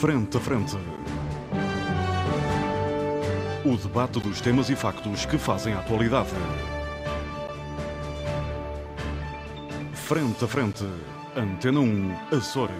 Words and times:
Frente 0.00 0.36
a 0.36 0.40
Frente. 0.40 0.76
O 3.64 3.76
debate 3.78 4.20
dos 4.20 4.42
temas 4.42 4.68
e 4.68 4.76
factos 4.76 5.24
que 5.24 5.38
fazem 5.38 5.72
a 5.72 5.78
atualidade. 5.78 6.28
Frente 9.94 10.44
a 10.44 10.46
Frente. 10.46 10.84
Antena 11.34 11.80
1, 11.80 12.36
Açores. 12.36 12.76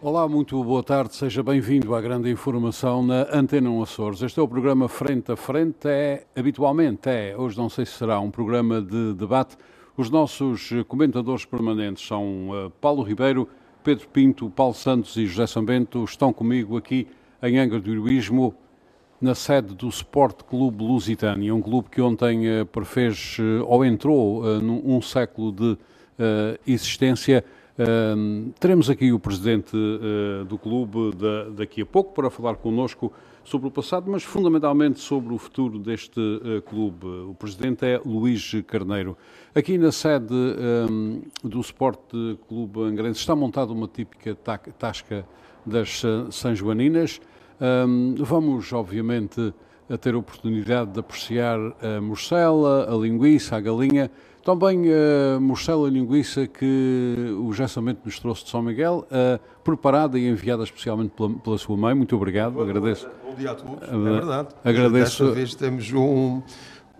Olá, 0.00 0.28
muito 0.28 0.62
boa 0.62 0.84
tarde, 0.84 1.16
seja 1.16 1.42
bem-vindo 1.42 1.92
à 1.92 2.00
grande 2.00 2.30
informação 2.30 3.04
na 3.04 3.26
Antena 3.32 3.68
1 3.68 3.82
Açores. 3.82 4.22
Este 4.22 4.38
é 4.38 4.42
o 4.42 4.46
programa 4.46 4.88
Frente 4.88 5.32
a 5.32 5.36
Frente, 5.36 5.88
é, 5.88 6.26
habitualmente 6.36 7.08
é, 7.08 7.34
hoje 7.36 7.58
não 7.58 7.68
sei 7.68 7.84
se 7.84 7.94
será 7.94 8.20
um 8.20 8.30
programa 8.30 8.80
de 8.80 9.14
debate. 9.14 9.56
Os 9.96 10.10
nossos 10.10 10.70
comentadores 10.86 11.44
permanentes 11.44 12.06
são 12.06 12.50
uh, 12.50 12.70
Paulo 12.80 13.02
Ribeiro, 13.02 13.48
Pedro 13.84 14.08
Pinto, 14.08 14.48
Paulo 14.48 14.72
Santos 14.72 15.14
e 15.16 15.26
José 15.26 15.46
Sambento. 15.46 16.02
Estão 16.04 16.32
comigo 16.32 16.78
aqui 16.78 17.06
em 17.42 17.58
Angra 17.58 17.78
do 17.78 17.92
Heroísmo, 17.92 18.54
na 19.20 19.34
sede 19.34 19.74
do 19.74 19.86
Sport 19.90 20.42
Clube 20.44 20.82
Lusitânia, 20.82 21.54
um 21.54 21.60
clube 21.60 21.90
que 21.90 22.00
ontem 22.00 22.62
uh, 22.62 22.64
prefez 22.64 23.36
uh, 23.38 23.62
ou 23.66 23.84
entrou 23.84 24.42
uh, 24.42 24.58
num 24.58 24.96
um 24.96 25.02
século 25.02 25.52
de 25.52 25.76
existência. 26.64 27.44
teremos 28.60 28.88
aqui 28.88 29.12
o 29.12 29.18
presidente 29.18 29.76
do 30.48 30.56
clube 30.56 31.10
da, 31.16 31.48
daqui 31.50 31.82
a 31.82 31.86
pouco 31.86 32.14
para 32.14 32.30
falar 32.30 32.54
connosco 32.54 33.12
sobre 33.44 33.68
o 33.68 33.70
passado, 33.70 34.10
mas 34.10 34.22
fundamentalmente 34.22 35.00
sobre 35.00 35.34
o 35.34 35.38
futuro 35.38 35.78
deste 35.78 36.20
clube. 36.66 37.06
O 37.06 37.34
presidente 37.34 37.84
é 37.84 38.00
Luís 38.04 38.52
Carneiro. 38.66 39.16
Aqui 39.54 39.78
na 39.78 39.92
sede 39.92 40.34
um, 40.90 41.22
do 41.42 41.60
Sport 41.60 42.00
Clube 42.48 42.80
Angrense 42.80 43.20
está 43.20 43.36
montada 43.36 43.72
uma 43.72 43.86
típica 43.86 44.34
tasca 44.34 45.26
das 45.64 46.02
São 46.30 46.54
Joaninas. 46.54 47.20
Um, 47.60 48.14
vamos, 48.18 48.72
obviamente, 48.72 49.54
a 49.88 49.96
ter 49.96 50.14
a 50.14 50.18
oportunidade 50.18 50.92
de 50.92 51.00
apreciar 51.00 51.58
a 51.82 52.00
morcela, 52.00 52.92
a 52.92 52.96
linguiça, 52.96 53.56
a 53.56 53.60
galinha, 53.60 54.10
também 54.44 54.84
a 54.92 55.40
morcela 55.40 55.88
e 55.88 55.90
linguiça 55.90 56.46
que 56.46 57.34
o 57.38 57.52
Gessamento 57.52 58.02
nos 58.04 58.18
trouxe 58.20 58.44
de 58.44 58.50
São 58.50 58.62
Miguel, 58.62 59.06
uh, 59.10 59.40
preparada 59.64 60.18
e 60.18 60.28
enviada 60.28 60.62
especialmente 60.62 61.12
pela, 61.16 61.30
pela, 61.30 61.56
sua 61.56 61.76
mãe. 61.76 61.94
Muito 61.94 62.14
obrigado, 62.14 62.52
bom, 62.52 62.62
agradeço. 62.62 63.08
Bom 63.26 63.34
dia 63.34 63.52
a 63.52 63.54
todos, 63.54 63.88
é 63.88 63.96
verdade. 63.96 64.48
Agradeço. 64.62 65.24
Desta 65.24 65.34
vez 65.34 65.54
temos 65.54 65.90
um... 65.92 66.42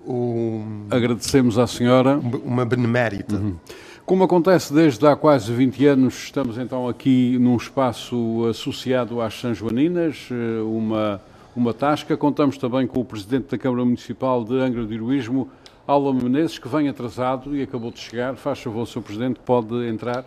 um 0.06 0.86
Agradecemos 0.90 1.58
à 1.58 1.66
senhora. 1.66 2.18
Uma 2.44 2.64
benemérita. 2.64 3.36
Uhum. 3.36 3.56
Como 4.06 4.24
acontece 4.24 4.72
desde 4.72 5.06
há 5.06 5.14
quase 5.14 5.52
20 5.52 5.86
anos, 5.86 6.14
estamos 6.24 6.58
então 6.58 6.88
aqui 6.88 7.38
num 7.38 7.56
espaço 7.56 8.46
associado 8.48 9.20
às 9.20 9.38
São 9.38 9.54
Joaninas, 9.54 10.28
uma, 10.66 11.22
uma 11.56 11.72
tasca. 11.72 12.14
Contamos 12.14 12.58
também 12.58 12.86
com 12.86 13.00
o 13.00 13.04
Presidente 13.04 13.50
da 13.50 13.58
Câmara 13.58 13.82
Municipal 13.82 14.44
de 14.44 14.58
Angra 14.58 14.84
do 14.84 14.92
Heroísmo, 14.92 15.48
Aula 15.86 16.12
Menezes, 16.12 16.58
que 16.58 16.68
vem 16.68 16.88
atrasado 16.88 17.56
e 17.56 17.62
acabou 17.62 17.90
de 17.90 17.98
chegar. 17.98 18.36
Faz 18.36 18.60
favor, 18.60 18.86
Sr. 18.86 19.02
Presidente, 19.02 19.40
pode 19.44 19.86
entrar. 19.86 20.24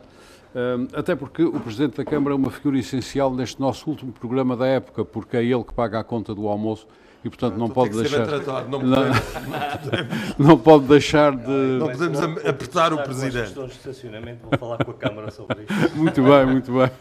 Até 0.93 1.15
porque 1.15 1.43
o 1.43 1.59
Presidente 1.59 1.97
da 1.97 2.05
Câmara 2.05 2.33
é 2.33 2.37
uma 2.37 2.49
figura 2.49 2.79
essencial 2.79 3.33
neste 3.33 3.59
nosso 3.59 3.89
último 3.89 4.11
programa 4.11 4.55
da 4.55 4.65
época, 4.65 5.05
porque 5.05 5.37
é 5.37 5.43
ele 5.43 5.63
que 5.63 5.73
paga 5.73 5.99
a 5.99 6.03
conta 6.03 6.33
do 6.33 6.47
almoço 6.47 6.87
e 7.23 7.29
portanto 7.29 7.53
não, 7.53 7.67
não 7.67 7.69
pode 7.69 7.95
deixar 7.97 8.25
tratado, 8.25 8.69
não, 8.69 8.79
não, 8.79 9.03
podemos, 9.03 10.37
não, 10.37 10.57
pode 10.57 10.85
deixar 10.85 11.35
de 11.35 11.49
não 11.49 11.87
podemos 11.87 12.19
apertar 12.45 12.93
o 12.93 12.97
presidente 12.99 13.53
de 13.53 13.65
estacionamento 13.65 14.43
vou 14.43 14.57
falar 14.57 14.85
com 14.85 14.91
a 14.91 14.93
câmara 14.93 15.31
sobre 15.31 15.63
isto 15.63 15.73
muito 15.97 16.21
bem 16.21 16.45
muito 16.45 16.71
bem 16.71 16.91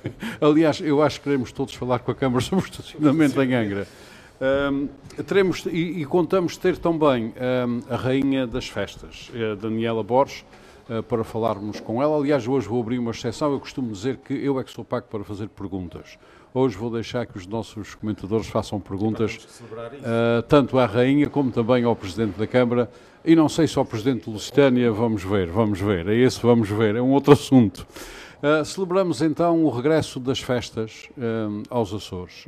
aliás 0.40 0.80
eu 0.80 1.02
acho 1.02 1.18
que 1.18 1.24
queremos 1.24 1.52
todos 1.52 1.74
falar 1.74 1.98
com 1.98 2.10
a 2.10 2.14
câmara 2.14 2.40
sobre 2.40 2.64
o 2.64 2.66
estacionamento 2.66 3.40
em 3.42 3.54
Angra 3.54 3.86
um, 4.40 4.88
teremos 5.22 5.64
e, 5.66 6.02
e, 6.02 6.04
contamos 6.04 6.56
ter 6.56 6.76
também 6.76 7.32
um, 7.36 7.80
a 7.88 7.96
rainha 7.96 8.46
das 8.46 8.68
festas 8.68 9.30
a 9.34 9.54
Daniela 9.54 10.02
Borges 10.02 10.44
uh, 10.90 11.02
para 11.02 11.24
falarmos 11.24 11.80
com 11.80 12.02
ela. 12.02 12.16
Aliás 12.16 12.46
hoje 12.46 12.68
vou 12.68 12.80
abrir 12.82 12.98
uma 12.98 13.12
exceção. 13.12 13.52
Eu 13.52 13.60
costumo 13.60 13.90
dizer 13.90 14.18
que 14.18 14.34
eu 14.34 14.60
é 14.60 14.64
que 14.64 14.70
sou 14.70 14.84
pago 14.84 15.06
para 15.10 15.24
fazer 15.24 15.48
perguntas. 15.48 16.18
Hoje 16.52 16.76
vou 16.76 16.90
deixar 16.90 17.26
que 17.26 17.36
os 17.36 17.46
nossos 17.46 17.94
comentadores 17.94 18.46
façam 18.46 18.80
perguntas 18.80 19.36
uh, 19.36 20.42
tanto 20.48 20.78
à 20.78 20.86
Rainha 20.86 21.28
como 21.28 21.50
também 21.50 21.84
ao 21.84 21.96
Presidente 21.96 22.38
da 22.38 22.46
Câmara. 22.46 22.90
E 23.24 23.34
não 23.34 23.48
sei 23.48 23.66
se 23.66 23.78
ao 23.78 23.84
Presidente 23.84 24.24
de 24.24 24.30
Lusitânia, 24.30 24.92
vamos 24.92 25.24
ver, 25.24 25.48
vamos 25.48 25.80
ver, 25.80 26.08
é 26.08 26.14
esse 26.14 26.40
vamos 26.40 26.68
ver, 26.68 26.94
é 26.94 27.02
um 27.02 27.10
outro 27.10 27.32
assunto. 27.32 27.86
Uh, 28.42 28.64
celebramos 28.64 29.22
então 29.22 29.64
o 29.64 29.70
regresso 29.70 30.20
das 30.20 30.40
festas 30.40 31.08
uh, 31.16 31.62
aos 31.70 31.92
Açores. 31.94 32.44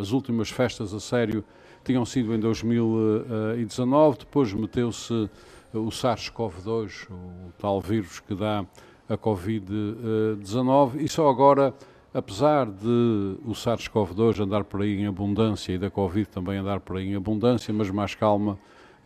as 0.00 0.12
últimas 0.12 0.50
festas 0.50 0.92
a 0.92 1.00
sério 1.00 1.42
tinham 1.82 2.04
sido 2.04 2.34
em 2.34 2.38
2019, 2.38 4.18
depois 4.18 4.52
meteu-se 4.52 5.30
o 5.72 5.88
SARS-CoV-2, 5.88 7.10
o 7.10 7.52
tal 7.58 7.80
vírus 7.80 8.20
que 8.20 8.34
dá 8.34 8.66
a 9.08 9.16
Covid-19 9.16 11.00
e 11.00 11.08
só 11.08 11.30
agora 11.30 11.74
apesar 12.12 12.66
de 12.66 13.38
o 13.44 13.52
SARS-CoV-2 13.52 14.40
andar 14.40 14.64
por 14.64 14.82
aí 14.82 14.98
em 14.98 15.06
abundância 15.06 15.72
e 15.72 15.78
da 15.78 15.90
Covid 15.90 16.28
também 16.28 16.58
andar 16.58 16.80
por 16.80 16.96
aí 16.96 17.08
em 17.08 17.14
abundância, 17.14 17.72
mas 17.72 17.90
mais 17.90 18.14
calma 18.14 18.58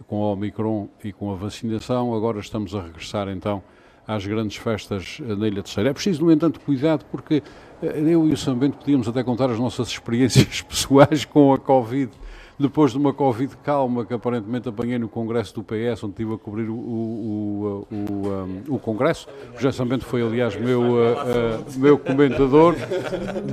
com 0.09 0.16
o 0.16 0.33
Omicron 0.33 0.89
e 1.03 1.12
com 1.12 1.31
a 1.31 1.37
vacinação, 1.37 2.15
agora 2.15 2.41
estamos 2.41 2.75
a 2.75 2.83
regressar 2.83 3.28
então 3.28 3.62
às 4.06 4.26
grandes 4.26 4.56
festas 4.56 5.19
na 5.20 5.47
Ilha 5.47 5.62
Terceira. 5.62 5.91
É 5.91 5.92
preciso, 5.92 6.25
no 6.25 6.32
entanto, 6.32 6.60
cuidado 6.60 7.04
porque 7.10 7.42
eu 7.82 8.28
e 8.28 8.32
o 8.32 8.37
Sambento 8.37 8.78
podíamos 8.78 9.09
até 9.09 9.22
contar 9.22 9.50
as 9.50 9.59
nossas 9.59 9.88
experiências 9.92 10.62
pessoais 10.62 11.25
com 11.25 11.53
a 11.53 11.59
Covid 11.59 12.10
depois 12.59 12.92
de 12.92 12.98
uma 12.98 13.12
Covid 13.12 13.56
calma 13.65 14.04
que 14.04 14.15
aparentemente 14.15 14.69
apanhei 14.69 14.98
no 14.98 15.09
Congresso 15.09 15.54
do 15.54 15.62
PS, 15.62 16.04
onde 16.04 16.12
estive 16.12 16.34
a 16.34 16.38
cobrir 16.38 16.69
o, 16.69 16.75
o, 16.75 17.87
o, 17.91 17.97
o, 18.70 18.75
o 18.76 18.78
Congresso. 18.78 19.26
O 19.53 19.56
José 19.56 19.72
Sambento 19.72 20.04
foi, 20.04 20.22
aliás, 20.22 20.54
meu, 20.56 20.81
uh, 20.81 20.94
uh, 20.94 21.78
meu 21.78 21.98
comentador. 21.98 22.76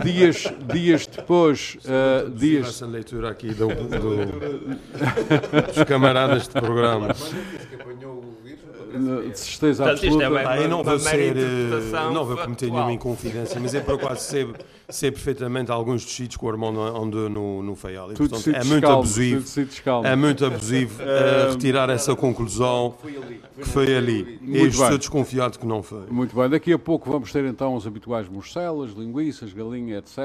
Dias, 0.03 0.43
dias 0.71 1.07
depois. 1.07 1.77
Uh, 1.85 2.29
dias... 2.29 2.67
Essa 2.67 2.85
leitura 2.85 3.31
aqui 3.31 3.53
do, 3.53 3.67
do, 3.67 4.25
dos 5.73 5.83
camaradas 5.87 6.43
de 6.43 6.53
programa 6.53 7.07
de 8.91 9.39
certeza 9.39 9.89
absoluta. 9.89 10.23
É 10.23 10.45
ah, 10.45 10.61
eu 10.61 10.69
não 10.69 10.83
vou 10.83 10.99
ser, 10.99 11.35
não 12.13 12.25
vou 12.25 12.37
cometer 12.37 12.69
nenhuma 12.69 12.91
inconfidência, 12.91 13.59
mas 13.59 13.73
é 13.73 13.79
por 13.79 13.95
acaso 13.95 14.21
sei, 14.21 14.47
sei 14.89 15.11
perfeitamente 15.11 15.71
alguns 15.71 16.03
dos 16.03 16.13
sítios 16.13 16.37
que 16.37 16.45
o 16.45 16.49
Armando 16.49 16.81
andou 16.81 17.29
no, 17.29 17.63
no 17.63 17.75
Feial. 17.75 18.11
E, 18.11 18.15
portanto, 18.15 18.49
é 18.49 18.63
muito 18.63 18.81
calmo, 18.81 18.99
abusivo, 18.99 19.45
é 20.03 20.15
muito 20.15 20.45
abusivo 20.45 21.01
uh, 21.01 21.51
retirar 21.51 21.89
essa 21.89 22.15
conclusão 22.15 22.95
que 23.55 23.67
foi 23.67 23.95
ali. 23.95 24.39
E 24.41 24.67
estou 24.67 24.97
desconfiado 24.97 25.57
que 25.57 25.65
não 25.65 25.81
foi. 25.81 26.07
Muito 26.09 26.35
bem, 26.35 26.49
daqui 26.49 26.73
a 26.73 26.79
pouco 26.79 27.09
vamos 27.09 27.31
ter 27.31 27.45
então 27.45 27.75
os 27.75 27.87
habituais 27.87 28.27
morcelas, 28.27 28.91
linguiças, 28.91 29.53
galinha, 29.53 29.97
etc. 29.97 30.17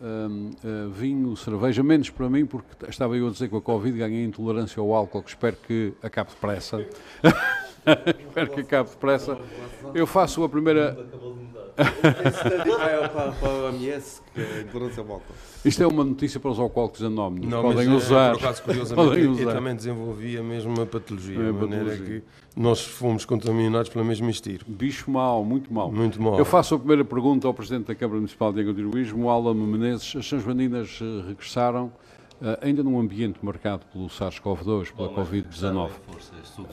Um, 0.00 0.50
uh, 0.50 0.90
vinho, 0.90 1.36
cerveja, 1.36 1.82
menos 1.82 2.10
para 2.10 2.28
mim, 2.28 2.46
porque 2.46 2.68
estava 2.88 3.16
eu 3.16 3.28
a 3.28 3.30
dizer 3.30 3.46
que 3.46 3.50
com 3.50 3.58
a 3.58 3.62
Covid 3.62 3.98
ganhei 3.98 4.24
intolerância 4.24 4.80
ao 4.80 4.92
álcool, 4.94 5.22
que 5.22 5.30
espero 5.30 5.56
que 5.66 5.92
acabe 6.02 6.30
depressa. 6.30 6.84
Espero 8.28 8.50
que 8.50 8.60
acabe 8.60 8.90
depressa. 8.90 9.38
Eu 9.94 10.06
faço 10.06 10.42
a 10.42 10.48
primeira. 10.48 10.96
Isto 15.64 15.82
é 15.82 15.86
uma 15.86 16.04
notícia 16.04 16.38
para 16.38 16.50
os 16.50 16.58
alcoólicos 16.58 17.02
anónimos. 17.02 17.48
Não, 17.48 17.62
podem 17.62 17.88
mas, 17.88 18.04
usar. 18.04 18.32
Por 18.32 18.44
acaso, 18.44 18.62
curiosamente, 18.62 19.20
eu, 19.20 19.38
eu 19.38 19.52
também 19.52 19.74
desenvolvi 19.74 20.36
a 20.36 20.42
mesma 20.42 20.86
patologia, 20.86 21.38
é, 21.38 21.44
de 21.46 21.52
maneira 21.52 21.84
patologia. 21.86 22.20
que 22.20 22.60
nós 22.60 22.80
fomos 22.80 23.24
contaminados 23.24 23.88
pela 23.90 24.04
mesma 24.04 24.30
estilo. 24.30 24.60
Bicho 24.66 25.10
mau, 25.10 25.44
muito 25.44 25.72
mau. 25.72 25.90
Muito 25.90 26.22
mau. 26.22 26.38
Eu 26.38 26.44
faço 26.44 26.74
a 26.74 26.78
primeira 26.78 27.04
pergunta 27.04 27.46
ao 27.46 27.54
Presidente 27.54 27.86
da 27.86 27.94
Câmara 27.94 28.18
Municipal 28.18 28.52
de 28.52 28.60
Heroísmo, 28.60 29.28
Alan 29.28 29.54
Menezes. 29.54 30.14
As 30.16 30.26
São 30.26 30.38
Joaninas 30.38 31.00
regressaram 31.26 31.86
Uh, 31.86 32.03
ainda 32.60 32.82
num 32.82 32.98
ambiente 32.98 33.38
marcado 33.42 33.86
pelo 33.92 34.06
SARS-CoV-2, 34.08 34.92
pela 34.92 35.08
Covid-19. 35.10 35.90
Estes, 36.18 36.58
uh, 36.58 36.64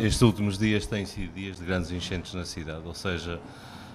estes, 0.00 0.22
últimos 0.22 0.58
dias 0.58 0.86
têm 0.86 1.04
sido 1.04 1.32
dias 1.32 1.58
de 1.58 1.64
grandes 1.64 1.90
enchentes 1.90 2.34
na 2.34 2.44
cidade, 2.44 2.82
ou 2.86 2.94
seja, 2.94 3.40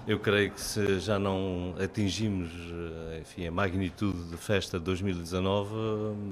eu 0.06 0.18
creio 0.20 0.52
que 0.52 0.60
se 0.60 1.00
já 1.00 1.18
não 1.18 1.74
atingimos 1.82 2.50
eh, 2.52 3.18
enfim, 3.22 3.46
a 3.48 3.50
magnitude 3.50 4.30
de 4.30 4.36
festa 4.36 4.78
de 4.78 4.84
2019, 4.84 5.74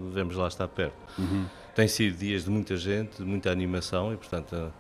devemos 0.08 0.37
lá 0.37 0.46
estar 0.46 0.69
perto. 0.69 0.94
Uhum. 1.19 1.44
Tem 1.75 1.88
sido 1.88 2.17
dias 2.17 2.44
de 2.44 2.50
muita 2.50 2.76
gente, 2.76 3.17
de 3.17 3.25
muita 3.25 3.50
animação 3.50 4.12
e, 4.12 4.17
portanto, 4.17 4.73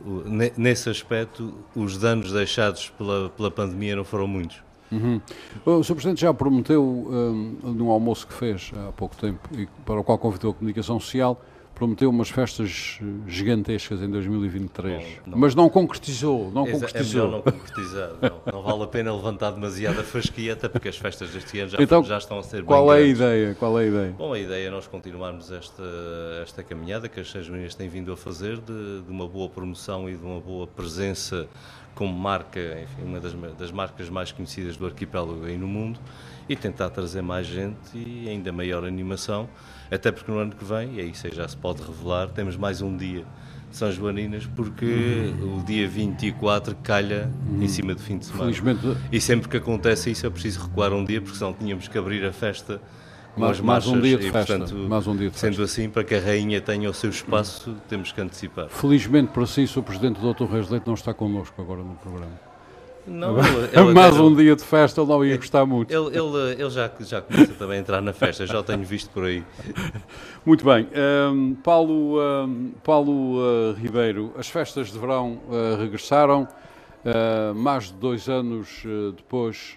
uh, 0.00 0.24
nesse 0.56 0.88
aspecto, 0.88 1.54
os 1.76 1.98
danos 1.98 2.32
deixados 2.32 2.88
pela, 2.96 3.28
pela 3.28 3.50
pandemia 3.50 3.94
não 3.94 4.04
foram 4.04 4.26
muitos. 4.26 4.62
Uhum. 4.90 5.20
O 5.64 5.82
Sr. 5.82 5.94
Presidente 5.94 6.20
já 6.20 6.34
prometeu, 6.34 6.82
um, 6.82 7.72
num 7.72 7.90
almoço 7.90 8.26
que 8.26 8.34
fez 8.34 8.72
há 8.74 8.92
pouco 8.92 9.16
tempo, 9.16 9.48
e 9.56 9.66
para 9.84 10.00
o 10.00 10.04
qual 10.04 10.18
convidou 10.18 10.50
a 10.50 10.54
comunicação 10.54 10.98
social, 10.98 11.40
prometeu 11.80 12.10
umas 12.10 12.28
festas 12.28 12.98
gigantescas 13.26 14.02
em 14.02 14.10
2023, 14.10 15.02
não, 15.24 15.32
não. 15.32 15.38
mas 15.38 15.54
não 15.54 15.66
concretizou, 15.70 16.50
não 16.52 16.66
é, 16.66 16.72
concretizou. 16.72 17.26
É 17.26 17.30
não 17.30 17.40
concretizar, 17.40 18.10
não, 18.20 18.42
não, 18.52 18.62
vale 18.62 18.82
a 18.82 18.86
pena 18.86 19.14
levantar 19.14 19.52
demasiada 19.52 20.04
fasquia, 20.04 20.52
até 20.52 20.68
porque 20.68 20.90
as 20.90 20.98
festas 20.98 21.30
deste 21.30 21.58
ano 21.58 21.70
já, 21.70 21.82
então, 21.82 22.04
já 22.04 22.18
estão 22.18 22.38
a 22.38 22.42
ser 22.42 22.64
qual 22.64 22.84
bem 22.88 22.92
é 22.92 22.98
grandes. 22.98 23.22
a 23.22 23.24
ideia? 23.24 23.54
Qual 23.54 23.80
é 23.80 23.84
a 23.84 23.86
ideia? 23.86 24.14
Bom, 24.18 24.32
a 24.34 24.38
ideia 24.38 24.68
é 24.68 24.70
nós 24.70 24.86
continuarmos 24.86 25.50
esta, 25.50 25.82
esta 26.42 26.62
caminhada 26.62 27.08
que 27.08 27.18
as 27.18 27.30
Seis 27.30 27.48
Meninas 27.48 27.74
têm 27.74 27.88
vindo 27.88 28.12
a 28.12 28.16
fazer 28.16 28.58
de, 28.58 29.00
de 29.00 29.10
uma 29.10 29.26
boa 29.26 29.48
promoção 29.48 30.06
e 30.06 30.14
de 30.14 30.22
uma 30.22 30.38
boa 30.38 30.66
presença 30.66 31.48
como 32.00 32.18
marca, 32.18 32.58
enfim, 32.82 33.02
uma 33.04 33.20
das, 33.20 33.34
das 33.58 33.70
marcas 33.70 34.08
mais 34.08 34.32
conhecidas 34.32 34.74
do 34.74 34.86
arquipélago 34.86 35.46
e 35.46 35.58
no 35.58 35.68
mundo, 35.68 36.00
e 36.48 36.56
tentar 36.56 36.88
trazer 36.88 37.20
mais 37.20 37.46
gente 37.46 37.76
e 37.94 38.26
ainda 38.26 38.50
maior 38.50 38.86
animação, 38.86 39.46
até 39.90 40.10
porque 40.10 40.32
no 40.32 40.38
ano 40.38 40.52
que 40.52 40.64
vem, 40.64 40.94
e 40.94 41.00
aí 41.02 41.12
já 41.30 41.46
se 41.46 41.54
pode 41.58 41.82
revelar, 41.82 42.30
temos 42.30 42.56
mais 42.56 42.80
um 42.80 42.96
dia 42.96 43.26
de 43.70 43.76
São 43.76 43.92
Joaninas, 43.92 44.46
porque 44.46 44.86
uhum. 44.86 45.58
o 45.58 45.62
dia 45.62 45.86
24 45.86 46.74
calha 46.76 47.30
uhum. 47.46 47.62
em 47.62 47.68
cima 47.68 47.94
do 47.94 48.00
fim 48.00 48.16
de 48.16 48.24
semana. 48.24 48.44
Felizmente... 48.44 48.96
E 49.12 49.20
sempre 49.20 49.50
que 49.50 49.58
acontece 49.58 50.10
isso 50.10 50.26
é 50.26 50.30
preciso 50.30 50.62
recuar 50.62 50.94
um 50.94 51.04
dia, 51.04 51.20
porque 51.20 51.36
senão 51.36 51.52
tínhamos 51.52 51.86
que 51.86 51.98
abrir 51.98 52.24
a 52.24 52.32
festa 52.32 52.80
mais, 53.36 53.60
mais 53.60 53.86
um 53.86 54.00
dia 54.00 54.18
de 54.18 54.28
e, 54.28 54.30
festa. 54.30 54.58
Portanto, 54.58 54.74
mais 54.88 55.06
um 55.06 55.16
dia 55.16 55.30
de 55.30 55.38
sendo 55.38 55.56
festa. 55.56 55.64
assim, 55.64 55.88
para 55.88 56.04
que 56.04 56.14
a 56.14 56.20
rainha 56.20 56.60
tenha 56.60 56.88
o 56.90 56.94
seu 56.94 57.10
espaço, 57.10 57.74
temos 57.88 58.12
que 58.12 58.20
antecipar. 58.20 58.68
Felizmente 58.68 59.32
para 59.32 59.46
si, 59.46 59.68
o 59.76 59.82
Presidente 59.82 60.20
Dr. 60.20 60.44
Reis 60.44 60.68
Leite 60.68 60.86
não 60.86 60.94
está 60.94 61.14
connosco 61.14 61.60
agora 61.60 61.82
no 61.82 61.94
programa. 61.94 62.50
Não, 63.06 63.36
mais 63.94 64.18
um 64.18 64.34
dia 64.34 64.54
de 64.54 64.62
festa, 64.62 65.00
ele 65.00 65.08
não 65.08 65.24
ia 65.24 65.36
gostar 65.36 65.64
muito. 65.64 65.92
Ele, 65.92 66.16
ele, 66.16 66.62
ele 66.62 66.70
já, 66.70 66.90
já 67.00 67.20
começa 67.20 67.52
também 67.54 67.78
a 67.78 67.80
entrar 67.80 68.00
na 68.00 68.12
festa, 68.12 68.46
já 68.46 68.58
o 68.58 68.62
tenho 68.62 68.84
visto 68.84 69.10
por 69.10 69.24
aí. 69.24 69.42
Muito 70.44 70.64
bem. 70.64 70.86
Um, 71.32 71.54
Paulo, 71.54 72.20
um, 72.20 72.72
Paulo 72.84 73.38
uh, 73.38 73.72
Ribeiro, 73.74 74.32
as 74.38 74.48
festas 74.48 74.92
de 74.92 74.98
verão 74.98 75.40
uh, 75.48 75.80
regressaram. 75.80 76.46
Uh, 77.02 77.54
mais 77.54 77.84
de 77.84 77.94
dois 77.94 78.28
anos 78.28 78.82
depois 79.16 79.74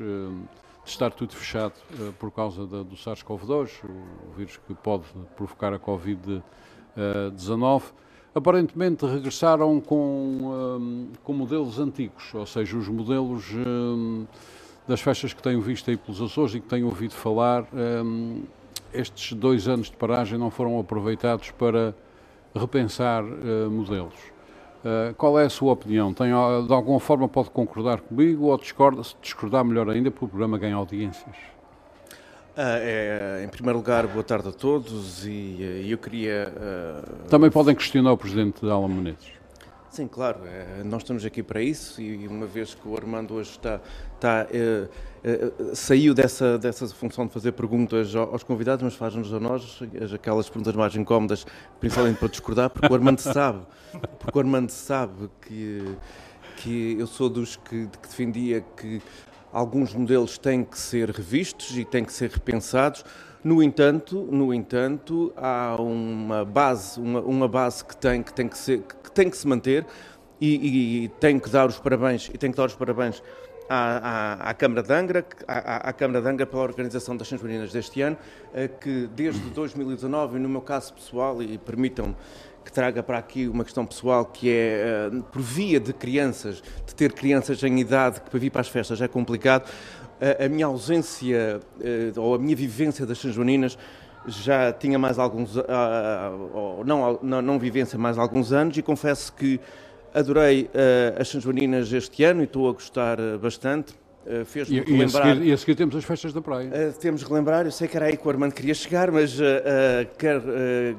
de 0.84 0.90
estar 0.90 1.12
tudo 1.12 1.34
fechado 1.34 1.74
por 2.20 2.32
causa 2.32 2.68
da, 2.68 2.84
do 2.84 2.96
SARS-CoV-2, 2.96 3.86
o 3.86 4.34
vírus 4.36 4.60
que 4.68 4.74
pode 4.74 5.06
provocar 5.36 5.74
a 5.74 5.80
Covid-19 5.80 7.84
aparentemente 8.36 9.06
regressaram 9.06 9.80
com, 9.80 9.98
um, 9.98 11.10
com 11.24 11.34
modelos 11.34 11.80
antigos, 11.80 12.34
ou 12.34 12.46
seja, 12.46 12.78
os 12.78 12.88
modelos 12.88 13.46
um, 13.54 14.26
das 14.88 15.02
festas 15.02 15.34
que 15.34 15.42
tenho 15.42 15.62
visto 15.62 15.90
aí 15.90 15.98
pelos 15.98 16.22
Açores 16.22 16.56
e 16.56 16.60
que 16.60 16.68
tenho 16.68 16.88
ouvido 16.88 17.14
falar, 17.14 17.68
um, 17.74 18.44
estes 18.92 19.34
dois 19.34 19.68
anos 19.68 19.90
de 19.90 19.98
paragem 19.98 20.38
não 20.38 20.50
foram 20.50 20.80
aproveitados 20.80 21.52
para 21.52 21.96
repensar 22.56 23.24
uh, 23.24 23.70
modelos. 23.70 24.33
Uh, 24.84 25.14
qual 25.16 25.40
é 25.40 25.46
a 25.46 25.50
sua 25.50 25.72
opinião? 25.72 26.14
Tem, 26.14 26.28
de 26.28 26.74
alguma 26.74 27.00
forma 27.00 27.28
pode 27.28 27.50
concordar 27.50 28.02
comigo 28.02 28.48
ou 28.48 28.58
discorda, 28.58 29.02
discordar 29.22 29.64
melhor 29.64 29.90
ainda 29.90 30.12
porque 30.12 30.26
o 30.26 30.28
programa 30.28 30.58
ganha 30.58 30.76
audiências? 30.76 31.36
Ah, 32.56 32.78
é, 32.80 33.44
em 33.44 33.48
primeiro 33.48 33.80
lugar, 33.80 34.06
boa 34.06 34.24
tarde 34.24 34.50
a 34.50 34.52
todos 34.52 35.26
e, 35.26 35.58
eh, 35.60 35.92
eu 35.92 35.98
queria... 35.98 36.54
Uh, 36.56 37.28
Também 37.30 37.50
podem 37.50 37.74
questionar 37.74 38.12
o 38.12 38.18
Presidente 38.18 38.64
Alan 38.70 38.90
Menezes. 38.90 39.33
Sim, 39.94 40.08
claro, 40.08 40.40
é, 40.48 40.84
nós 40.84 41.04
estamos 41.04 41.24
aqui 41.24 41.44
para 41.44 41.62
isso 41.62 42.02
e 42.02 42.28
uma 42.28 42.48
vez 42.48 42.74
que 42.74 42.88
o 42.88 42.98
Armando 42.98 43.36
hoje 43.36 43.52
está, 43.52 43.80
está 44.16 44.48
é, 44.52 44.88
saiu 45.76 46.16
dessa, 46.16 46.58
dessa 46.58 46.88
função 46.88 47.28
de 47.28 47.32
fazer 47.32 47.52
perguntas 47.52 48.16
aos 48.16 48.42
convidados, 48.42 48.82
mas 48.84 48.96
faz-nos 48.96 49.32
a 49.32 49.40
nós 49.40 49.84
aquelas 50.12 50.50
perguntas 50.50 50.76
mais 50.76 50.96
incómodas, 50.96 51.46
principalmente 51.80 52.18
para 52.18 52.28
discordar, 52.28 52.72
porque 52.72 52.92
o 52.92 52.96
Armando 52.96 53.20
sabe, 53.20 53.60
porque 54.18 54.36
o 54.36 54.42
Armando 54.42 54.72
sabe 54.72 55.30
que, 55.40 55.96
que 56.58 56.96
eu 56.98 57.06
sou 57.06 57.30
dos 57.30 57.56
que, 57.56 57.86
que 57.86 58.08
defendia 58.08 58.62
que 58.76 59.00
alguns 59.52 59.94
modelos 59.94 60.40
têm 60.40 60.64
que 60.64 60.80
ser 60.80 61.12
revistos 61.12 61.78
e 61.78 61.86
têm 61.86 62.04
que 62.04 62.14
ser 62.14 62.32
repensados. 62.32 63.06
No 63.44 63.62
entanto, 63.62 64.28
no 64.32 64.54
entanto, 64.54 65.34
há 65.36 65.76
uma 65.78 66.46
base, 66.46 67.00
uma, 67.00 67.20
uma 67.20 67.48
base 67.48 67.84
que 67.84 67.96
tem 67.96 68.24
que 68.24 68.34
tem 68.34 68.48
que 68.48 68.58
ser 68.58 68.82
que 68.82 69.12
tem 69.12 69.30
que 69.30 69.36
se 69.36 69.46
manter 69.46 69.86
e, 70.40 71.04
e, 71.04 71.08
tem 71.20 71.38
que 71.38 71.50
dar 71.50 71.68
os 71.68 71.78
parabéns 71.78 72.30
e 72.34 72.38
tem 72.38 72.52
que 72.52 72.58
dar 72.58 72.66
os 72.66 72.76
parabéns 72.76 73.22
à, 73.70 74.44
à, 74.46 74.50
à 74.50 74.54
Câmara 74.54 74.82
de 74.82 74.94
Angra, 74.94 75.26
à, 75.48 75.90
à, 75.90 75.94
Câmara 75.94 76.22
de 76.22 76.30
Angra 76.30 76.46
pela 76.46 76.64
organização 76.64 77.18
das 77.18 77.32
Meninas 77.32 77.72
deste 77.72 78.02
ano, 78.02 78.18
eh, 78.54 78.68
que 78.68 79.08
desde 79.16 79.42
2019, 79.52 80.38
e 80.38 80.40
no 80.40 80.50
meu 80.50 80.62
caso 80.62 80.94
pessoal, 80.94 81.42
e 81.42 81.58
permitam-me 81.58 82.16
que 82.64 82.72
traga 82.72 83.04
para 83.04 83.18
aqui 83.18 83.48
uma 83.48 83.64
questão 83.64 83.86
pessoal 83.86 84.26
que 84.26 84.50
é, 84.50 85.10
uh, 85.12 85.24
por 85.24 85.42
via 85.42 85.80
de 85.80 85.92
crianças, 85.92 86.64
de 86.86 86.96
ter 86.96 87.12
crianças 87.12 87.62
em 87.62 87.80
idade 87.80 88.22
que 88.22 88.30
para 88.30 88.40
vir 88.40 88.50
para 88.50 88.62
as 88.62 88.70
festas 88.70 89.02
é 89.02 89.08
complicado, 89.08 89.70
a 90.44 90.50
minha 90.50 90.66
ausência 90.66 91.60
uh, 91.80 92.22
ou 92.22 92.36
a 92.36 92.40
minha 92.40 92.56
vivência 92.56 93.06
das 93.06 93.18
São 93.18 93.32
Joaninas 93.32 93.78
já 94.26 94.72
tinha 94.72 94.98
mais 94.98 95.20
alguns, 95.20 95.54
não, 96.86 97.20
não, 97.22 97.42
não 97.42 97.60
vivência 97.60 98.00
mais 98.00 98.18
alguns 98.18 98.54
anos 98.54 98.78
e 98.78 98.82
confesso 98.82 99.34
que 99.34 99.60
adorei 100.14 100.70
as 101.20 101.28
São 101.28 101.42
Joaninas 101.42 101.92
este 101.92 102.24
ano 102.24 102.40
e 102.40 102.46
estou 102.46 102.70
a 102.70 102.72
gostar 102.72 103.18
bastante. 103.42 103.94
Uh, 104.26 104.46
Fez-me 104.46 104.80
e. 104.88 104.98
E 104.98 105.04
a, 105.04 105.10
seguir, 105.10 105.44
e 105.44 105.52
a 105.52 105.58
seguir 105.58 105.76
temos 105.76 105.96
as 105.96 106.06
festas 106.06 106.32
da 106.32 106.42
praia. 106.42 106.70
Uh, 106.70 106.98
temos 106.98 107.22
de 107.22 107.28
relembrar, 107.28 107.66
eu 107.66 107.72
sei 107.72 107.88
que 107.90 107.98
era 107.98 108.06
aí 108.06 108.16
que 108.16 108.26
o 108.26 108.32
Armando 108.32 108.54
queria 108.54 108.74
chegar, 108.74 109.12
mas 109.12 109.38
uh, 109.38 109.44
quer, 110.18 110.42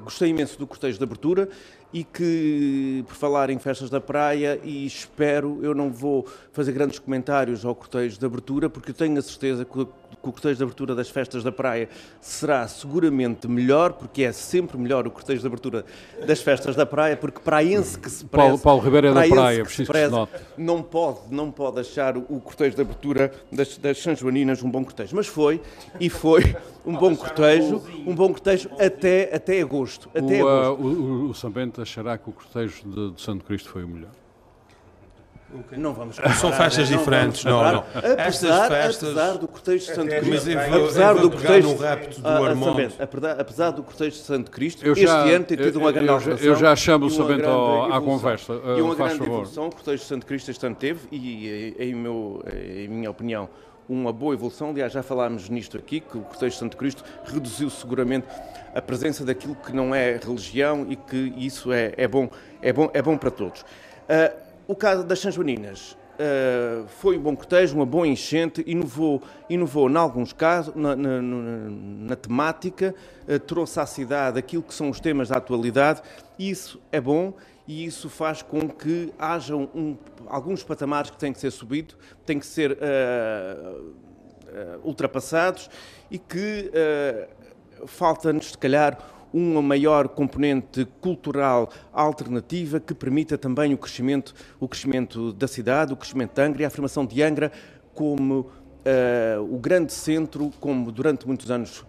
gostei 0.03 0.29
imenso 0.29 0.59
do 0.59 0.67
cortejo 0.67 0.99
de 0.99 1.05
abertura 1.05 1.49
e 1.95 2.03
que, 2.03 3.05
por 3.07 3.15
falar 3.15 3.51
em 3.51 3.59
festas 3.61 3.89
da 3.89 4.01
praia, 4.01 4.59
e 4.65 4.85
espero, 4.85 5.61
eu 5.63 5.73
não 5.73 5.93
vou 5.93 6.27
fazer 6.53 6.73
grandes 6.73 6.99
comentários 6.99 7.65
ao 7.65 7.73
cortejo 7.73 8.19
de 8.19 8.27
abertura, 8.27 8.69
porque 8.69 8.91
eu 8.91 8.95
tenho 8.95 9.17
a 9.17 9.23
certeza 9.23 9.65
que 9.65 9.79
o 9.79 9.87
cortejo 10.21 10.57
de 10.57 10.63
abertura 10.65 10.93
das 10.93 11.09
festas 11.09 11.45
da 11.45 11.53
praia 11.53 11.89
será 12.21 12.67
seguramente 12.67 13.47
melhor, 13.47 13.93
porque 13.93 14.25
é 14.25 14.33
sempre 14.33 14.77
melhor 14.77 15.07
o 15.07 15.11
cortejo 15.11 15.41
de 15.41 15.47
abertura 15.47 15.85
das 16.27 16.41
festas 16.41 16.75
da 16.75 16.85
praia, 16.85 17.17
porque 17.17 17.39
praense 17.39 17.97
que 17.97 18.11
se 18.11 18.25
preze, 18.25 18.49
Paulo, 18.49 18.59
Paulo 18.59 18.83
Ribeiro 18.83 19.07
é 19.07 19.13
da 19.13 19.29
praia, 19.29 19.59
que 19.59 19.65
preciso 19.65 19.93
preze, 19.93 20.11
que 20.11 20.39
se 20.39 20.45
não 20.59 20.83
pode, 20.83 21.19
não 21.31 21.53
pode 21.53 21.79
achar 21.79 22.17
o 22.17 22.41
cortejo 22.41 22.75
de 22.75 22.83
abertura 22.83 23.31
das, 23.53 23.79
das 23.79 24.03
São 24.03 24.17
Joaninas 24.17 24.65
um 24.65 24.71
bom 24.71 24.83
cortejo, 24.83 25.15
mas 25.15 25.29
foi, 25.29 25.61
e 26.01 26.11
foi 26.11 26.57
um 26.85 26.95
bom 26.95 27.17
cortejo, 27.17 27.83
um 28.07 28.15
bom 28.15 28.29
cortejo 28.29 28.69
até, 28.79 29.35
até 29.35 29.61
agosto. 29.61 30.11
Até 30.15 30.43
o, 30.43 30.49
agosto. 30.49 30.83
Uh, 30.83 30.87
o, 30.87 31.31
o, 31.31 31.35
Sambento 31.35 31.84
achará 31.85 32.19
que 32.19 32.29
o 32.29 32.33
cortejo 32.33 32.83
de, 32.85 33.13
de 33.13 33.23
Santo 33.23 33.45
Cristo 33.45 33.69
foi 33.69 33.85
o 33.85 33.89
melhor. 33.89 34.11
Não 35.77 35.95
vamos 35.95 36.17
comparar, 36.17 36.35
São 36.35 36.53
festas 36.53 36.91
não 36.91 36.99
diferentes, 36.99 37.45
não, 37.45 37.63
não. 37.63 37.85
Apesar, 37.95 38.19
Estas 38.19 38.69
festas... 38.69 39.09
apesar 39.09 39.39
do 39.39 39.47
cortejo 39.47 39.87
de 39.87 39.95
Santo 39.95 40.09
Cristo, 40.09 40.51
apesar 40.51 41.15
do 41.15 41.31
cortejo 41.31 41.69
no 41.69 41.77
rapto 41.77 42.21
do 42.21 42.29
Armando. 42.29 42.93
Apesar, 42.99 43.41
apesar 43.41 43.71
do 43.71 43.83
cortejo 43.85 44.11
de 44.11 44.23
Santo 44.23 44.51
Cristo, 44.51 44.85
eu 44.85 44.97
já, 44.97 45.21
este 45.21 45.35
ano 45.35 45.45
tem 45.45 45.57
tido 45.57 45.77
uma 45.79 45.93
grande 45.93 46.29
eu, 46.29 46.37
eu, 46.39 46.57
já 46.57 46.75
chamo 46.75 47.07
o 47.07 47.11
Sabento 47.11 47.49
à 47.93 48.01
conversa, 48.01 48.53
E 48.77 48.81
uma 48.81 48.97
grande 48.97 49.19
favor. 49.19 49.33
evolução, 49.33 49.69
o 49.69 49.71
cortejo 49.71 50.03
de 50.03 50.09
Santo 50.09 50.27
Cristo 50.27 50.51
este 50.51 50.67
ano 50.67 50.75
teve, 50.75 51.07
e 51.13 51.77
em, 51.79 51.95
meu, 51.95 52.43
em 52.53 52.89
minha 52.89 53.11
opinião, 53.11 53.49
uma 53.89 54.13
boa 54.13 54.35
evolução. 54.35 54.71
Aliás, 54.71 54.93
já 54.93 55.03
falámos 55.03 55.49
nisto 55.49 55.77
aqui, 55.77 56.01
que 56.01 56.17
o 56.17 56.23
Cortejo 56.23 56.53
de 56.53 56.59
Santo 56.59 56.77
Cristo 56.77 57.05
reduziu 57.25 57.71
seguramente 57.71 58.27
a 58.75 58.83
presença 58.83 59.25
daquilo 59.25 59.55
que 59.55 59.73
não 59.73 59.95
é 59.95 60.17
religião 60.17 60.87
e 60.89 60.97
que 60.97 61.33
isso 61.37 61.73
é, 61.73 61.93
é, 61.97 62.09
bom, 62.09 62.29
é, 62.61 62.73
bom, 62.73 62.91
é 62.93 63.03
bom 63.03 63.17
para 63.17 63.31
todos. 63.31 63.63
Uh, 63.63 64.37
o 64.67 64.75
caso 64.75 65.05
das 65.05 65.21
São 65.21 65.31
Joaninas. 65.31 65.97
Uh, 66.15 66.87
foi 66.87 67.19
um 67.19 67.21
bom 67.21 67.35
cortejo, 67.35 67.75
uma 67.75 67.85
boa 67.85 68.07
enchente, 68.07 68.63
inovou, 68.69 69.21
inovou 69.51 69.91
em 69.91 69.97
alguns 69.97 70.33
casos, 70.33 70.73
na, 70.77 70.95
na, 70.95 71.21
na 71.21 72.15
temática, 72.15 72.95
uh, 73.27 73.39
trouxe 73.41 73.81
à 73.81 73.87
cidade 73.87 74.39
aquilo 74.39 74.63
que 74.63 74.73
são 74.73 74.89
os 74.91 75.01
temas 75.01 75.31
da 75.31 75.39
atualidade, 75.39 76.03
e 76.39 76.51
isso 76.51 76.81
é 76.93 77.01
bom 77.01 77.35
e 77.67 77.85
isso 77.85 78.11
faz 78.11 78.43
com 78.43 78.69
que 78.69 79.13
hajam 79.19 79.69
um, 79.75 79.97
alguns 80.27 80.63
patamares 80.63 81.11
que 81.11 81.17
têm 81.17 81.33
que 81.33 81.41
ser 81.41 81.51
subidos, 81.51 81.97
têm 82.27 82.39
que 82.39 82.47
ser 82.47 82.73
uh, 82.73 83.81
uh, 83.81 84.81
ultrapassados 84.85 85.71
e 86.11 86.19
que 86.19 86.71
uh, 86.71 87.87
falta-nos, 87.87 88.51
se 88.51 88.59
calhar, 88.59 88.99
uma 89.33 89.61
maior 89.61 90.09
componente 90.09 90.87
cultural 91.01 91.69
alternativa 91.93 92.79
que 92.79 92.95
permita 92.95 93.37
também 93.37 93.75
o 93.75 93.79
crescimento, 93.79 94.33
o 94.61 94.69
crescimento 94.69 95.33
da 95.33 95.49
cidade, 95.49 95.93
o 95.93 95.97
crescimento 95.97 96.35
de 96.35 96.43
Angra 96.43 96.63
e 96.63 96.65
a 96.65 96.69
afirmação 96.69 97.05
de 97.05 97.23
Angra 97.23 97.51
como 97.95 98.51
Uh, 98.85 99.41
o 99.51 99.59
grande 99.59 99.95
centro, 99.95 100.53
como 100.61 100.93
durante 100.93 101.27
muitos 101.27 101.51
anos 101.51 101.87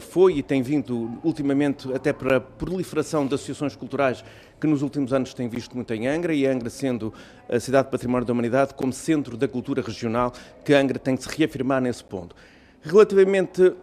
foi 0.00 0.36
e 0.36 0.42
tem 0.42 0.62
vindo 0.62 1.18
ultimamente 1.24 1.92
até 1.94 2.12
para 2.12 2.36
a 2.36 2.40
proliferação 2.40 3.26
de 3.26 3.34
associações 3.34 3.74
culturais 3.74 4.24
que 4.60 4.66
nos 4.66 4.82
últimos 4.82 5.12
anos 5.12 5.34
tem 5.34 5.48
visto 5.48 5.74
muito 5.74 5.92
em 5.92 6.06
Angra, 6.06 6.32
e 6.32 6.46
Angra 6.46 6.70
sendo 6.70 7.12
a 7.48 7.58
cidade 7.58 7.90
património 7.90 8.24
da 8.24 8.32
humanidade 8.32 8.74
como 8.74 8.92
centro 8.92 9.36
da 9.36 9.48
cultura 9.48 9.82
regional, 9.82 10.32
que 10.64 10.72
Angra 10.72 10.98
tem 10.98 11.16
que 11.16 11.22
se 11.24 11.36
reafirmar 11.36 11.80
nesse 11.80 12.04
ponto. 12.04 12.36
Relativamente 12.80 13.74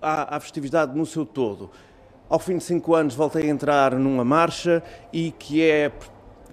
à 0.00 0.40
festividade 0.40 0.96
no 0.96 1.04
seu 1.04 1.26
todo, 1.26 1.70
ao 2.28 2.38
fim 2.38 2.56
de 2.56 2.64
cinco 2.64 2.94
anos 2.94 3.14
voltei 3.14 3.42
a 3.42 3.46
entrar 3.48 3.94
numa 3.96 4.24
marcha 4.24 4.82
e 5.12 5.30
que 5.30 5.62
é 5.62 5.92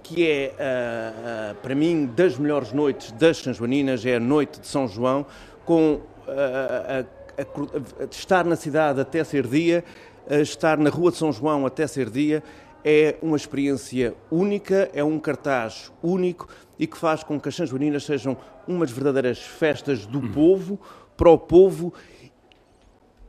que 0.03 0.27
é, 0.27 0.51
uh, 0.51 1.51
uh, 1.53 1.55
para 1.61 1.73
mim, 1.73 2.11
das 2.15 2.37
melhores 2.37 2.73
noites 2.73 3.11
das 3.13 3.37
São 3.37 3.53
Joaninas, 3.53 4.05
é 4.05 4.15
a 4.15 4.19
noite 4.19 4.59
de 4.59 4.67
São 4.67 4.87
João, 4.87 5.25
com 5.63 5.93
uh, 5.93 7.05
a, 7.41 8.03
a, 8.03 8.07
estar 8.09 8.45
na 8.45 8.55
cidade 8.55 8.99
até 9.01 9.23
ser 9.23 9.47
dia, 9.47 9.83
estar 10.29 10.77
na 10.77 10.89
Rua 10.89 11.11
de 11.11 11.17
São 11.17 11.31
João 11.31 11.65
até 11.65 11.87
ser 11.87 12.09
dia, 12.09 12.43
é 12.83 13.15
uma 13.21 13.37
experiência 13.37 14.15
única, 14.31 14.89
é 14.93 15.03
um 15.03 15.19
cartaz 15.19 15.91
único 16.01 16.47
e 16.79 16.87
que 16.87 16.97
faz 16.97 17.23
com 17.23 17.39
que 17.39 17.49
as 17.49 17.55
São 17.55 17.65
Joaninas 17.65 18.03
sejam 18.03 18.35
umas 18.67 18.91
verdadeiras 18.91 19.39
festas 19.39 20.05
do 20.05 20.19
hum. 20.19 20.31
povo, 20.31 20.79
para 21.15 21.29
o 21.29 21.37
povo 21.37 21.93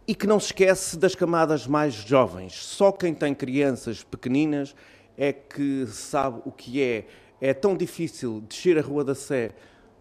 e 0.06 0.14
que 0.14 0.26
não 0.26 0.40
se 0.40 0.46
esquece 0.46 0.98
das 0.98 1.14
camadas 1.14 1.66
mais 1.66 1.94
jovens. 1.94 2.54
Só 2.54 2.90
quem 2.90 3.14
tem 3.14 3.34
crianças 3.34 4.02
pequeninas 4.02 4.74
é 5.16 5.32
que 5.32 5.86
sabe 5.86 6.40
o 6.44 6.50
que 6.50 6.82
é. 6.82 7.06
É 7.40 7.52
tão 7.52 7.76
difícil 7.76 8.40
descer 8.48 8.78
a 8.78 8.82
Rua 8.82 9.04
da 9.04 9.14
Sé 9.14 9.50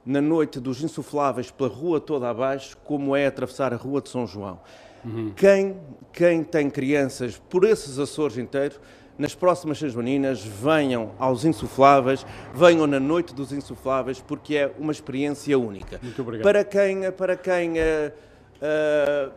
na 0.05 0.21
noite 0.21 0.59
dos 0.59 0.83
insufláveis 0.83 1.51
pela 1.51 1.69
rua 1.69 1.99
toda 1.99 2.29
abaixo 2.29 2.77
como 2.83 3.15
é 3.15 3.27
atravessar 3.27 3.73
a 3.73 3.77
Rua 3.77 4.01
de 4.01 4.09
São 4.09 4.25
João. 4.25 4.59
Uhum. 5.03 5.31
Quem, 5.35 5.77
quem 6.13 6.43
tem 6.43 6.69
crianças 6.69 7.41
por 7.49 7.63
esses 7.63 7.97
Açores 7.97 8.37
inteiros, 8.37 8.79
nas 9.17 9.35
próximas 9.35 9.77
São 9.77 9.89
Joaninas, 9.89 10.43
venham 10.43 11.11
aos 11.19 11.45
insufláveis, 11.45 12.25
venham 12.53 12.87
na 12.87 12.99
noite 12.99 13.33
dos 13.33 13.51
insufláveis, 13.51 14.19
porque 14.19 14.55
é 14.55 14.71
uma 14.79 14.91
experiência 14.91 15.57
única. 15.57 15.99
Muito 16.01 16.21
obrigado. 16.21 16.43
Para 16.43 16.63
quem, 16.63 17.11
para 17.11 17.35
quem 17.35 17.73
uh, 17.73 18.11
uh, 18.57 19.31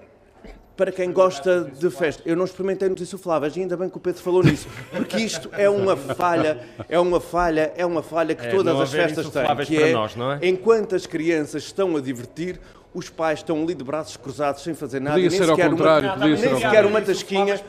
para 0.76 0.90
quem 0.90 1.12
gosta 1.12 1.64
de 1.64 1.90
festa. 1.90 2.22
Eu 2.26 2.36
não 2.36 2.44
experimentei 2.44 2.88
nos 2.88 3.00
insufláveis, 3.00 3.56
e 3.56 3.60
ainda 3.60 3.76
bem 3.76 3.88
que 3.88 3.96
o 3.96 4.00
Pedro 4.00 4.20
falou 4.20 4.42
nisso, 4.42 4.66
porque 4.90 5.18
isto 5.18 5.48
é 5.52 5.68
uma 5.68 5.96
falha, 5.96 6.60
é 6.88 6.98
uma 6.98 7.20
falha, 7.20 7.72
é 7.76 7.86
uma 7.86 8.02
falha 8.02 8.34
que 8.34 8.46
é, 8.46 8.50
todas 8.50 8.80
as 8.80 8.90
festas 8.90 9.30
têm, 9.30 9.56
que 9.66 9.82
é, 9.82 9.92
nós, 9.92 10.14
é, 10.40 10.48
enquanto 10.48 10.94
as 10.94 11.06
crianças 11.06 11.64
estão 11.64 11.96
a 11.96 12.00
divertir, 12.00 12.60
os 12.94 13.10
pais 13.10 13.40
estão 13.40 13.60
ali 13.60 13.74
de 13.74 13.82
braços 13.82 14.16
cruzados 14.16 14.62
sem 14.62 14.72
fazer 14.72 15.00
nada. 15.00 15.16
Podia 15.16 15.28
nem 15.28 15.38
ser 15.38 15.46
sequer 15.46 15.64
ao 15.64 15.70
contrário. 15.70 16.08
Uma, 16.14 16.26
nem 16.26 16.36
sequer 16.36 16.86
uma 16.86 17.02
tasquinha, 17.02 17.60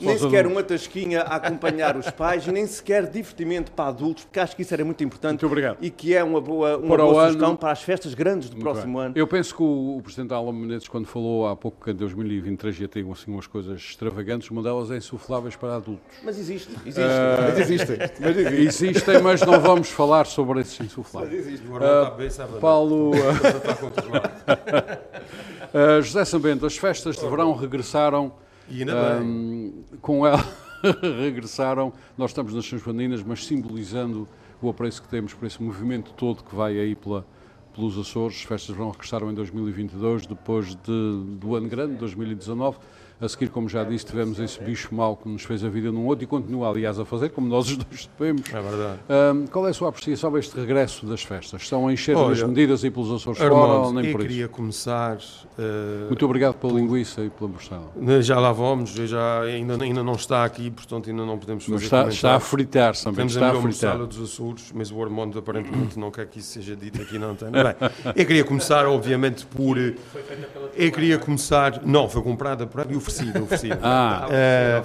nem 0.00 0.18
sequer 0.18 0.46
uma 0.46 0.62
tasquinha 0.62 1.20
a 1.20 1.36
acompanhar 1.36 1.96
os 1.96 2.10
pais, 2.10 2.46
nem 2.46 2.66
sequer 2.66 3.06
divertimento 3.06 3.70
para 3.72 3.90
adultos, 3.90 4.24
porque 4.24 4.40
acho 4.40 4.56
que 4.56 4.62
isso 4.62 4.72
era 4.72 4.84
muito 4.84 5.04
importante. 5.04 5.32
Muito 5.32 5.46
obrigado. 5.46 5.76
E 5.82 5.90
que 5.90 6.14
é 6.14 6.24
uma 6.24 6.40
boa, 6.40 6.78
uma 6.78 6.96
para 6.96 7.04
boa 7.04 7.26
sugestão 7.26 7.48
ano, 7.50 7.58
para 7.58 7.70
as 7.70 7.82
festas 7.82 8.14
grandes 8.14 8.48
do 8.48 8.56
próximo 8.56 8.98
bem. 8.98 9.06
ano. 9.06 9.14
Eu 9.16 9.26
penso 9.26 9.54
que 9.54 9.62
o, 9.62 9.98
o 9.98 10.02
Presidente 10.02 10.32
Alan 10.32 10.52
Menezes, 10.52 10.88
quando 10.88 11.06
falou 11.06 11.46
há 11.46 11.54
pouco 11.54 11.84
que 11.84 11.90
em 11.90 11.94
2023 11.94 12.80
ia 12.80 12.88
ter 12.88 13.06
assim, 13.12 13.30
umas 13.30 13.46
coisas 13.46 13.78
extravagantes, 13.78 14.50
uma 14.50 14.62
delas 14.62 14.90
é 14.90 14.96
insufláveis 14.96 15.54
para 15.54 15.76
adultos. 15.76 16.16
Mas 16.24 16.38
existe, 16.38 16.70
existe. 16.86 17.00
Uh, 17.00 17.42
mas 17.42 17.58
existem. 17.58 17.98
Mas 18.20 18.36
existe. 18.36 18.86
existem, 18.86 19.22
mas 19.22 19.40
não 19.42 19.60
vamos 19.60 19.90
falar 19.90 20.24
sobre 20.24 20.60
esses 20.60 20.80
insufláveis. 20.80 21.34
Mas 21.34 21.46
existe. 21.46 21.66
Uh, 21.66 22.58
Paulo... 22.58 23.10
Uh, 23.10 24.61
José 26.02 26.24
Sambento, 26.24 26.66
as 26.66 26.76
festas 26.76 27.16
de 27.16 27.28
verão 27.28 27.54
regressaram. 27.54 28.32
E 28.68 28.80
ainda 28.80 29.20
um, 29.20 29.84
com 30.00 30.26
ela 30.26 30.44
regressaram. 31.20 31.92
Nós 32.16 32.30
estamos 32.30 32.54
nas 32.54 32.66
Sanjoaninas, 32.66 33.22
mas 33.22 33.44
simbolizando 33.44 34.28
o 34.60 34.68
apreço 34.68 35.02
que 35.02 35.08
temos 35.08 35.34
por 35.34 35.46
esse 35.46 35.62
movimento 35.62 36.12
todo 36.12 36.42
que 36.42 36.54
vai 36.54 36.78
aí 36.78 36.94
pela, 36.94 37.26
pelos 37.74 37.98
Açores. 37.98 38.36
As 38.36 38.42
festas 38.42 38.68
de 38.68 38.72
verão 38.74 38.90
regressaram 38.90 39.30
em 39.30 39.34
2022, 39.34 40.26
depois 40.26 40.74
de, 40.74 41.36
do 41.38 41.54
ano 41.56 41.68
grande, 41.68 41.94
2019. 41.94 42.78
A 43.22 43.28
seguir, 43.28 43.50
como 43.50 43.68
já 43.68 43.84
disse, 43.84 44.04
tivemos 44.04 44.40
esse 44.40 44.60
bicho 44.60 44.92
mau 44.92 45.16
que 45.16 45.28
nos 45.28 45.44
fez 45.44 45.64
a 45.64 45.68
vida 45.68 45.92
num 45.92 46.06
outro 46.06 46.24
e 46.24 46.26
continua, 46.26 46.68
aliás, 46.68 46.98
a 46.98 47.04
fazer, 47.04 47.28
como 47.28 47.46
nós 47.46 47.70
os 47.70 47.76
dois 47.76 48.08
sabemos. 48.18 48.42
É 48.52 48.60
verdade. 48.60 48.98
Um, 49.08 49.46
qual 49.46 49.64
é 49.68 49.70
a 49.70 49.72
sua 49.72 49.90
apreciação 49.90 50.34
a 50.34 50.40
este 50.40 50.58
regresso 50.58 51.06
das 51.06 51.22
festas? 51.22 51.62
Estão 51.62 51.86
a 51.86 51.92
encher 51.92 52.16
Olha, 52.16 52.32
as 52.32 52.42
medidas 52.42 52.82
e 52.82 52.90
pelos 52.90 53.12
Açores 53.12 53.40
Armando, 53.40 53.60
fora 53.60 53.78
ou 53.78 53.92
nem 53.92 54.10
por 54.10 54.18
isso? 54.22 54.26
Eu 54.26 54.28
queria 54.28 54.48
começar... 54.48 55.18
Uh, 55.18 56.08
Muito 56.08 56.24
obrigado 56.24 56.54
pela 56.54 56.72
linguiça 56.72 57.20
e 57.20 57.30
pela 57.30 57.48
morcela. 57.48 57.92
Já 58.22 58.40
lá 58.40 58.50
vamos, 58.50 58.90
já 58.90 59.42
ainda, 59.42 59.80
ainda 59.80 60.02
não 60.02 60.14
está 60.14 60.44
aqui, 60.44 60.68
portanto 60.68 61.08
ainda 61.08 61.24
não 61.24 61.38
podemos 61.38 61.64
fazer 61.64 61.84
está, 61.84 62.08
está 62.08 62.34
a 62.34 62.40
fritar 62.40 62.96
também, 62.96 63.26
está 63.26 63.50
a, 63.50 63.52
a 63.52 63.60
fritar. 63.60 63.98
dos 63.98 64.20
Açores, 64.20 64.72
mas 64.74 64.90
o 64.90 65.00
Armando 65.00 65.38
aparentemente 65.38 65.96
não 65.96 66.10
quer 66.10 66.26
que 66.26 66.40
isso 66.40 66.54
seja 66.54 66.74
dito 66.74 67.00
aqui 67.00 67.20
na 67.20 67.26
antena. 67.26 67.62
Bem, 67.62 67.90
eu 68.16 68.26
queria 68.26 68.42
começar, 68.42 68.84
obviamente, 68.86 69.46
por... 69.46 69.78
Eu 69.78 70.90
queria 70.90 71.18
começar... 71.18 71.80
Não, 71.84 72.08
foi 72.08 72.20
comprada 72.20 72.66
por 72.66 72.82
e 72.90 73.11
oferecida, 73.12 73.42
oferecida. 73.42 73.78
Ah, 73.82 74.26
ah, 74.26 74.82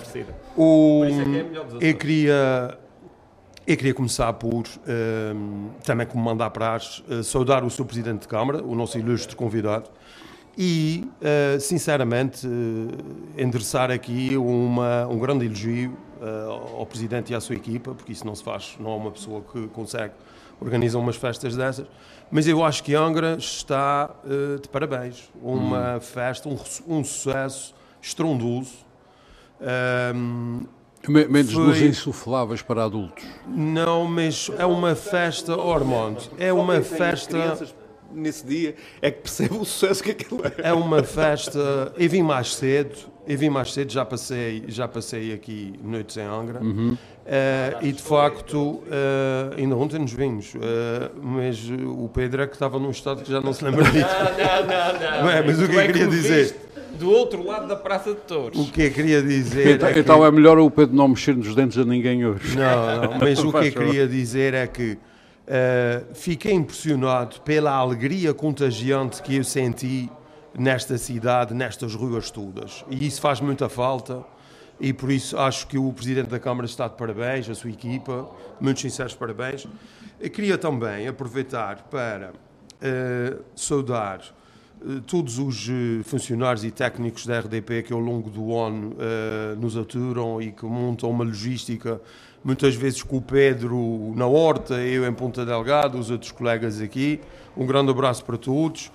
uh, 0.57 0.61
o, 0.61 1.03
é 1.05 1.89
eu 1.89 1.95
queria 1.95 2.77
eu 3.67 3.75
queria 3.75 3.93
começar 3.93 4.31
por, 4.31 4.63
uh, 4.65 5.71
também 5.83 6.07
como 6.07 6.23
mandar 6.23 6.49
para 6.51 6.77
uh, 6.77 7.21
saudar 7.21 7.65
o 7.65 7.69
Sr. 7.69 7.83
Presidente 7.83 8.21
de 8.21 8.27
Câmara, 8.29 8.63
o 8.63 8.73
nosso 8.73 8.97
ilustre 8.97 9.35
convidado, 9.35 9.89
e, 10.57 11.03
uh, 11.21 11.59
sinceramente, 11.59 12.47
endereçar 13.37 13.91
aqui 13.91 14.37
uma, 14.37 15.05
um 15.07 15.19
grande 15.19 15.45
elogio 15.45 15.97
ao 16.77 16.85
Presidente 16.85 17.33
e 17.33 17.35
à 17.35 17.41
sua 17.41 17.55
equipa, 17.55 17.93
porque 17.93 18.13
isso 18.13 18.25
não 18.25 18.33
se 18.33 18.43
faz, 18.43 18.75
não 18.79 18.91
é 18.93 18.95
uma 18.95 19.11
pessoa 19.11 19.41
que 19.41 19.67
consegue 19.67 20.13
organizar 20.61 20.97
umas 20.97 21.17
festas 21.17 21.55
dessas, 21.55 21.85
mas 22.31 22.47
eu 22.47 22.63
acho 22.63 22.81
que 22.83 22.95
Angra 22.95 23.35
está 23.37 24.15
de 24.59 24.67
parabéns. 24.69 25.29
Uma 25.39 25.97
hum. 25.97 25.99
festa, 25.99 26.49
um, 26.49 26.57
um 26.87 27.03
sucesso 27.03 27.75
estrondoso. 28.07 28.85
Um, 30.15 30.61
Menos 31.07 31.53
foi... 31.53 31.67
nos 31.67 31.81
insufláveis 31.81 32.61
para 32.61 32.83
adultos. 32.83 33.23
Não, 33.47 34.05
mas 34.05 34.51
é 34.57 34.65
uma 34.65 34.93
festa, 34.95 35.55
Ormond. 35.55 36.29
É 36.37 36.51
uma 36.51 36.81
festa. 36.81 37.57
Nesse 38.11 38.45
dia 38.45 38.75
é 39.01 39.11
que 39.11 39.21
percebe 39.21 39.55
o 39.55 39.65
sucesso 39.65 40.01
que 40.01 40.11
aquilo 40.11 40.41
é. 40.45 40.69
É 40.69 40.73
uma 40.73 41.03
festa. 41.03 41.93
Eu 41.97 42.09
vim 42.09 42.23
mais 42.23 42.55
cedo, 42.55 42.95
eu 43.27 43.37
vim 43.37 43.49
mais 43.49 43.73
cedo, 43.73 43.91
já 43.91 44.05
passei, 44.05 44.63
já 44.67 44.87
passei 44.87 45.33
aqui 45.33 45.73
noites 45.83 46.15
em 46.17 46.23
Angra. 46.23 46.61
Uhum. 46.61 46.93
Uh, 46.93 47.85
e 47.85 47.91
de 47.91 48.01
facto, 48.01 48.57
uh, 48.57 48.83
ainda 49.57 49.75
ontem 49.75 49.99
nos 49.99 50.13
vimos, 50.13 50.55
uh, 50.55 50.59
mas 51.21 51.69
o 51.69 52.09
Pedro 52.13 52.41
é 52.41 52.47
que 52.47 52.53
estava 52.53 52.79
num 52.79 52.91
estado 52.91 53.21
que 53.21 53.29
já 53.29 53.41
não 53.41 53.51
se 53.51 53.63
lembra 53.65 53.83
disso. 53.91 54.07
Não, 54.07 54.61
não, 54.61 54.93
não. 54.93 55.23
não. 55.23 55.29
É, 55.29 55.45
mas 55.45 55.61
o 55.61 55.67
que 55.67 55.75
eu 55.75 55.79
é 55.81 55.87
queria 55.87 56.07
dizer 56.07 56.66
do 56.97 57.09
outro 57.09 57.45
lado 57.45 57.67
da 57.67 57.75
Praça 57.75 58.13
de 58.13 58.21
Touros. 58.21 58.59
O 58.59 58.71
que 58.71 58.83
eu 58.83 58.91
queria 58.91 59.21
dizer. 59.21 59.75
Então, 59.75 59.89
é, 59.89 59.93
que... 59.93 59.99
então 59.99 60.25
é 60.25 60.31
melhor 60.31 60.57
o 60.59 60.69
Pedro 60.69 60.95
não 60.95 61.09
mexer 61.09 61.35
nos 61.35 61.53
dentes 61.55 61.77
a 61.77 61.85
ninguém 61.85 62.25
hoje. 62.25 62.57
Não, 62.57 63.01
não, 63.01 63.19
mas 63.19 63.39
o 63.39 63.51
que 63.51 63.67
eu 63.67 63.71
queria 63.71 64.07
dizer 64.07 64.53
é 64.53 64.67
que 64.67 64.93
uh, 64.93 66.13
fiquei 66.13 66.53
impressionado 66.53 67.39
pela 67.41 67.71
alegria 67.71 68.33
contagiante 68.33 69.21
que 69.21 69.35
eu 69.35 69.43
senti 69.43 70.09
nesta 70.57 70.97
cidade, 70.97 71.53
nestas 71.53 71.93
ruas 71.93 72.31
todas. 72.31 72.83
E 72.89 73.05
isso 73.05 73.21
faz 73.21 73.39
muita 73.39 73.69
falta. 73.69 74.25
E 74.79 74.93
por 74.93 75.11
isso 75.11 75.37
acho 75.37 75.65
que 75.67 75.77
o 75.77 75.91
Presidente 75.91 76.27
da 76.27 76.39
Câmara 76.39 76.67
está 76.67 76.87
de 76.87 76.95
parabéns, 76.95 77.49
a 77.49 77.55
sua 77.55 77.71
equipa, 77.71 78.29
muitos 78.59 78.83
sinceros 78.83 79.15
parabéns. 79.15 79.67
Eu 80.19 80.29
queria 80.29 80.57
também 80.57 81.07
aproveitar 81.07 81.87
para 81.89 82.31
uh, 82.31 83.43
saudar 83.55 84.21
todos 85.05 85.39
os 85.39 85.67
eh, 85.69 86.03
funcionários 86.03 86.63
e 86.63 86.71
técnicos 86.71 87.25
da 87.25 87.39
RDP 87.39 87.83
que 87.83 87.93
ao 87.93 87.99
longo 87.99 88.29
do 88.29 88.55
ano 88.55 88.93
uh, 88.93 89.55
nos 89.59 89.75
aturam 89.75 90.41
e 90.41 90.51
que 90.51 90.65
montam 90.65 91.09
uma 91.09 91.23
logística, 91.23 91.99
muitas 92.43 92.75
vezes 92.75 93.01
com 93.01 93.17
o 93.17 93.21
Pedro 93.21 94.13
na 94.15 94.27
Horta, 94.27 94.75
eu 94.75 95.07
em 95.07 95.13
Ponta 95.13 95.45
Delgado, 95.45 95.97
os 95.97 96.09
outros 96.11 96.31
colegas 96.31 96.79
aqui. 96.79 97.19
Um 97.55 97.65
grande 97.65 97.91
abraço 97.91 98.23
para 98.23 98.37
todos. 98.37 98.91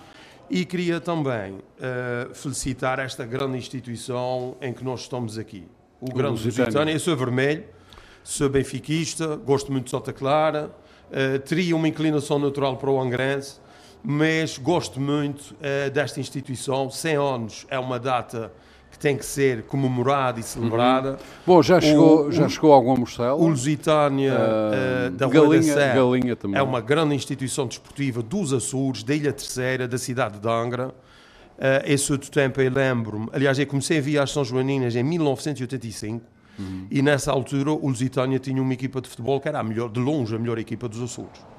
E 0.49 0.65
queria 0.65 1.01
também 1.01 1.53
uh, 1.55 2.35
felicitar 2.35 2.99
esta 2.99 3.25
grande 3.25 3.57
instituição 3.57 4.57
em 4.61 4.73
que 4.73 4.85
nós 4.85 5.01
estamos 5.01 5.39
aqui. 5.39 5.67
O, 6.01 6.11
o 6.11 6.15
Grande 6.15 6.45
Lusitânia. 6.45 6.93
Eu 6.93 7.01
sou 7.01 7.17
vermelho, 7.17 7.65
sou 8.23 8.49
benfiquista, 8.49 9.37
gosto 9.37 9.73
muito 9.73 9.85
de 9.85 9.91
Sota 9.91 10.13
Clara, 10.13 10.71
uh, 11.11 11.39
teria 11.41 11.75
uma 11.75 11.89
inclinação 11.89 12.39
natural 12.39 12.77
para 12.77 12.91
o 12.91 13.01
Angrense, 13.01 13.61
mas 14.03 14.59
gosto 14.59 15.01
muito 15.01 15.53
uh, 15.53 15.91
desta 15.91 16.19
instituição. 16.19 16.91
100 16.91 17.17
anos 17.17 17.67
é 17.69 17.79
uma 17.79 17.99
data 17.99 18.53
que 18.91 18.99
tem 18.99 19.17
que 19.17 19.25
ser 19.25 19.63
comemorada 19.63 20.41
e 20.41 20.43
celebrada. 20.43 21.13
Uhum. 21.13 21.17
Bom, 21.47 21.63
já 21.63 21.81
chegou, 21.81 22.27
o, 22.27 22.33
já 22.33 22.49
chegou 22.49 22.73
alguma 22.73 22.97
Mostela? 22.97 23.35
O 23.35 23.49
Lusitânia 23.49 24.35
uh, 24.35 25.11
da 25.13 25.29
Galinha, 25.29 25.75
da 25.75 25.95
Galinha 25.95 26.37
também. 26.37 26.59
é 26.59 26.63
uma 26.63 26.81
grande 26.81 27.15
instituição 27.15 27.67
desportiva 27.67 28.23
dos 28.23 28.53
Açores, 28.53 29.03
da 29.03 29.15
Ilha 29.15 29.33
Terceira, 29.33 29.89
da 29.89 29.99
cidade 29.99 30.39
de 30.39 30.49
Angra. 30.49 30.89
Uh, 30.89 31.87
esse 31.87 32.11
outro 32.11 32.31
tempo 32.31 32.61
eu 32.61 32.71
lembro-me, 32.71 33.29
aliás, 33.33 33.59
eu 33.59 33.67
comecei 33.67 34.19
a 34.19 34.23
às 34.23 34.33
São 34.33 34.45
Joaninas 34.45 34.97
em 34.97 35.03
1985 35.03 36.25
uhum. 36.59 36.87
e 36.91 37.01
nessa 37.03 37.31
altura 37.31 37.71
o 37.71 37.89
Lusitânia 37.89 38.39
tinha 38.39 38.61
uma 38.61 38.73
equipa 38.73 39.01
de 39.01 39.09
futebol 39.09 39.41
que 39.41 39.49
era 39.49 39.61
a 39.61 39.63
melhor, 39.63 39.89
de 39.89 40.01
longe 40.01 40.35
a 40.35 40.39
melhor 40.39 40.59
equipa 40.59 40.89
dos 40.89 41.01
Açores 41.01 41.52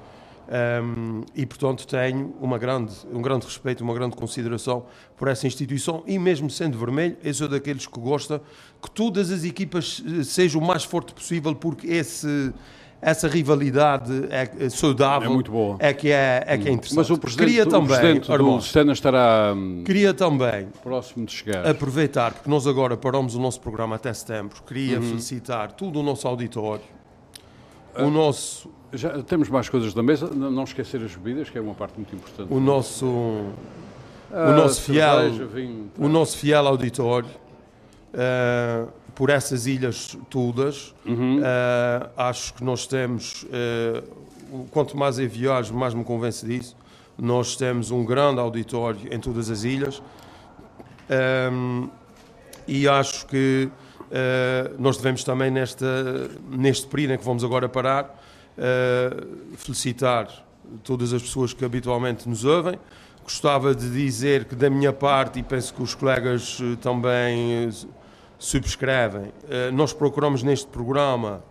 Um, 0.46 1.22
e, 1.34 1.46
portanto, 1.46 1.86
tenho 1.86 2.34
uma 2.40 2.58
grande, 2.58 2.92
um 3.12 3.22
grande 3.22 3.46
respeito, 3.46 3.82
uma 3.82 3.94
grande 3.94 4.14
consideração 4.14 4.84
por 5.16 5.28
essa 5.28 5.46
instituição. 5.46 6.02
E, 6.06 6.18
mesmo 6.18 6.50
sendo 6.50 6.78
vermelho, 6.78 7.16
eu 7.22 7.32
sou 7.32 7.48
daqueles 7.48 7.86
que 7.86 7.98
gosta 7.98 8.42
que 8.82 8.90
todas 8.90 9.30
as 9.30 9.44
equipas 9.44 10.02
eh, 10.06 10.22
sejam 10.22 10.60
o 10.60 10.66
mais 10.66 10.84
forte 10.84 11.14
possível, 11.14 11.54
porque 11.54 11.86
esse, 11.86 12.52
essa 13.00 13.26
rivalidade 13.26 14.12
é, 14.30 14.66
é 14.66 14.68
saudável 14.68 15.30
é, 15.30 15.32
muito 15.32 15.50
boa. 15.50 15.76
é 15.78 15.94
que 15.94 16.10
é, 16.10 16.44
é, 16.46 16.58
que 16.58 16.68
é 16.68 16.72
interessante. 16.72 16.96
Mas 16.96 17.10
o 17.10 17.16
presidente, 17.16 17.46
queria 17.46 17.64
também, 17.64 17.84
o 17.84 17.86
presidente 17.86 18.32
Armando, 18.32 18.56
do 18.58 18.62
Sena 18.62 18.92
estará 18.92 19.54
hum, 19.56 19.82
queria 19.84 20.12
também 20.12 20.68
próximo 20.82 21.24
de 21.24 21.32
chegar. 21.32 21.66
Aproveitar, 21.66 22.34
porque 22.34 22.50
nós 22.50 22.66
agora 22.66 22.96
paramos 22.98 23.34
o 23.34 23.40
nosso 23.40 23.60
programa 23.60 23.96
até 23.96 24.12
setembro. 24.12 24.62
Queria 24.62 24.98
uhum. 24.98 25.08
felicitar 25.08 25.72
todo 25.72 26.00
o 26.00 26.02
nosso 26.02 26.28
auditório, 26.28 26.84
o 27.96 28.02
ah. 28.02 28.10
nosso 28.10 28.70
já 28.96 29.22
temos 29.22 29.48
mais 29.48 29.68
coisas 29.68 29.92
da 29.92 30.02
mesa, 30.02 30.28
não 30.28 30.64
esquecer 30.64 31.02
as 31.02 31.14
bebidas, 31.14 31.50
que 31.50 31.58
é 31.58 31.60
uma 31.60 31.74
parte 31.74 31.94
muito 31.96 32.14
importante. 32.14 32.52
O 32.52 32.60
nosso, 32.60 33.44
ah, 34.32 34.50
o 34.50 34.52
nosso 34.52 34.80
fiel, 34.82 35.48
vinho, 35.48 35.90
o 35.98 36.08
nosso 36.08 36.38
fiel 36.38 36.66
auditório, 36.66 37.28
uh, 38.14 38.90
por 39.14 39.30
essas 39.30 39.66
ilhas 39.66 40.16
todas, 40.30 40.94
uhum. 41.04 41.38
uh, 41.38 42.10
acho 42.16 42.54
que 42.54 42.64
nós 42.64 42.86
temos, 42.86 43.44
uh, 43.44 44.66
quanto 44.70 44.96
mais 44.96 45.18
eu 45.18 45.28
viajo, 45.28 45.74
mais 45.74 45.94
me 45.94 46.04
convence 46.04 46.44
disso, 46.46 46.76
nós 47.16 47.56
temos 47.56 47.90
um 47.90 48.04
grande 48.04 48.40
auditório 48.40 49.12
em 49.12 49.20
todas 49.20 49.48
as 49.50 49.62
ilhas 49.62 50.02
um, 51.52 51.88
e 52.66 52.88
acho 52.88 53.26
que 53.26 53.70
nós 54.78 54.96
devemos 54.96 55.24
também, 55.24 55.50
nesta, 55.50 56.30
neste 56.48 56.86
período 56.86 57.14
em 57.14 57.18
que 57.18 57.24
vamos 57.24 57.42
agora 57.42 57.68
parar, 57.68 58.16
felicitar 59.56 60.28
todas 60.82 61.12
as 61.12 61.22
pessoas 61.22 61.52
que 61.52 61.64
habitualmente 61.64 62.28
nos 62.28 62.44
ouvem. 62.44 62.78
Gostava 63.22 63.74
de 63.74 63.90
dizer 63.90 64.44
que, 64.44 64.54
da 64.54 64.68
minha 64.68 64.92
parte, 64.92 65.38
e 65.38 65.42
penso 65.42 65.72
que 65.72 65.82
os 65.82 65.94
colegas 65.94 66.58
eh, 66.60 66.76
também 66.76 67.68
eh, 67.68 67.70
subscrevem, 68.38 69.32
nós 69.72 69.94
procuramos 69.94 70.42
neste 70.42 70.66
programa, 70.66 71.42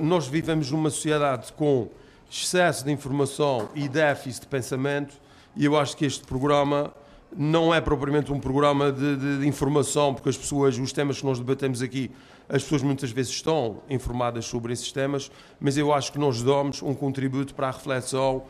nós 0.00 0.26
vivemos 0.26 0.72
numa 0.72 0.90
sociedade 0.90 1.52
com 1.52 1.88
excesso 2.28 2.84
de 2.84 2.90
informação 2.90 3.68
e 3.74 3.88
déficit 3.88 4.40
de 4.40 4.46
pensamento, 4.48 5.14
e 5.54 5.64
eu 5.64 5.78
acho 5.78 5.96
que 5.96 6.04
este 6.04 6.24
programa 6.24 6.92
não 7.36 7.74
é 7.74 7.80
propriamente 7.80 8.32
um 8.32 8.40
programa 8.40 8.90
de, 8.90 9.16
de, 9.16 9.38
de, 9.40 9.46
informação, 9.46 10.14
porque 10.14 10.28
as 10.28 10.36
pessoas, 10.36 10.78
os 10.78 10.92
temas 10.92 11.18
que 11.20 11.26
nós 11.26 11.38
debatemos 11.38 11.82
aqui, 11.82 12.10
as 12.48 12.62
pessoas 12.62 12.82
muitas 12.82 13.10
vezes 13.10 13.32
estão 13.32 13.82
informadas 13.90 14.46
sobre 14.46 14.72
esses 14.72 14.90
temas, 14.90 15.30
mas 15.60 15.76
eu 15.76 15.92
acho 15.92 16.12
que 16.12 16.18
nós 16.18 16.42
damos 16.42 16.82
um 16.82 16.94
contributo 16.94 17.54
para 17.54 17.68
a 17.68 17.70
reflexão, 17.70 18.42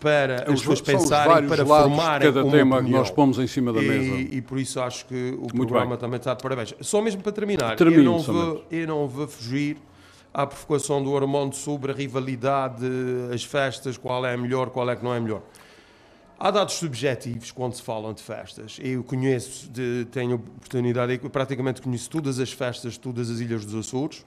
para 0.00 0.42
as 0.52 0.60
pessoas 0.60 0.80
pensarem, 0.80 1.48
para 1.48 1.64
formarem 1.64 2.32
cada 2.32 2.50
tema 2.50 2.76
opinião. 2.76 2.84
que 2.84 2.90
nós 2.90 3.10
pomos 3.10 3.38
em 3.38 3.46
cima 3.46 3.72
da 3.72 3.82
e, 3.82 3.88
mesa. 3.88 4.34
E, 4.36 4.42
por 4.42 4.58
isso 4.58 4.80
acho 4.80 5.06
que 5.06 5.30
o 5.38 5.42
Muito 5.42 5.56
programa 5.56 5.90
bem. 5.90 5.98
também 5.98 6.16
está 6.18 6.34
de 6.34 6.42
parabéns. 6.42 6.74
Só 6.80 7.00
mesmo 7.00 7.22
para 7.22 7.32
terminar, 7.32 7.76
Termino, 7.76 8.02
eu, 8.02 8.04
não 8.04 8.18
vou, 8.18 8.64
eu 8.70 8.86
não 8.86 9.08
vou 9.08 9.26
fugir 9.26 9.78
à 10.32 10.46
provocação 10.46 11.02
do 11.02 11.16
Armando 11.16 11.54
sobre 11.54 11.92
a 11.92 11.94
rivalidade, 11.94 12.84
as 13.32 13.44
festas, 13.44 13.96
qual 13.96 14.26
é 14.26 14.34
a 14.34 14.36
melhor, 14.36 14.70
qual 14.70 14.90
é 14.90 14.96
que 14.96 15.04
não 15.04 15.14
é 15.14 15.20
melhor. 15.20 15.42
Há 16.44 16.50
dados 16.50 16.74
subjetivos 16.74 17.50
quando 17.50 17.72
se 17.72 17.80
falam 17.80 18.12
de 18.12 18.22
festas. 18.22 18.76
Eu 18.78 19.02
conheço, 19.02 19.66
de, 19.70 20.06
tenho 20.12 20.34
oportunidade, 20.34 21.18
praticamente 21.30 21.80
conheço 21.80 22.10
todas 22.10 22.38
as 22.38 22.52
festas 22.52 22.92
de 22.92 23.00
todas 23.00 23.30
as 23.30 23.40
ilhas 23.40 23.64
dos 23.64 23.74
Açores. 23.74 24.26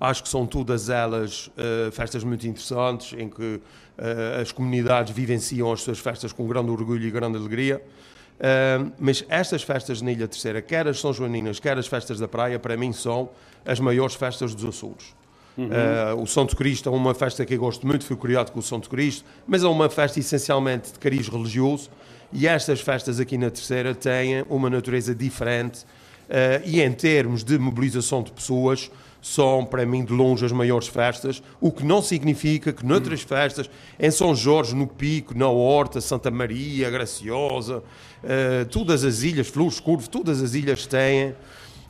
Acho 0.00 0.22
que 0.22 0.28
são 0.28 0.46
todas 0.46 0.88
elas 0.88 1.48
uh, 1.48 1.90
festas 1.90 2.22
muito 2.22 2.46
interessantes, 2.46 3.12
em 3.18 3.28
que 3.28 3.42
uh, 3.42 4.40
as 4.40 4.52
comunidades 4.52 5.12
vivenciam 5.12 5.72
as 5.72 5.82
suas 5.82 5.98
festas 5.98 6.32
com 6.32 6.46
grande 6.46 6.70
orgulho 6.70 7.04
e 7.04 7.10
grande 7.10 7.38
alegria. 7.38 7.82
Uh, 8.38 8.92
mas 8.96 9.24
estas 9.28 9.64
festas 9.64 10.00
na 10.00 10.12
Ilha 10.12 10.28
Terceira, 10.28 10.62
quer 10.62 10.86
as 10.86 11.00
São 11.00 11.12
Joaninas, 11.12 11.58
quer 11.58 11.76
as 11.76 11.88
festas 11.88 12.20
da 12.20 12.28
praia, 12.28 12.56
para 12.60 12.76
mim 12.76 12.92
são 12.92 13.30
as 13.66 13.80
maiores 13.80 14.14
festas 14.14 14.54
dos 14.54 14.64
Açores. 14.64 15.12
Uhum. 15.56 15.68
Uh, 15.68 16.22
o 16.22 16.26
Santo 16.26 16.56
Cristo 16.56 16.88
é 16.88 16.92
uma 16.92 17.14
festa 17.14 17.44
que 17.46 17.54
eu 17.54 17.58
gosto 17.58 17.86
muito, 17.86 18.04
fui 18.04 18.16
criado 18.16 18.50
com 18.50 18.58
o 18.58 18.62
Santo 18.62 18.90
Cristo, 18.90 19.24
mas 19.46 19.62
é 19.62 19.68
uma 19.68 19.88
festa 19.88 20.18
essencialmente 20.18 20.92
de 20.92 20.98
cariz 20.98 21.28
religioso 21.28 21.90
e 22.32 22.48
estas 22.48 22.80
festas 22.80 23.20
aqui 23.20 23.38
na 23.38 23.48
Terceira 23.50 23.94
têm 23.94 24.44
uma 24.50 24.68
natureza 24.68 25.14
diferente 25.14 25.82
uh, 25.82 26.60
e 26.64 26.80
em 26.80 26.90
termos 26.90 27.44
de 27.44 27.56
mobilização 27.56 28.22
de 28.22 28.32
pessoas 28.32 28.90
são 29.22 29.64
para 29.64 29.86
mim 29.86 30.04
de 30.04 30.12
longe 30.12 30.44
as 30.44 30.52
maiores 30.52 30.88
festas, 30.88 31.42
o 31.60 31.70
que 31.70 31.84
não 31.84 32.02
significa 32.02 32.72
que 32.72 32.84
noutras 32.84 33.22
uhum. 33.22 33.28
festas, 33.28 33.70
em 33.98 34.10
São 34.10 34.34
Jorge, 34.34 34.74
no 34.74 34.86
Pico, 34.86 35.38
na 35.38 35.48
Horta, 35.48 36.00
Santa 36.00 36.30
Maria, 36.30 36.90
Graciosa, 36.90 37.78
uh, 37.78 38.66
todas 38.70 39.04
as 39.04 39.22
ilhas, 39.22 39.46
Flores 39.46 39.78
Curvo, 39.78 40.10
todas 40.10 40.42
as 40.42 40.54
ilhas 40.54 40.84
têm 40.84 41.34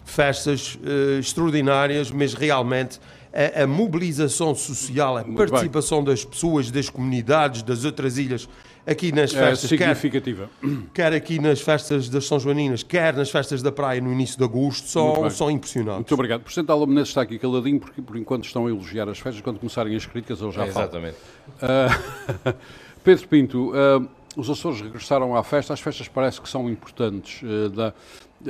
festas 0.04 0.78
extraordinárias, 1.18 2.10
mas 2.10 2.34
realmente 2.34 3.00
a, 3.34 3.64
a 3.64 3.66
mobilização 3.66 4.54
social, 4.54 5.16
a 5.16 5.24
Muito 5.24 5.36
participação 5.36 5.98
bem. 5.98 6.14
das 6.14 6.24
pessoas, 6.24 6.70
das 6.70 6.88
comunidades, 6.88 7.62
das 7.62 7.84
outras 7.84 8.16
ilhas 8.16 8.48
aqui 8.86 9.10
nas 9.10 9.34
é 9.34 9.38
festas, 9.38 9.64
é 9.64 9.68
significativa. 9.76 10.48
Quer, 10.60 11.10
quer, 11.10 11.12
aqui 11.14 11.40
nas 11.40 11.60
festas 11.60 12.08
das 12.08 12.26
São 12.26 12.38
Joaninas, 12.38 12.84
quer 12.84 13.14
nas 13.14 13.30
festas 13.30 13.60
da 13.60 13.72
praia 13.72 14.00
no 14.00 14.12
início 14.12 14.38
de 14.38 14.44
agosto, 14.44 14.88
são, 14.88 15.28
são 15.30 15.50
impressionantes. 15.50 15.96
Muito 15.96 16.14
obrigado. 16.14 16.42
O 16.42 16.44
Presidente 16.44 16.70
Alba 16.70 16.86
Menezes 16.86 17.08
está 17.08 17.22
aqui 17.22 17.38
caladinho 17.38 17.80
porque 17.80 18.00
por 18.00 18.16
enquanto 18.16 18.44
estão 18.44 18.66
a 18.66 18.70
elogiar 18.70 19.08
as 19.08 19.18
festas, 19.18 19.42
quando 19.42 19.58
começarem 19.58 19.96
as 19.96 20.06
críticas 20.06 20.40
eu 20.40 20.52
já 20.52 20.66
é, 20.66 20.70
falo. 20.70 20.84
Exatamente. 20.84 21.16
Uh, 21.56 22.54
Pedro 23.02 23.28
Pinto, 23.28 23.70
uh, 23.70 24.08
os 24.36 24.48
Açores 24.48 24.80
regressaram 24.80 25.34
à 25.34 25.42
festa, 25.42 25.72
as 25.72 25.80
festas 25.80 26.06
parece 26.08 26.40
que 26.40 26.48
são 26.48 26.68
importantes. 26.70 27.42
Uh, 27.42 27.68
da, 27.70 27.92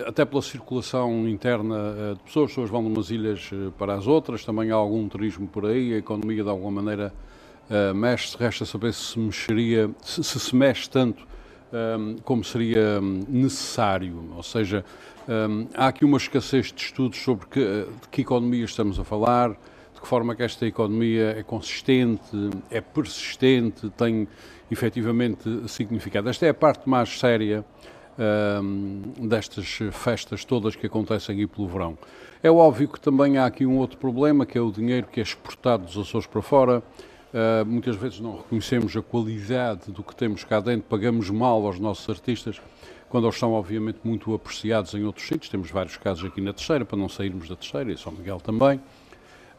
até 0.07 0.25
pela 0.25 0.43
circulação 0.43 1.29
interna 1.29 1.77
eh, 1.77 2.15
de 2.15 2.21
pessoas, 2.21 2.45
as 2.45 2.51
pessoas 2.51 2.71
vão 2.71 2.83
de 2.83 2.89
umas 2.89 3.11
ilhas 3.11 3.51
eh, 3.53 3.71
para 3.79 3.95
as 3.95 4.07
outras, 4.07 4.45
também 4.45 4.71
há 4.71 4.75
algum 4.75 5.09
turismo 5.09 5.47
por 5.47 5.67
aí, 5.67 5.95
a 5.95 5.99
economia 5.99 6.43
de 6.43 6.49
alguma 6.49 6.83
maneira 6.83 7.13
uh, 7.71 7.95
mexe-se, 7.95 8.37
resta 8.37 8.65
saber 8.65 8.93
se 8.93 9.13
se 9.13 9.19
mexeria, 9.19 9.91
se 10.03 10.23
se, 10.25 10.57
mexe 10.57 10.89
tanto 10.89 11.27
como 12.23 12.45
seria 12.45 13.01
necessário, 13.01 14.31
ou 14.37 14.45
seja, 14.45 14.85
há 15.75 15.89
aqui 15.89 16.05
uma 16.05 16.19
escassez 16.19 16.73
de 16.73 16.81
estudos 16.81 17.19
sobre 17.19 17.47
que, 17.47 17.61
de 17.61 18.09
que 18.13 18.21
economia 18.21 18.65
estamos 18.65 19.01
a 19.01 19.03
falar, 19.03 19.51
de 19.93 20.01
que 20.01 20.07
forma 20.07 20.37
que 20.37 20.45
esta 20.45 20.65
economia 20.67 21.31
é 21.37 21.43
consistente, 21.43 22.23
é 22.71 22.81
persistente, 22.81 23.91
tem 23.97 24.29
efetivamente 24.71 25.69
significado. 25.69 26.29
Esta 26.29 26.47
é 26.47 26.51
a 26.51 26.55
parte 26.55 26.89
mais 26.89 27.19
séria 27.19 27.65
destas 29.19 29.79
festas 29.93 30.45
todas 30.45 30.77
que 30.77 30.87
acontecem 30.87 31.35
aqui 31.35 31.47
pelo 31.47 31.69
verão. 31.69 31.99
É 32.43 32.51
óbvio 32.51 32.89
que 32.89 33.01
também 33.01 33.39
há 33.39 33.47
aqui 33.47 33.65
um 33.65 33.79
outro 33.79 33.97
problema, 33.97 34.45
que 34.45 34.59
é 34.59 34.61
o 34.61 34.71
dinheiro 34.71 35.07
que 35.11 35.19
é 35.19 35.23
exportado 35.23 35.85
dos 35.85 35.97
Açores 35.97 36.27
para 36.27 36.43
fora. 36.43 36.83
Uh, 37.33 37.67
muitas 37.67 37.97
vezes 37.97 38.21
não 38.21 38.37
reconhecemos 38.37 38.97
a 38.97 39.03
qualidade 39.03 39.91
do 39.91 40.05
que 40.05 40.15
temos 40.15 40.45
cá 40.45 40.61
dentro, 40.61 40.87
pagamos 40.89 41.31
mal 41.31 41.67
aos 41.67 41.81
nossos 41.81 42.09
artistas, 42.09 42.61
quando 43.09 43.27
eles 43.27 43.37
são 43.37 43.55
obviamente 43.55 43.99
muito 44.05 44.33
apreciados 44.35 44.95
em 44.95 45.05
outros 45.05 45.27
sítios. 45.27 45.49
Temos 45.49 45.71
vários 45.71 45.97
casos 45.97 46.25
aqui 46.25 46.41
na 46.41 46.53
Terceira, 46.53 46.85
para 46.85 46.97
não 46.97 47.09
sairmos 47.09 47.49
da 47.49 47.57
Terceira, 47.57 47.91
e 47.91 47.99
São 47.99 48.13
Miguel 48.13 48.39
também. 48.39 48.81